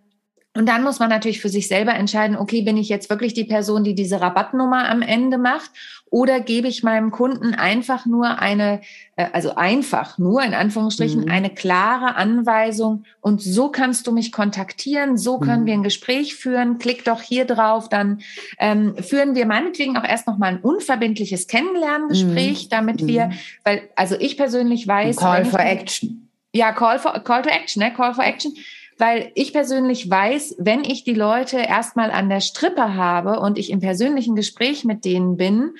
und 0.56 0.68
dann 0.68 0.84
muss 0.84 1.00
man 1.00 1.08
natürlich 1.08 1.40
für 1.40 1.48
sich 1.48 1.66
selber 1.66 1.94
entscheiden, 1.94 2.36
okay, 2.36 2.62
bin 2.62 2.76
ich 2.76 2.88
jetzt 2.88 3.10
wirklich 3.10 3.34
die 3.34 3.44
Person, 3.44 3.82
die 3.82 3.94
diese 3.96 4.20
Rabattnummer 4.20 4.88
am 4.88 5.02
Ende 5.02 5.36
macht 5.36 5.70
oder 6.10 6.38
gebe 6.38 6.68
ich 6.68 6.84
meinem 6.84 7.10
Kunden 7.10 7.54
einfach 7.54 8.06
nur 8.06 8.38
eine, 8.38 8.80
äh, 9.16 9.26
also 9.32 9.56
einfach 9.56 10.16
nur 10.16 10.44
in 10.44 10.54
Anführungsstrichen, 10.54 11.22
mhm. 11.22 11.30
eine 11.30 11.50
klare 11.50 12.14
Anweisung 12.14 13.02
und 13.20 13.42
so 13.42 13.68
kannst 13.68 14.06
du 14.06 14.12
mich 14.12 14.30
kontaktieren, 14.30 15.16
so 15.16 15.38
können 15.38 15.62
mhm. 15.62 15.66
wir 15.66 15.74
ein 15.74 15.82
Gespräch 15.82 16.36
führen, 16.36 16.78
klick 16.78 17.04
doch 17.04 17.20
hier 17.20 17.46
drauf, 17.46 17.88
dann 17.88 18.20
ähm, 18.60 18.94
führen 18.96 19.34
wir 19.34 19.46
meinetwegen 19.46 19.96
auch 19.96 20.04
erst 20.04 20.28
nochmal 20.28 20.52
ein 20.52 20.60
unverbindliches 20.60 21.48
Kennenlerngespräch, 21.48 22.66
mhm. 22.66 22.68
damit 22.70 23.06
wir, 23.08 23.26
mhm. 23.26 23.32
weil, 23.64 23.82
also 23.96 24.14
ich 24.20 24.36
persönlich 24.36 24.86
weiß. 24.86 25.16
Call 25.16 25.44
for 25.44 25.58
Action. 25.58 26.30
Ja, 26.52 26.70
Call 26.70 27.00
for, 27.00 27.12
Call 27.24 27.42
to 27.42 27.50
Action, 27.50 27.82
ne? 27.82 27.92
Call 27.92 28.14
for 28.14 28.24
Action 28.24 28.54
weil 28.98 29.33
ich 29.35 29.52
persönlich 29.52 30.09
weiß, 30.09 30.57
wenn 30.59 30.85
ich 30.85 31.04
die 31.04 31.14
Leute 31.14 31.59
erstmal 31.59 32.11
an 32.11 32.28
der 32.28 32.40
Strippe 32.40 32.94
habe 32.94 33.40
und 33.40 33.59
ich 33.59 33.70
im 33.70 33.80
persönlichen 33.80 34.37
Gespräch 34.37 34.85
mit 34.85 35.04
denen 35.04 35.37
bin, 35.37 35.74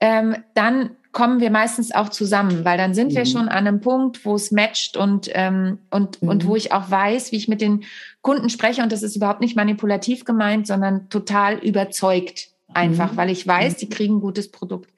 ähm, 0.00 0.36
dann 0.54 0.90
kommen 1.12 1.40
wir 1.40 1.50
meistens 1.50 1.92
auch 1.92 2.10
zusammen, 2.10 2.64
weil 2.64 2.78
dann 2.78 2.94
sind 2.94 3.12
mhm. 3.12 3.16
wir 3.16 3.26
schon 3.26 3.48
an 3.48 3.66
einem 3.66 3.80
Punkt, 3.80 4.24
wo 4.24 4.34
es 4.34 4.50
matcht 4.50 4.96
und, 4.96 5.30
ähm, 5.32 5.78
und, 5.90 6.22
mhm. 6.22 6.28
und 6.28 6.46
wo 6.46 6.54
ich 6.54 6.72
auch 6.72 6.90
weiß, 6.90 7.32
wie 7.32 7.36
ich 7.36 7.48
mit 7.48 7.60
den 7.60 7.84
Kunden 8.20 8.50
spreche. 8.50 8.82
Und 8.82 8.92
das 8.92 9.02
ist 9.02 9.16
überhaupt 9.16 9.40
nicht 9.40 9.56
manipulativ 9.56 10.24
gemeint, 10.24 10.66
sondern 10.66 11.08
total 11.08 11.58
überzeugt 11.58 12.48
einfach, 12.72 13.12
mhm. 13.12 13.16
weil 13.16 13.30
ich 13.30 13.46
weiß, 13.46 13.76
die 13.76 13.88
kriegen 13.88 14.16
ein 14.16 14.20
gutes 14.20 14.50
Produkt. 14.50 14.90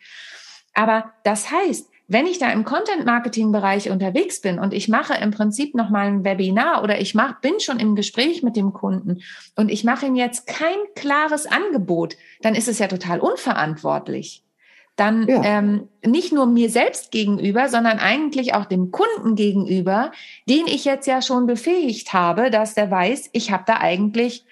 Aber 0.75 1.13
das 1.25 1.51
heißt, 1.51 1.90
wenn 2.11 2.27
ich 2.27 2.39
da 2.39 2.51
im 2.51 2.65
Content-Marketing-Bereich 2.65 3.89
unterwegs 3.89 4.41
bin 4.41 4.59
und 4.59 4.75
ich 4.75 4.89
mache 4.89 5.15
im 5.15 5.31
Prinzip 5.31 5.77
nochmal 5.77 6.09
ein 6.09 6.25
Webinar 6.25 6.83
oder 6.83 7.01
ich 7.01 7.15
mach, 7.15 7.41
bin 7.41 7.61
schon 7.61 7.79
im 7.79 7.95
Gespräch 7.95 8.43
mit 8.43 8.57
dem 8.57 8.73
Kunden 8.73 9.23
und 9.55 9.71
ich 9.71 9.85
mache 9.85 10.07
ihm 10.07 10.17
jetzt 10.17 10.49
kein 10.49 10.77
klares 10.97 11.47
Angebot, 11.47 12.17
dann 12.43 12.57
ist 12.57 12.67
es 12.67 12.81
ja 12.81 12.89
total 12.89 13.21
unverantwortlich. 13.21 14.43
Dann 14.97 15.29
ja. 15.29 15.41
ähm, 15.45 15.89
nicht 16.05 16.33
nur 16.33 16.47
mir 16.47 16.69
selbst 16.69 17.13
gegenüber, 17.13 17.69
sondern 17.69 18.01
eigentlich 18.01 18.55
auch 18.55 18.65
dem 18.65 18.91
Kunden 18.91 19.37
gegenüber, 19.37 20.11
den 20.49 20.67
ich 20.67 20.85
jetzt 20.85 21.07
ja 21.07 21.23
schon 21.23 21.47
befähigt 21.47 22.13
habe, 22.13 22.51
dass 22.51 22.75
der 22.75 22.91
weiß, 22.91 23.31
ich 23.33 23.53
habe 23.53 23.63
da 23.69 23.77
eigentlich 23.77 24.45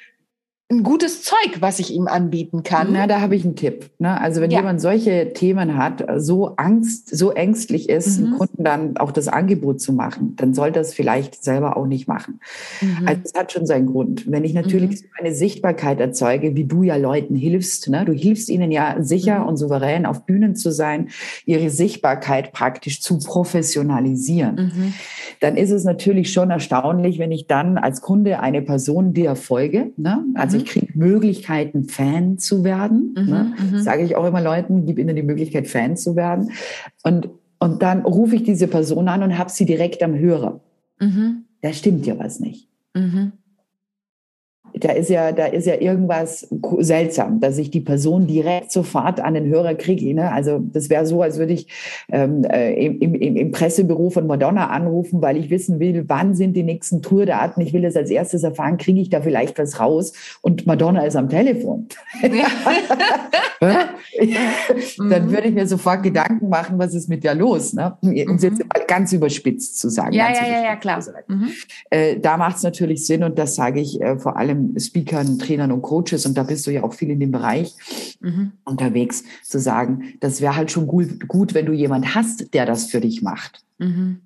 ein 0.70 0.82
gutes 0.82 1.22
Zeug, 1.22 1.60
was 1.60 1.78
ich 1.78 1.94
ihm 1.94 2.08
anbieten 2.08 2.62
kann. 2.62 2.88
Na, 2.92 3.06
da 3.06 3.22
habe 3.22 3.34
ich 3.34 3.42
einen 3.42 3.56
Tipp. 3.56 3.90
Ne? 3.98 4.20
Also 4.20 4.42
wenn 4.42 4.50
ja. 4.50 4.58
jemand 4.58 4.82
solche 4.82 5.32
Themen 5.32 5.78
hat, 5.78 6.04
so 6.18 6.56
Angst, 6.56 7.16
so 7.16 7.30
ängstlich 7.30 7.88
ist, 7.88 8.20
mhm. 8.20 8.36
Kunden 8.36 8.64
dann 8.64 8.98
auch 8.98 9.10
das 9.10 9.28
Angebot 9.28 9.80
zu 9.80 9.94
machen, 9.94 10.34
dann 10.36 10.52
soll 10.52 10.70
das 10.70 10.92
vielleicht 10.92 11.42
selber 11.42 11.78
auch 11.78 11.86
nicht 11.86 12.06
machen. 12.06 12.40
Mhm. 12.82 13.08
Also 13.08 13.22
es 13.24 13.32
hat 13.32 13.50
schon 13.50 13.64
seinen 13.64 13.86
Grund. 13.86 14.30
Wenn 14.30 14.44
ich 14.44 14.52
natürlich 14.52 14.90
mhm. 14.90 15.08
eine 15.18 15.32
Sichtbarkeit 15.32 16.00
erzeuge, 16.00 16.54
wie 16.54 16.64
du 16.64 16.82
ja 16.82 16.96
Leuten 16.96 17.34
hilfst, 17.34 17.88
ne? 17.88 18.04
du 18.04 18.12
hilfst 18.12 18.50
ihnen 18.50 18.70
ja 18.70 18.96
sicher 18.98 19.40
mhm. 19.40 19.46
und 19.46 19.56
souverän 19.56 20.04
auf 20.04 20.26
Bühnen 20.26 20.54
zu 20.54 20.70
sein, 20.70 21.08
ihre 21.46 21.70
Sichtbarkeit 21.70 22.52
praktisch 22.52 23.00
zu 23.00 23.18
professionalisieren, 23.18 24.54
mhm. 24.56 24.94
dann 25.40 25.56
ist 25.56 25.70
es 25.70 25.84
natürlich 25.84 26.30
schon 26.30 26.50
erstaunlich, 26.50 27.18
wenn 27.18 27.32
ich 27.32 27.46
dann 27.46 27.78
als 27.78 28.02
Kunde 28.02 28.40
eine 28.40 28.60
Person 28.60 29.14
dir 29.14 29.34
folge, 29.34 29.92
ne? 29.96 30.26
also 30.34 30.57
ich 30.58 30.66
kriege 30.66 30.98
Möglichkeiten, 30.98 31.84
Fan 31.84 32.38
zu 32.38 32.64
werden. 32.64 33.14
Mhm, 33.16 33.26
ne? 33.26 33.54
Mhm. 33.58 33.78
Sage 33.78 34.02
ich 34.02 34.16
auch 34.16 34.26
immer 34.26 34.40
Leuten, 34.40 34.86
gib 34.86 34.98
ihnen 34.98 35.16
die 35.16 35.22
Möglichkeit, 35.22 35.66
Fan 35.66 35.96
zu 35.96 36.16
werden. 36.16 36.52
Und, 37.02 37.30
und 37.58 37.82
dann 37.82 38.02
rufe 38.02 38.36
ich 38.36 38.42
diese 38.42 38.68
Person 38.68 39.08
an 39.08 39.22
und 39.22 39.38
habe 39.38 39.50
sie 39.50 39.64
direkt 39.64 40.02
am 40.02 40.18
Hörer. 40.18 40.60
Mhm. 41.00 41.44
Da 41.62 41.72
stimmt 41.72 42.06
ja 42.06 42.18
was 42.18 42.40
nicht. 42.40 42.68
Mhm 42.94 43.32
da 44.80 44.92
ist 44.92 45.10
ja, 45.10 45.32
da 45.32 45.46
ist 45.46 45.66
ja 45.66 45.80
irgendwas 45.80 46.48
seltsam, 46.78 47.40
dass 47.40 47.58
ich 47.58 47.70
die 47.70 47.80
Person 47.80 48.26
direkt 48.26 48.72
sofort 48.72 49.20
an 49.20 49.34
den 49.34 49.46
Hörer 49.46 49.74
kriege. 49.74 50.14
Ne? 50.14 50.30
Also 50.32 50.58
das 50.60 50.90
wäre 50.90 51.06
so, 51.06 51.22
als 51.22 51.38
würde 51.38 51.52
ich 51.52 51.68
ähm, 52.10 52.44
äh, 52.44 52.74
im, 52.86 53.14
im, 53.14 53.36
im 53.36 53.50
Pressebüro 53.50 54.10
von 54.10 54.26
Madonna 54.26 54.68
anrufen, 54.68 55.22
weil 55.22 55.36
ich 55.36 55.50
wissen 55.50 55.80
will, 55.80 56.04
wann 56.08 56.34
sind 56.34 56.54
die 56.54 56.62
nächsten 56.62 57.02
Tourdaten. 57.02 57.62
Ich 57.62 57.72
will 57.72 57.82
das 57.82 57.96
als 57.96 58.10
erstes 58.10 58.42
erfahren, 58.42 58.76
kriege 58.76 59.00
ich 59.00 59.10
da 59.10 59.20
vielleicht 59.20 59.58
was 59.58 59.80
raus? 59.80 60.12
Und 60.42 60.66
Madonna 60.66 61.04
ist 61.04 61.16
am 61.16 61.28
Telefon. 61.28 61.88
Dann 63.60 63.88
mhm. 64.98 65.30
würde 65.32 65.48
ich 65.48 65.54
mir 65.54 65.66
sofort 65.66 66.02
Gedanken 66.02 66.48
machen, 66.48 66.78
was 66.78 66.94
ist 66.94 67.08
mit 67.08 67.24
der 67.24 67.34
los? 67.34 67.72
Ne? 67.72 67.96
Um 68.02 68.36
es 68.36 68.42
jetzt 68.42 68.62
ganz 68.86 69.12
überspitzt 69.12 69.78
zu 69.78 69.88
sagen. 69.88 70.12
Ja, 70.12 70.30
ja, 70.32 70.46
ja, 70.46 70.62
ja, 70.62 70.76
klar. 70.76 71.02
Mhm. 71.26 71.50
Äh, 71.90 72.18
da 72.18 72.36
macht 72.36 72.56
es 72.56 72.62
natürlich 72.62 73.06
Sinn 73.06 73.24
und 73.24 73.38
das 73.38 73.54
sage 73.54 73.80
ich 73.80 74.00
äh, 74.00 74.18
vor 74.18 74.36
allem 74.36 74.67
anderen 74.68 74.80
Speakern, 74.80 75.38
Trainern 75.38 75.72
und 75.72 75.82
Coaches, 75.82 76.26
und 76.26 76.36
da 76.36 76.42
bist 76.42 76.66
du 76.66 76.70
ja 76.70 76.82
auch 76.82 76.94
viel 76.94 77.10
in 77.10 77.20
dem 77.20 77.30
Bereich 77.30 77.74
mhm. 78.20 78.52
unterwegs, 78.64 79.24
zu 79.42 79.58
sagen, 79.58 80.14
das 80.20 80.40
wäre 80.40 80.56
halt 80.56 80.70
schon 80.70 80.86
gut, 80.86 81.28
gut, 81.28 81.54
wenn 81.54 81.66
du 81.66 81.72
jemand 81.72 82.14
hast, 82.14 82.54
der 82.54 82.66
das 82.66 82.86
für 82.86 83.00
dich 83.00 83.22
macht. 83.22 83.62
Mhm. 83.78 84.20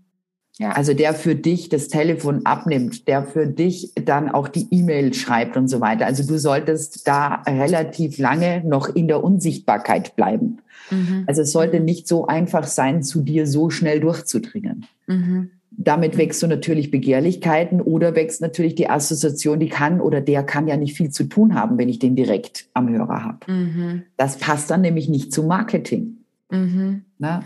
Ja. 0.59 0.73
Also 0.73 0.93
der 0.93 1.15
für 1.15 1.35
dich 1.35 1.71
das 1.71 1.89
Telefon 1.89 2.45
abnimmt, 2.45 3.09
der 3.09 3.25
für 3.25 3.47
dich 3.47 3.93
dann 3.95 4.29
auch 4.29 4.49
die 4.49 4.69
E-Mail 4.71 5.15
schreibt 5.15 5.57
und 5.57 5.67
so 5.67 5.81
weiter. 5.81 6.05
Also 6.05 6.27
du 6.27 6.39
solltest 6.39 7.09
da 7.09 7.43
relativ 7.47 8.19
lange 8.19 8.63
noch 8.65 8.95
in 8.95 9.09
der 9.09 9.25
Unsichtbarkeit 9.25 10.15
bleiben. 10.15 10.59
Mhm. 10.91 11.25
Also 11.27 11.43
es 11.43 11.53
sollte 11.53 11.81
nicht 11.81 12.07
so 12.07 12.27
einfach 12.27 12.65
sein, 12.65 13.03
zu 13.03 13.23
dir 13.23 13.47
so 13.47 13.71
schnell 13.71 14.01
durchzudringen. 14.01 14.85
Mhm. 15.07 15.51
Damit 15.77 16.17
wächst 16.19 16.43
du 16.43 16.47
natürlich 16.47 16.91
Begehrlichkeiten 16.91 17.81
oder 17.81 18.15
wächst 18.15 18.41
natürlich 18.41 18.75
die 18.75 18.91
Assoziation, 18.91 19.59
die 19.59 19.69
kann 19.69 20.01
oder 20.01 20.21
der 20.21 20.43
kann 20.45 20.69
ja 20.69 20.77
nicht 20.77 20.97
viel 20.97 21.11
zu 21.11 21.25
tun 21.25 21.55
haben, 21.55 21.79
wenn 21.79 21.89
ich 21.89 21.99
den 21.99 22.15
direkt 22.15 22.67
am 22.75 22.89
Hörer 22.89 23.25
habe. 23.25 23.51
Mhm. 23.51 24.03
Das 24.17 24.39
passt 24.39 24.71
dann 24.71 24.83
nämlich 24.83 25.09
nicht 25.09 25.33
zum 25.33 25.47
Marketing. 25.47 26.19
Mhm. 26.51 27.05
Na? 27.19 27.43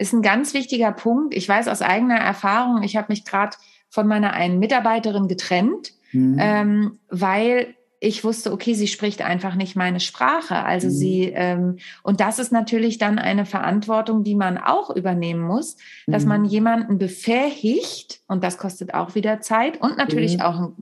ist 0.00 0.14
ein 0.14 0.22
ganz 0.22 0.54
wichtiger 0.54 0.92
Punkt. 0.92 1.34
Ich 1.34 1.46
weiß 1.46 1.68
aus 1.68 1.82
eigener 1.82 2.16
Erfahrung, 2.16 2.82
ich 2.82 2.96
habe 2.96 3.08
mich 3.10 3.26
gerade 3.26 3.56
von 3.90 4.06
meiner 4.06 4.32
einen 4.32 4.58
Mitarbeiterin 4.58 5.28
getrennt, 5.28 5.92
mhm. 6.12 6.38
ähm, 6.40 6.98
weil 7.10 7.74
ich 8.02 8.24
wusste, 8.24 8.50
okay, 8.50 8.72
sie 8.72 8.88
spricht 8.88 9.20
einfach 9.20 9.54
nicht 9.54 9.76
meine 9.76 10.00
Sprache. 10.00 10.56
Also 10.56 10.86
mhm. 10.88 10.92
sie, 10.92 11.24
ähm, 11.34 11.76
und 12.02 12.20
das 12.20 12.38
ist 12.38 12.50
natürlich 12.50 12.96
dann 12.96 13.18
eine 13.18 13.44
Verantwortung, 13.44 14.24
die 14.24 14.34
man 14.34 14.56
auch 14.56 14.88
übernehmen 14.88 15.42
muss, 15.42 15.76
mhm. 16.06 16.12
dass 16.12 16.24
man 16.24 16.46
jemanden 16.46 16.96
befähigt, 16.96 18.22
und 18.26 18.42
das 18.42 18.56
kostet 18.56 18.94
auch 18.94 19.14
wieder 19.14 19.42
Zeit 19.42 19.82
und 19.82 19.98
natürlich 19.98 20.38
mhm. 20.38 20.40
auch 20.40 20.72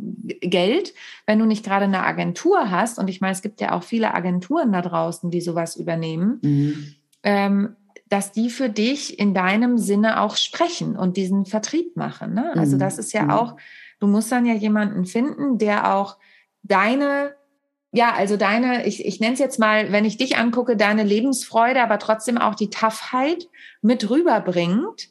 Geld, 0.41 0.95
wenn 1.27 1.41
du 1.41 1.45
nicht 1.45 1.65
gerade 1.65 1.87
eine 1.87 2.07
Agentur 2.07 2.71
hast. 2.71 3.01
Und 3.01 3.11
ich 3.11 3.21
meine, 3.21 3.33
es 3.33 3.43
gibt 3.43 3.61
ja 3.61 3.73
auch 3.73 3.83
viele 3.83 4.15
Agenturen 4.15 4.73
da 4.73 4.81
draußen, 4.81 5.29
die 5.33 5.41
sowas 5.41 5.75
übernehmen. 5.75 6.39
Mhm. 6.43 6.95
Ähm, 7.25 7.77
dass 8.09 8.33
die 8.33 8.49
für 8.49 8.71
dich 8.71 9.19
in 9.19 9.35
deinem 9.35 9.77
Sinne 9.77 10.21
auch 10.23 10.37
sprechen 10.37 10.97
und 10.97 11.17
diesen 11.17 11.45
Vertrieb 11.45 11.97
machen. 11.97 12.33
Ne? 12.33 12.53
Also 12.55 12.77
mhm. 12.77 12.81
das 12.81 12.97
ist 12.97 13.13
ja 13.13 13.25
mhm. 13.25 13.31
auch, 13.31 13.57
du 13.99 14.07
musst 14.07 14.33
dann 14.33 14.47
ja 14.47 14.55
jemanden 14.55 15.05
finden, 15.05 15.59
der 15.59 15.95
auch 15.95 16.17
deine, 16.69 17.35
ja, 17.93 18.13
also 18.15 18.37
deine, 18.37 18.87
ich, 18.87 19.05
ich 19.05 19.21
nenne 19.21 19.35
es 19.35 19.39
jetzt 19.39 19.59
mal, 19.59 19.93
wenn 19.93 20.05
ich 20.05 20.17
dich 20.17 20.37
angucke, 20.37 20.77
deine 20.77 21.05
Lebensfreude, 21.05 21.83
aber 21.83 21.99
trotzdem 21.99 22.39
auch 22.39 22.55
die 22.55 22.71
Toughheit 22.71 23.49
mit 23.83 24.09
rüberbringt, 24.09 25.09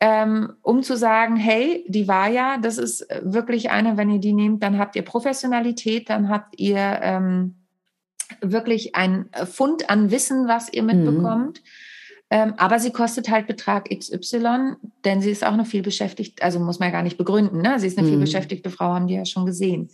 ähm, 0.00 0.54
um 0.62 0.82
zu 0.82 0.96
sagen, 0.96 1.36
hey, 1.36 1.84
die 1.88 2.08
war 2.08 2.28
ja, 2.28 2.58
das 2.58 2.78
ist 2.78 3.06
wirklich 3.22 3.70
eine, 3.70 3.96
wenn 3.96 4.10
ihr 4.10 4.20
die 4.20 4.32
nehmt, 4.32 4.62
dann 4.62 4.78
habt 4.78 4.96
ihr 4.96 5.02
Professionalität, 5.02 6.10
dann 6.10 6.28
habt 6.28 6.58
ihr 6.58 7.00
ähm, 7.02 7.56
wirklich 8.40 8.94
ein 8.94 9.28
Fund 9.50 9.90
an 9.90 10.10
Wissen, 10.10 10.48
was 10.48 10.72
ihr 10.72 10.82
mhm. 10.82 10.88
mitbekommt. 10.88 11.60
Mhm 11.62 11.68
aber 12.56 12.78
sie 12.78 12.92
kostet 12.92 13.28
halt 13.28 13.46
Betrag 13.46 13.90
XY, 13.90 14.76
denn 15.04 15.20
sie 15.20 15.30
ist 15.30 15.44
auch 15.44 15.52
eine 15.52 15.66
viel 15.66 15.82
beschäftigte, 15.82 16.42
also 16.42 16.60
muss 16.60 16.78
man 16.78 16.88
ja 16.88 16.92
gar 16.92 17.02
nicht 17.02 17.18
begründen, 17.18 17.60
ne? 17.60 17.78
Sie 17.78 17.86
ist 17.86 17.98
eine 17.98 18.06
mhm. 18.06 18.12
viel 18.12 18.20
beschäftigte 18.20 18.70
Frau, 18.70 18.86
haben 18.86 19.06
die 19.06 19.14
ja 19.14 19.26
schon 19.26 19.44
gesehen. 19.44 19.90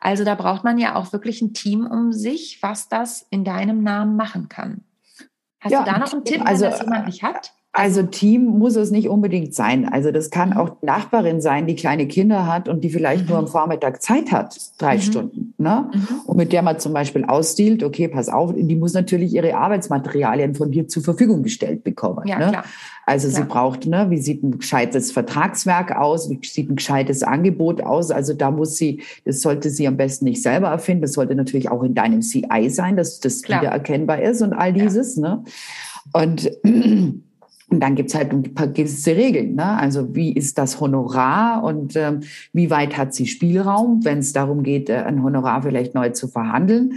Also 0.00 0.24
da 0.24 0.34
braucht 0.34 0.64
man 0.64 0.78
ja 0.78 0.94
auch 0.94 1.12
wirklich 1.12 1.42
ein 1.42 1.54
Team 1.54 1.86
um 1.86 2.12
sich, 2.12 2.62
was 2.62 2.88
das 2.88 3.26
in 3.30 3.44
deinem 3.44 3.82
Namen 3.82 4.16
machen 4.16 4.48
kann. 4.48 4.84
Hast 5.60 5.72
ja, 5.72 5.82
du 5.82 5.90
da 5.90 5.98
noch 5.98 6.12
einen 6.12 6.24
Tipp, 6.24 6.42
also, 6.44 6.64
wenn 6.64 6.70
das 6.70 6.80
jemand 6.80 7.06
nicht 7.06 7.22
hat? 7.22 7.52
Also 7.78 8.02
Team 8.04 8.46
muss 8.58 8.74
es 8.74 8.90
nicht 8.90 9.10
unbedingt 9.10 9.54
sein. 9.54 9.86
Also 9.86 10.10
das 10.10 10.30
kann 10.30 10.50
mhm. 10.50 10.56
auch 10.56 10.70
Nachbarin 10.80 11.42
sein, 11.42 11.66
die 11.66 11.74
kleine 11.74 12.08
Kinder 12.08 12.46
hat 12.46 12.70
und 12.70 12.82
die 12.82 12.88
vielleicht 12.88 13.24
mhm. 13.24 13.28
nur 13.28 13.38
am 13.38 13.48
Vormittag 13.48 14.00
Zeit 14.00 14.32
hat, 14.32 14.56
drei 14.78 14.94
mhm. 14.96 15.00
Stunden. 15.02 15.54
Ne? 15.58 15.90
Mhm. 15.92 16.08
Und 16.24 16.38
mit 16.38 16.54
der 16.54 16.62
man 16.62 16.78
zum 16.78 16.94
Beispiel 16.94 17.26
ausstiehlt, 17.26 17.82
okay, 17.82 18.08
pass 18.08 18.30
auf, 18.30 18.54
die 18.56 18.76
muss 18.76 18.94
natürlich 18.94 19.34
ihre 19.34 19.58
Arbeitsmaterialien 19.58 20.54
von 20.54 20.70
dir 20.70 20.88
zur 20.88 21.02
Verfügung 21.02 21.42
gestellt 21.42 21.84
bekommen. 21.84 22.26
Ja, 22.26 22.38
ne? 22.38 22.48
klar. 22.48 22.64
Also 23.04 23.28
klar. 23.28 23.42
sie 23.42 23.46
braucht, 23.46 23.86
ne, 23.86 24.06
wie 24.08 24.22
sieht 24.22 24.42
ein 24.42 24.58
gescheites 24.58 25.12
Vertragswerk 25.12 25.94
aus, 25.94 26.30
wie 26.30 26.40
sieht 26.42 26.70
ein 26.70 26.76
gescheites 26.76 27.22
Angebot 27.22 27.82
aus. 27.82 28.10
Also 28.10 28.32
da 28.32 28.50
muss 28.50 28.76
sie, 28.76 29.02
das 29.26 29.42
sollte 29.42 29.68
sie 29.68 29.86
am 29.86 29.98
besten 29.98 30.24
nicht 30.24 30.42
selber 30.42 30.68
erfinden. 30.68 31.02
Das 31.02 31.12
sollte 31.12 31.34
natürlich 31.34 31.70
auch 31.70 31.82
in 31.82 31.94
deinem 31.94 32.22
CI 32.22 32.70
sein, 32.70 32.96
dass 32.96 33.20
das 33.20 33.42
klar. 33.42 33.60
wieder 33.60 33.70
erkennbar 33.70 34.22
ist 34.22 34.40
und 34.40 34.54
all 34.54 34.72
dieses. 34.72 35.16
Ja. 35.16 35.22
Ne? 35.22 35.44
Und 36.14 36.50
und 37.68 37.80
dann 37.80 37.96
gibt's 37.96 38.14
halt 38.14 38.30
ein 38.32 38.54
paar 38.54 38.68
gewisse 38.68 39.16
Regeln. 39.16 39.56
Ne? 39.56 39.64
Also 39.64 40.14
wie 40.14 40.32
ist 40.32 40.56
das 40.56 40.80
Honorar 40.80 41.64
und 41.64 41.96
ähm, 41.96 42.20
wie 42.52 42.70
weit 42.70 42.96
hat 42.96 43.12
sie 43.12 43.26
Spielraum, 43.26 44.04
wenn 44.04 44.18
es 44.18 44.32
darum 44.32 44.62
geht, 44.62 44.88
äh, 44.88 44.98
ein 44.98 45.22
Honorar 45.22 45.62
vielleicht 45.62 45.94
neu 45.94 46.10
zu 46.10 46.28
verhandeln 46.28 46.92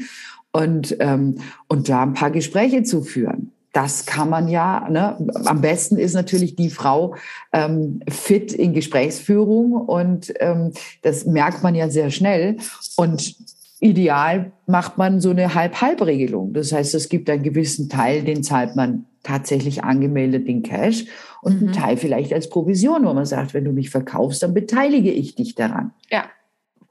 und, 0.51 0.95
ähm, 0.99 1.35
und 1.67 1.89
da 1.89 2.03
ein 2.03 2.13
paar 2.13 2.31
Gespräche 2.31 2.83
zu 2.83 3.01
führen. 3.01 3.51
Das 3.73 4.05
kann 4.05 4.29
man 4.29 4.47
ja, 4.47 4.87
ne? 4.89 5.17
am 5.45 5.61
besten 5.61 5.97
ist 5.97 6.13
natürlich 6.13 6.55
die 6.55 6.69
Frau 6.69 7.15
ähm, 7.53 8.01
fit 8.07 8.51
in 8.51 8.73
Gesprächsführung 8.73 9.73
und 9.73 10.33
ähm, 10.39 10.71
das 11.01 11.25
merkt 11.25 11.63
man 11.63 11.75
ja 11.75 11.89
sehr 11.89 12.09
schnell. 12.09 12.57
Und 12.95 13.35
ideal 13.79 14.51
macht 14.65 14.97
man 14.97 15.21
so 15.21 15.29
eine 15.29 15.53
Halb-Halb-Regelung. 15.53 16.53
Das 16.53 16.71
heißt, 16.71 16.95
es 16.95 17.09
gibt 17.09 17.29
einen 17.29 17.43
gewissen 17.43 17.89
Teil, 17.89 18.23
den 18.23 18.43
zahlt 18.43 18.75
man 18.75 19.05
tatsächlich 19.23 19.83
angemeldet 19.83 20.47
in 20.47 20.63
Cash 20.63 21.05
und 21.41 21.61
mhm. 21.61 21.67
einen 21.67 21.75
Teil 21.75 21.97
vielleicht 21.97 22.33
als 22.33 22.49
Provision, 22.49 23.05
wo 23.05 23.13
man 23.13 23.25
sagt, 23.25 23.53
wenn 23.53 23.65
du 23.65 23.71
mich 23.71 23.89
verkaufst, 23.89 24.43
dann 24.43 24.53
beteilige 24.53 25.11
ich 25.11 25.35
dich 25.35 25.55
daran. 25.55 25.91
Ja. 26.09 26.25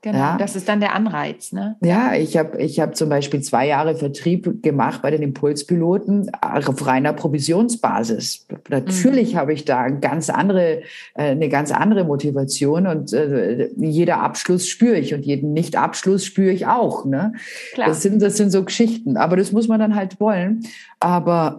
Genau, 0.00 0.18
ja. 0.18 0.38
das 0.38 0.54
ist 0.54 0.68
dann 0.68 0.78
der 0.78 0.94
Anreiz. 0.94 1.50
Ne? 1.50 1.76
Ja, 1.82 2.14
ich 2.14 2.36
habe 2.36 2.62
ich 2.62 2.78
hab 2.78 2.94
zum 2.94 3.08
Beispiel 3.08 3.40
zwei 3.40 3.66
Jahre 3.66 3.96
Vertrieb 3.96 4.62
gemacht 4.62 5.02
bei 5.02 5.10
den 5.10 5.22
Impulspiloten 5.22 6.30
auf 6.40 6.86
reiner 6.86 7.12
Provisionsbasis. 7.12 8.46
Natürlich 8.68 9.34
mhm. 9.34 9.38
habe 9.38 9.52
ich 9.52 9.64
da 9.64 9.80
eine 9.80 9.98
ganz 9.98 10.30
andere, 10.30 10.82
äh, 11.14 11.30
eine 11.30 11.48
ganz 11.48 11.72
andere 11.72 12.04
Motivation 12.04 12.86
und 12.86 13.12
äh, 13.12 13.70
jeder 13.76 14.22
Abschluss 14.22 14.68
spüre 14.68 14.98
ich 14.98 15.14
und 15.14 15.26
jeden 15.26 15.52
Nicht-Abschluss 15.52 16.24
spüre 16.24 16.52
ich 16.52 16.68
auch. 16.68 17.04
Ne? 17.04 17.32
Klar. 17.72 17.88
Das, 17.88 18.00
sind, 18.00 18.22
das 18.22 18.36
sind 18.36 18.52
so 18.52 18.64
Geschichten, 18.64 19.16
aber 19.16 19.36
das 19.36 19.50
muss 19.50 19.66
man 19.66 19.80
dann 19.80 19.96
halt 19.96 20.20
wollen. 20.20 20.64
Aber 21.00 21.58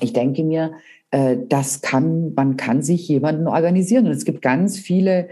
ich 0.00 0.12
denke 0.12 0.44
mir, 0.44 0.72
äh, 1.10 1.36
das 1.48 1.80
kann, 1.80 2.34
man 2.34 2.56
kann 2.56 2.82
sich 2.82 3.08
jemanden 3.08 3.46
organisieren. 3.46 4.06
Und 4.06 4.12
es 4.12 4.24
gibt 4.24 4.42
ganz 4.42 4.78
viele 4.78 5.28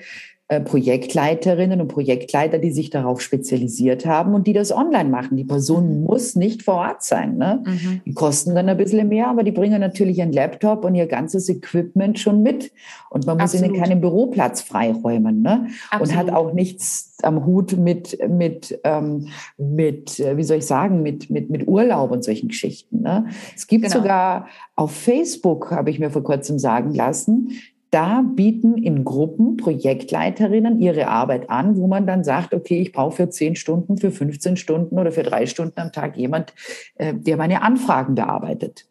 Projektleiterinnen 0.48 1.82
und 1.82 1.88
Projektleiter, 1.88 2.58
die 2.58 2.70
sich 2.70 2.88
darauf 2.88 3.20
spezialisiert 3.20 4.06
haben 4.06 4.32
und 4.32 4.46
die 4.46 4.54
das 4.54 4.72
online 4.72 5.10
machen. 5.10 5.36
Die 5.36 5.44
Person 5.44 5.98
mhm. 5.98 6.04
muss 6.04 6.36
nicht 6.36 6.62
vor 6.62 6.76
Ort 6.76 7.02
sein. 7.02 7.36
Ne? 7.36 7.62
Mhm. 7.66 8.00
Die 8.06 8.14
kosten 8.14 8.54
dann 8.54 8.66
ein 8.66 8.78
bisschen 8.78 9.06
mehr, 9.08 9.28
aber 9.28 9.42
die 9.42 9.52
bringen 9.52 9.78
natürlich 9.78 10.18
ihren 10.18 10.32
Laptop 10.32 10.86
und 10.86 10.94
ihr 10.94 11.06
ganzes 11.06 11.50
Equipment 11.50 12.18
schon 12.18 12.42
mit. 12.42 12.72
Und 13.10 13.26
man 13.26 13.36
muss 13.36 13.54
Absolut. 13.54 13.76
ihnen 13.76 13.82
keinen 13.82 14.00
Büroplatz 14.00 14.62
freiräumen. 14.62 15.42
Ne? 15.42 15.66
Und 16.00 16.16
hat 16.16 16.30
auch 16.30 16.54
nichts 16.54 17.18
am 17.22 17.44
Hut 17.44 17.76
mit, 17.76 18.18
mit, 18.26 18.80
ähm, 18.84 19.28
mit 19.58 20.18
äh, 20.18 20.38
wie 20.38 20.44
soll 20.44 20.58
ich 20.58 20.66
sagen, 20.66 21.02
mit, 21.02 21.28
mit, 21.28 21.50
mit 21.50 21.68
Urlaub 21.68 22.10
und 22.10 22.24
solchen 22.24 22.48
Geschichten. 22.48 23.02
Ne? 23.02 23.26
Es 23.54 23.66
gibt 23.66 23.84
genau. 23.84 23.96
sogar 23.96 24.46
auf 24.76 24.92
Facebook, 24.92 25.72
habe 25.72 25.90
ich 25.90 25.98
mir 25.98 26.10
vor 26.10 26.22
kurzem 26.22 26.58
sagen 26.58 26.94
lassen, 26.94 27.50
da 27.90 28.22
bieten 28.22 28.76
in 28.76 29.04
Gruppen 29.04 29.56
Projektleiterinnen 29.56 30.80
ihre 30.80 31.08
Arbeit 31.08 31.48
an, 31.50 31.76
wo 31.76 31.86
man 31.86 32.06
dann 32.06 32.24
sagt, 32.24 32.54
okay, 32.54 32.80
ich 32.80 32.92
brauche 32.92 33.16
für 33.16 33.30
10 33.30 33.56
Stunden, 33.56 33.98
für 33.98 34.10
15 34.10 34.56
Stunden 34.56 34.98
oder 34.98 35.12
für 35.12 35.22
drei 35.22 35.46
Stunden 35.46 35.80
am 35.80 35.92
Tag 35.92 36.16
jemand, 36.16 36.54
äh, 36.96 37.14
der 37.14 37.36
meine 37.36 37.62
Anfragen 37.62 38.14
bearbeitet. 38.14 38.86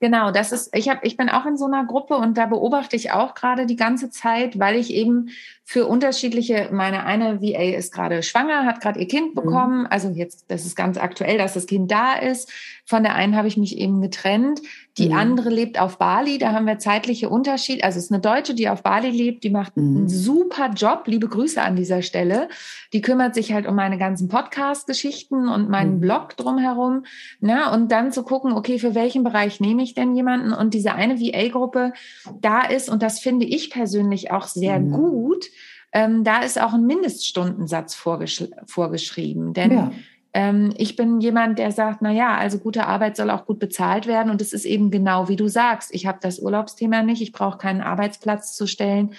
Genau, 0.00 0.30
das 0.30 0.50
ist, 0.50 0.74
ich 0.74 0.88
habe, 0.88 1.00
ich 1.02 1.18
bin 1.18 1.28
auch 1.28 1.44
in 1.44 1.58
so 1.58 1.66
einer 1.66 1.84
Gruppe 1.84 2.16
und 2.16 2.38
da 2.38 2.46
beobachte 2.46 2.96
ich 2.96 3.12
auch 3.12 3.34
gerade 3.34 3.66
die 3.66 3.76
ganze 3.76 4.08
Zeit, 4.08 4.58
weil 4.58 4.76
ich 4.76 4.94
eben 4.94 5.28
für 5.70 5.86
unterschiedliche, 5.86 6.68
meine 6.72 7.04
eine 7.04 7.40
VA 7.40 7.76
ist 7.76 7.92
gerade 7.92 8.24
schwanger, 8.24 8.64
hat 8.64 8.80
gerade 8.80 8.98
ihr 8.98 9.06
Kind 9.06 9.36
mhm. 9.36 9.40
bekommen, 9.40 9.80
mhm. 9.82 9.86
also 9.88 10.08
jetzt, 10.08 10.46
das 10.48 10.66
ist 10.66 10.74
ganz 10.74 10.98
aktuell, 10.98 11.38
dass 11.38 11.54
das 11.54 11.66
Kind 11.66 11.92
da 11.92 12.14
ist. 12.14 12.50
Von 12.84 13.04
der 13.04 13.14
einen 13.14 13.36
habe 13.36 13.46
ich 13.46 13.56
mich 13.56 13.78
eben 13.78 14.00
getrennt. 14.00 14.60
Die 14.98 15.10
mhm. 15.10 15.14
andere 15.16 15.48
lebt 15.48 15.80
auf 15.80 15.96
Bali, 15.96 16.38
da 16.38 16.50
haben 16.50 16.66
wir 16.66 16.80
zeitliche 16.80 17.28
Unterschied. 17.28 17.84
Also 17.84 17.98
es 17.98 18.06
ist 18.06 18.10
eine 18.10 18.20
Deutsche, 18.20 18.52
die 18.54 18.68
auf 18.68 18.82
Bali 18.82 19.10
lebt, 19.10 19.44
die 19.44 19.50
macht 19.50 19.76
mhm. 19.76 19.96
einen 19.96 20.08
super 20.08 20.70
Job. 20.74 21.04
Liebe 21.06 21.28
Grüße 21.28 21.62
an 21.62 21.76
dieser 21.76 22.02
Stelle. 22.02 22.48
Die 22.92 23.00
kümmert 23.00 23.36
sich 23.36 23.52
halt 23.52 23.68
um 23.68 23.76
meine 23.76 23.96
ganzen 23.96 24.26
Podcast-Geschichten 24.26 25.48
und 25.48 25.70
meinen 25.70 25.96
mhm. 25.96 26.00
Blog 26.00 26.36
drumherum. 26.36 27.04
Na, 27.38 27.72
und 27.72 27.92
dann 27.92 28.10
zu 28.10 28.24
gucken, 28.24 28.52
okay, 28.52 28.80
für 28.80 28.96
welchen 28.96 29.22
Bereich 29.22 29.60
nehme 29.60 29.84
ich 29.84 29.89
denn 29.94 30.14
jemanden? 30.14 30.52
Und 30.52 30.74
diese 30.74 30.94
eine 30.94 31.20
VA-Gruppe 31.20 31.92
da 32.40 32.62
ist, 32.62 32.88
und 32.88 33.02
das 33.02 33.20
finde 33.20 33.46
ich 33.46 33.70
persönlich 33.70 34.30
auch 34.30 34.46
sehr 34.46 34.78
mhm. 34.80 34.92
gut, 34.92 35.46
ähm, 35.92 36.24
da 36.24 36.40
ist 36.40 36.60
auch 36.60 36.72
ein 36.72 36.86
Mindeststundensatz 36.86 37.94
vorgesch 37.94 38.44
vorgeschrieben. 38.66 39.52
Denn 39.54 39.72
ja. 39.72 39.92
ähm, 40.32 40.72
ich 40.76 40.96
bin 40.96 41.20
jemand, 41.20 41.58
der 41.58 41.72
sagt, 41.72 42.00
na 42.00 42.12
ja, 42.12 42.36
also 42.36 42.58
gute 42.58 42.86
Arbeit 42.86 43.16
soll 43.16 43.30
auch 43.30 43.46
gut 43.46 43.58
bezahlt 43.58 44.06
werden. 44.06 44.30
Und 44.30 44.40
es 44.40 44.52
ist 44.52 44.64
eben 44.64 44.90
genau 44.90 45.28
wie 45.28 45.36
du 45.36 45.48
sagst. 45.48 45.92
Ich 45.92 46.06
habe 46.06 46.18
das 46.20 46.38
Urlaubsthema 46.38 47.02
nicht. 47.02 47.22
Ich 47.22 47.32
brauche 47.32 47.58
keinen 47.58 47.80
Arbeitsplatz 47.80 48.54
zu 48.54 48.66
stellen. 48.66 49.14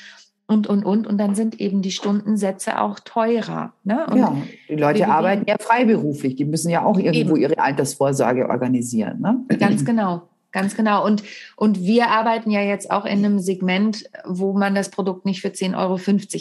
und, 0.47 0.67
und, 0.67 0.85
und. 0.85 1.07
Und 1.07 1.17
dann 1.17 1.35
sind 1.35 1.59
eben 1.59 1.81
die 1.81 1.91
Stundensätze 1.91 2.79
auch 2.79 2.99
teurer. 2.99 3.73
Ne? 3.83 4.05
ja, 4.15 4.35
die 4.69 4.75
Leute 4.75 5.07
arbeiten 5.09 5.45
ja 5.47 5.55
freiberuflich. 5.59 6.35
Die 6.35 6.45
müssen 6.45 6.69
ja 6.69 6.85
auch 6.85 6.97
irgendwo 6.97 7.35
eben. 7.35 7.41
ihre 7.41 7.59
Altersvorsorge 7.59 8.49
organisieren. 8.49 9.19
Ne? 9.21 9.57
Ganz 9.59 9.83
genau. 9.83 10.23
Ganz 10.51 10.75
genau. 10.75 11.05
Und, 11.05 11.23
und 11.55 11.81
wir 11.81 12.09
arbeiten 12.09 12.51
ja 12.51 12.61
jetzt 12.61 12.91
auch 12.91 13.05
in 13.05 13.23
einem 13.23 13.39
Segment, 13.39 14.09
wo 14.25 14.53
man 14.53 14.75
das 14.75 14.89
Produkt 14.89 15.25
nicht 15.25 15.41
für 15.41 15.47
10,50 15.47 15.77
Euro 15.77 15.97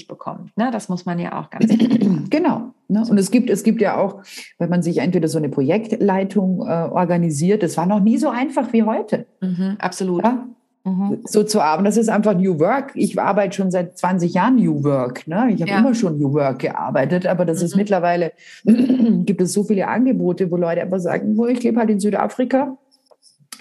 bekommt. 0.09 0.57
Ne? 0.57 0.71
Das 0.73 0.89
muss 0.89 1.07
man 1.07 1.19
ja 1.19 1.41
auch 1.41 1.51
ganz 1.51 1.73
Genau. 2.31 2.73
Ne? 2.89 3.05
Und 3.09 3.19
es 3.19 3.31
gibt, 3.31 3.51
es 3.51 3.63
gibt 3.63 3.81
ja 3.81 3.97
auch, 3.97 4.23
wenn 4.59 4.69
man 4.69 4.83
sich 4.83 4.99
entweder 4.99 5.29
so 5.29 5.39
eine 5.39 5.49
Projektleitung 5.49 6.63
äh, 6.63 6.89
organisiert, 6.91 7.63
das 7.63 7.77
war 7.77 7.87
noch 7.87 8.01
nie 8.01 8.19
so 8.19 8.29
einfach 8.29 8.73
wie 8.73 8.83
heute. 8.83 9.27
Mhm, 9.41 9.77
absolut. 9.79 10.25
Ja? 10.25 10.45
Mhm. 10.85 11.19
So 11.25 11.45
zu 11.45 11.61
arbeiten, 11.61 11.85
das 11.85 11.97
ist 11.97 12.09
einfach 12.09 12.35
New 12.35 12.59
Work. 12.59 12.93
Ich 12.95 13.21
arbeite 13.21 13.55
schon 13.55 13.71
seit 13.71 13.97
20 13.97 14.35
Jahren 14.35 14.57
New 14.57 14.83
Work. 14.83 15.27
Ne? 15.29 15.51
Ich 15.55 15.61
habe 15.61 15.71
ja. 15.71 15.79
immer 15.79 15.95
schon 15.95 16.19
New 16.19 16.33
Work 16.33 16.61
gearbeitet, 16.61 17.27
aber 17.27 17.45
das 17.45 17.61
mhm. 17.61 17.67
ist 17.67 17.77
mittlerweile, 17.77 18.33
gibt 18.65 19.41
es 19.41 19.53
so 19.53 19.63
viele 19.63 19.87
Angebote, 19.87 20.51
wo 20.51 20.57
Leute 20.57 20.83
einfach 20.83 20.99
sagen, 20.99 21.37
wo 21.37 21.47
ich 21.47 21.63
lebe 21.63 21.79
halt 21.79 21.91
in 21.91 22.01
Südafrika 22.01 22.77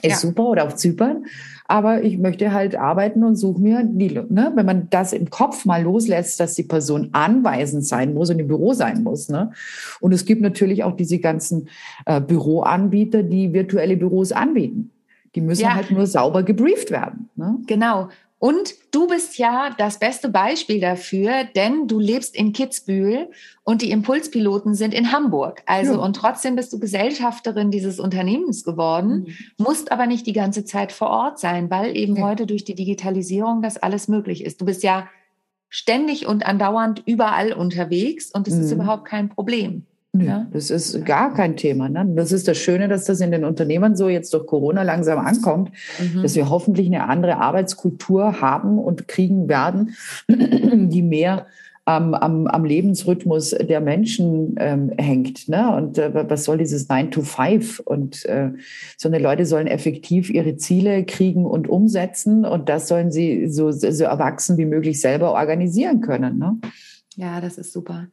ist 0.02 0.24
ja. 0.24 0.30
super 0.30 0.44
oder 0.46 0.66
auf 0.66 0.76
Zypern. 0.76 1.26
Aber 1.70 2.04
ich 2.04 2.18
möchte 2.18 2.52
halt 2.52 2.76
arbeiten 2.76 3.24
und 3.24 3.36
suche 3.36 3.62
mir 3.62 3.84
die, 3.84 4.10
ne, 4.30 4.52
wenn 4.56 4.66
man 4.66 4.88
das 4.90 5.14
im 5.14 5.30
Kopf 5.30 5.66
mal 5.66 5.84
loslässt, 5.84 6.40
dass 6.40 6.56
die 6.56 6.64
Person 6.64 7.10
anweisend 7.12 7.86
sein 7.86 8.16
muss 8.16 8.32
und 8.32 8.40
im 8.40 8.48
Büro 8.48 8.74
sein 8.74 9.04
muss. 9.04 9.30
Ne? 9.30 9.52
Und 10.00 10.12
es 10.12 10.26
gibt 10.26 10.42
natürlich 10.42 10.84
auch 10.84 10.96
diese 10.96 11.20
ganzen 11.20 11.70
äh, 12.08 12.20
Büroanbieter, 12.22 13.22
die 13.22 13.54
virtuelle 13.54 13.98
Büros 13.98 14.32
anbieten. 14.32 14.90
Die 15.36 15.42
müssen 15.42 15.62
ja. 15.62 15.76
halt 15.76 15.92
nur 15.92 16.08
sauber 16.08 16.42
gebrieft 16.42 16.90
werden. 16.90 17.30
Ne? 17.36 17.58
Genau. 17.68 18.10
Und 18.40 18.74
du 18.92 19.08
bist 19.08 19.38
ja 19.38 19.76
das 19.78 20.00
beste 20.00 20.30
Beispiel 20.30 20.80
dafür, 20.80 21.44
denn 21.56 21.88
du 21.88 22.00
lebst 22.00 22.36
in 22.36 22.54
Kitzbühel 22.54 23.30
und 23.64 23.82
die 23.82 23.92
Impulspiloten 23.92 24.76
sind 24.76 24.94
in 24.94 25.12
Hamburg. 25.12 25.62
Also 25.66 25.94
ja. 25.94 26.00
und 26.00 26.16
trotzdem 26.16 26.56
bist 26.56 26.72
du 26.72 26.80
Gesellschafterin 26.80 27.70
dieses 27.70 28.00
Unternehmens 28.00 28.64
geworden, 28.64 29.26
mhm. 29.28 29.36
musst 29.58 29.92
aber 29.92 30.08
nicht 30.08 30.26
die 30.26 30.34
ganze 30.34 30.64
Zeit 30.64 30.94
vor 30.94 31.10
Ort 31.10 31.38
sein, 31.38 31.70
weil 31.70 31.98
eben 31.98 32.16
ja. 32.16 32.24
heute 32.24 32.48
durch 32.48 32.64
die 32.64 32.76
Digitalisierung 32.76 33.62
das 33.62 33.76
alles 33.76 34.08
möglich 34.08 34.46
ist. 34.46 34.62
Du 34.62 34.66
bist 34.66 34.84
ja 34.84 35.10
ständig 35.68 36.26
und 36.26 36.46
andauernd 36.46 37.04
überall 37.06 37.52
unterwegs 37.52 38.32
und 38.32 38.48
es 38.48 38.56
mhm. 38.56 38.62
ist 38.62 38.72
überhaupt 38.72 39.04
kein 39.04 39.28
Problem. 39.28 39.86
Nö, 40.12 40.26
ja? 40.26 40.48
das 40.52 40.72
ist 40.72 41.06
gar 41.06 41.34
kein 41.34 41.56
Thema. 41.56 41.88
Ne? 41.88 42.14
Das 42.16 42.32
ist 42.32 42.48
das 42.48 42.58
Schöne, 42.58 42.88
dass 42.88 43.06
das 43.06 43.22
in 43.22 43.32
den 43.32 43.46
Unternehmen 43.46 43.96
so 43.96 44.10
jetzt 44.10 44.34
durch 44.34 44.48
Corona 44.48 44.82
langsam 44.82 45.20
ankommt, 45.20 45.72
mhm. 46.00 46.24
dass 46.24 46.36
wir 46.36 46.50
hoffentlich 46.50 46.88
eine 46.88 47.08
andere 47.08 47.38
Arbeitskultur 47.38 48.42
haben 48.42 48.80
und 48.80 49.08
kriegen 49.08 49.48
werden, 49.48 49.96
die 50.28 51.04
mehr 51.04 51.46
am, 51.86 52.14
am, 52.14 52.48
am 52.48 52.66
Lebensrhythmus 52.66 53.52
der 53.52 53.82
Menschen 53.82 54.56
ähm, 54.60 54.92
hängt. 54.98 55.48
Ne? 55.48 55.76
Und 55.76 55.98
äh, 55.98 56.12
was 56.30 56.44
soll 56.44 56.58
dieses 56.58 56.88
9 56.88 57.12
to 57.12 57.22
5? 57.22 57.80
Und 57.80 58.26
äh, 58.26 58.52
so 58.98 59.10
eine 59.10 59.20
Leute 59.20 59.46
sollen 59.46 59.68
effektiv 59.68 60.30
ihre 60.30 60.56
Ziele 60.58 61.04
kriegen 61.04 61.46
und 61.46 61.68
umsetzen 61.68 62.46
und 62.46 62.70
das 62.70 62.88
sollen 62.88 63.12
sie 63.12 63.48
so, 63.48 63.72
so 63.72 64.04
erwachsen 64.04 64.58
wie 64.58 64.66
möglich 64.66 65.02
selber 65.02 65.34
organisieren 65.34 66.02
können. 66.02 66.38
Ne? 66.38 66.58
Ja, 67.20 67.42
das 67.42 67.58
ist 67.58 67.74
super. 67.74 68.08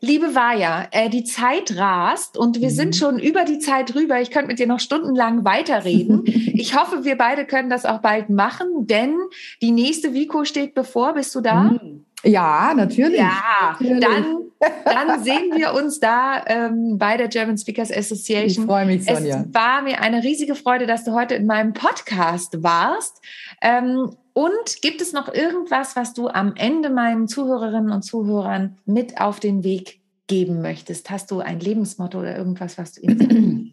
Liebe 0.00 0.36
Vaja, 0.36 0.86
äh, 0.92 1.10
die 1.10 1.24
Zeit 1.24 1.76
rast 1.76 2.38
und 2.38 2.60
wir 2.60 2.68
mhm. 2.68 2.74
sind 2.74 2.96
schon 2.96 3.18
über 3.18 3.44
die 3.44 3.58
Zeit 3.58 3.96
rüber. 3.96 4.20
Ich 4.20 4.30
könnte 4.30 4.46
mit 4.46 4.60
dir 4.60 4.68
noch 4.68 4.78
stundenlang 4.78 5.44
weiterreden. 5.44 6.22
ich 6.26 6.78
hoffe, 6.78 7.04
wir 7.04 7.18
beide 7.18 7.46
können 7.46 7.68
das 7.68 7.84
auch 7.84 7.98
bald 7.98 8.30
machen, 8.30 8.86
denn 8.86 9.16
die 9.60 9.72
nächste 9.72 10.14
Vico 10.14 10.44
steht 10.44 10.72
bevor. 10.72 11.14
Bist 11.14 11.34
du 11.34 11.40
da? 11.40 11.62
Mhm. 11.64 12.04
Ja, 12.22 12.74
natürlich. 12.76 13.18
Ja, 13.18 13.76
natürlich. 13.80 14.00
Dann, 14.00 14.44
dann 14.84 15.24
sehen 15.24 15.50
wir 15.56 15.74
uns 15.74 15.98
da 15.98 16.44
ähm, 16.46 16.96
bei 16.96 17.16
der 17.16 17.26
German 17.26 17.58
Speakers 17.58 17.90
Association. 17.90 18.64
Ich 18.64 18.70
freue 18.70 18.86
mich, 18.86 19.04
Sonja. 19.04 19.40
Es 19.40 19.52
war 19.52 19.82
mir 19.82 20.00
eine 20.00 20.22
riesige 20.22 20.54
Freude, 20.54 20.86
dass 20.86 21.02
du 21.02 21.12
heute 21.12 21.34
in 21.34 21.46
meinem 21.46 21.72
Podcast 21.72 22.62
warst. 22.62 23.20
Ähm, 23.60 24.14
und 24.34 24.82
gibt 24.82 25.00
es 25.00 25.12
noch 25.12 25.32
irgendwas, 25.32 25.96
was 25.96 26.12
du 26.12 26.28
am 26.28 26.54
Ende 26.56 26.90
meinen 26.90 27.28
Zuhörerinnen 27.28 27.90
und 27.90 28.02
Zuhörern 28.02 28.76
mit 28.84 29.20
auf 29.20 29.40
den 29.40 29.64
Weg 29.64 30.00
geben 30.26 30.60
möchtest? 30.60 31.08
Hast 31.08 31.30
du 31.30 31.40
ein 31.40 31.60
Lebensmotto 31.60 32.18
oder 32.18 32.36
irgendwas, 32.36 32.76
was 32.76 32.92
du 32.92 33.02
ihnen 33.02 33.72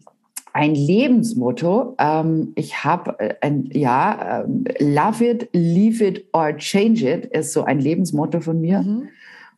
Ein 0.54 0.74
Lebensmotto. 0.74 1.96
Ähm, 1.98 2.52
ich 2.56 2.84
habe 2.84 3.18
äh, 3.18 3.34
ein, 3.40 3.70
ja, 3.72 4.44
ähm, 4.44 4.64
love 4.78 5.24
it, 5.24 5.48
leave 5.52 6.04
it 6.04 6.26
or 6.34 6.54
change 6.58 7.10
it 7.10 7.24
ist 7.26 7.54
so 7.54 7.64
ein 7.64 7.80
Lebensmotto 7.80 8.40
von 8.40 8.60
mir. 8.60 8.82
Mhm. 8.82 9.08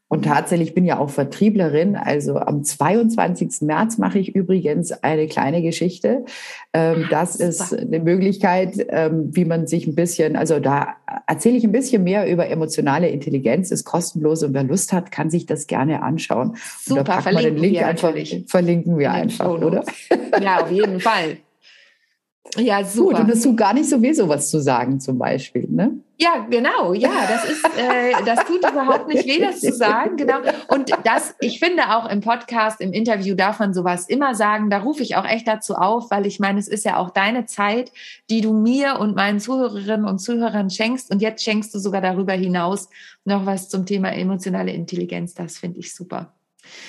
Und 0.08 0.26
tatsächlich 0.26 0.74
bin 0.74 0.84
ja 0.84 0.98
auch 0.98 1.10
Vertrieblerin. 1.10 1.96
Also 1.96 2.36
am 2.36 2.62
22. 2.62 3.62
März 3.62 3.98
mache 3.98 4.18
ich 4.18 4.34
übrigens 4.34 4.92
eine 4.92 5.26
kleine 5.26 5.62
Geschichte. 5.62 6.24
Ähm, 6.72 7.06
das 7.10 7.36
ist 7.36 7.76
eine 7.76 8.00
Möglichkeit, 8.00 8.86
ähm, 8.90 9.34
wie 9.34 9.44
man 9.44 9.66
sich 9.66 9.86
ein 9.86 9.94
bisschen, 9.94 10.36
also 10.36 10.60
da 10.60 10.94
erzähle 11.26 11.56
ich 11.56 11.64
ein 11.64 11.72
bisschen 11.72 12.04
mehr 12.04 12.30
über 12.30 12.48
emotionale 12.48 13.08
Intelligenz, 13.08 13.70
ist 13.70 13.84
kostenlos 13.84 14.42
und 14.42 14.52
wer 14.52 14.62
Lust 14.62 14.92
hat, 14.92 15.10
kann 15.10 15.30
sich 15.30 15.46
das 15.46 15.66
gerne 15.66 16.02
anschauen. 16.02 16.56
Super, 16.80 17.00
und 17.00 17.08
da 17.08 17.24
wir 17.24 17.42
den 17.42 17.56
Link 17.56 17.82
einfach, 17.82 18.14
verlinken 18.46 18.98
wir 18.98 19.10
einfach, 19.10 19.48
oder? 19.48 19.84
Ja, 20.40 20.62
auf 20.62 20.70
jeden 20.70 21.00
Fall. 21.00 21.38
Ja, 22.56 22.84
super. 22.84 23.16
Gut, 23.16 23.20
und 23.24 23.30
es 23.30 23.42
tut 23.42 23.56
gar 23.56 23.74
nicht 23.74 23.88
so 23.88 24.00
weh, 24.00 24.12
sowas 24.12 24.50
zu 24.50 24.60
sagen, 24.60 25.00
zum 25.00 25.18
Beispiel, 25.18 25.66
ne? 25.68 25.98
Ja, 26.18 26.46
genau, 26.48 26.92
ja, 26.94 27.10
das 27.28 27.50
ist, 27.50 27.64
äh, 27.76 28.12
das 28.24 28.44
tut 28.44 28.58
überhaupt 28.58 29.08
nicht 29.08 29.26
weh, 29.26 29.40
das 29.40 29.60
zu 29.60 29.72
sagen, 29.72 30.16
genau. 30.16 30.38
Und 30.68 30.90
das, 31.02 31.34
ich 31.40 31.58
finde 31.58 31.82
auch 31.96 32.08
im 32.08 32.20
Podcast, 32.20 32.80
im 32.80 32.92
Interview 32.92 33.34
darf 33.34 33.58
man 33.58 33.74
sowas 33.74 34.08
immer 34.08 34.36
sagen. 34.36 34.70
Da 34.70 34.78
rufe 34.78 35.02
ich 35.02 35.16
auch 35.16 35.24
echt 35.24 35.48
dazu 35.48 35.74
auf, 35.74 36.12
weil 36.12 36.26
ich 36.26 36.38
meine, 36.38 36.60
es 36.60 36.68
ist 36.68 36.84
ja 36.84 36.98
auch 36.98 37.10
deine 37.10 37.46
Zeit, 37.46 37.90
die 38.30 38.42
du 38.42 38.52
mir 38.52 39.00
und 39.00 39.16
meinen 39.16 39.40
Zuhörerinnen 39.40 40.06
und 40.06 40.20
Zuhörern 40.20 40.70
schenkst. 40.70 41.10
Und 41.10 41.20
jetzt 41.20 41.42
schenkst 41.42 41.74
du 41.74 41.80
sogar 41.80 42.00
darüber 42.00 42.34
hinaus 42.34 42.88
noch 43.24 43.44
was 43.44 43.68
zum 43.68 43.84
Thema 43.84 44.12
emotionale 44.12 44.72
Intelligenz. 44.72 45.34
Das 45.34 45.58
finde 45.58 45.80
ich 45.80 45.94
super. 45.94 46.32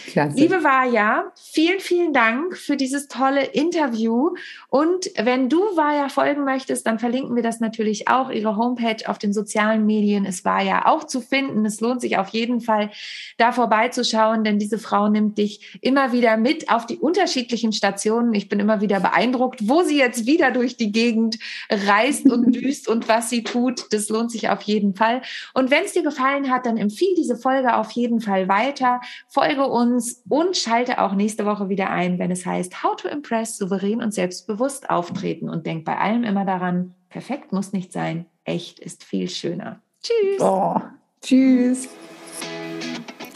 Klasse. 0.07 0.37
Liebe 0.37 0.63
Vaja, 0.63 1.31
vielen, 1.55 1.79
vielen 1.79 2.11
Dank 2.11 2.57
für 2.57 2.75
dieses 2.75 3.07
tolle 3.07 3.45
Interview. 3.45 4.31
Und 4.67 5.09
wenn 5.17 5.47
du 5.47 5.59
Vaja 5.77 6.09
folgen 6.09 6.43
möchtest, 6.43 6.85
dann 6.85 6.99
verlinken 6.99 7.33
wir 7.37 7.43
das 7.43 7.61
natürlich 7.61 8.09
auch. 8.09 8.29
Ihre 8.29 8.57
Homepage 8.57 9.07
auf 9.07 9.19
den 9.19 9.31
sozialen 9.31 9.85
Medien 9.85 10.25
ist 10.25 10.43
Vaja 10.43 10.85
auch 10.85 11.05
zu 11.05 11.21
finden. 11.21 11.65
Es 11.65 11.79
lohnt 11.79 12.01
sich 12.01 12.17
auf 12.17 12.27
jeden 12.29 12.59
Fall, 12.59 12.91
da 13.37 13.53
vorbeizuschauen, 13.53 14.43
denn 14.43 14.59
diese 14.59 14.77
Frau 14.77 15.07
nimmt 15.07 15.37
dich 15.37 15.79
immer 15.79 16.11
wieder 16.11 16.35
mit 16.35 16.69
auf 16.69 16.85
die 16.85 16.97
unterschiedlichen 16.97 17.71
Stationen. 17.71 18.33
Ich 18.33 18.49
bin 18.49 18.59
immer 18.59 18.81
wieder 18.81 18.99
beeindruckt, 18.99 19.69
wo 19.69 19.81
sie 19.81 19.97
jetzt 19.97 20.25
wieder 20.25 20.51
durch 20.51 20.75
die 20.75 20.91
Gegend 20.91 21.39
reist 21.69 22.25
und 22.25 22.51
düst 22.55 22.89
und 22.89 23.07
was 23.07 23.29
sie 23.29 23.43
tut. 23.43 23.93
Das 23.93 24.09
lohnt 24.09 24.29
sich 24.29 24.49
auf 24.49 24.61
jeden 24.63 24.93
Fall. 24.93 25.21
Und 25.53 25.71
wenn 25.71 25.85
es 25.85 25.93
dir 25.93 26.03
gefallen 26.03 26.51
hat, 26.51 26.65
dann 26.65 26.75
empfiehl 26.75 27.15
diese 27.15 27.37
Folge 27.37 27.77
auf 27.77 27.91
jeden 27.91 28.19
Fall 28.19 28.49
weiter. 28.49 28.99
Folge 29.29 29.65
uns 29.65 30.21
und 30.27 30.57
schalte 30.57 30.99
auch 30.99 31.13
nächste 31.13 31.44
Woche 31.45 31.69
wieder 31.69 31.89
ein, 31.89 32.19
wenn 32.19 32.31
es 32.31 32.45
heißt 32.45 32.83
How 32.83 32.95
to 32.95 33.07
Impress, 33.07 33.57
souverän 33.57 34.01
und 34.01 34.13
selbstbewusst 34.13 34.89
auftreten. 34.89 35.49
Und 35.49 35.65
denk 35.65 35.85
bei 35.85 35.97
allem 35.97 36.23
immer 36.23 36.45
daran, 36.45 36.93
perfekt 37.09 37.51
muss 37.51 37.73
nicht 37.73 37.91
sein, 37.91 38.25
echt 38.43 38.79
ist 38.79 39.03
viel 39.03 39.29
schöner. 39.29 39.81
Tschüss. 40.01 40.41
Oh, 40.41 40.81
tschüss. 41.21 41.89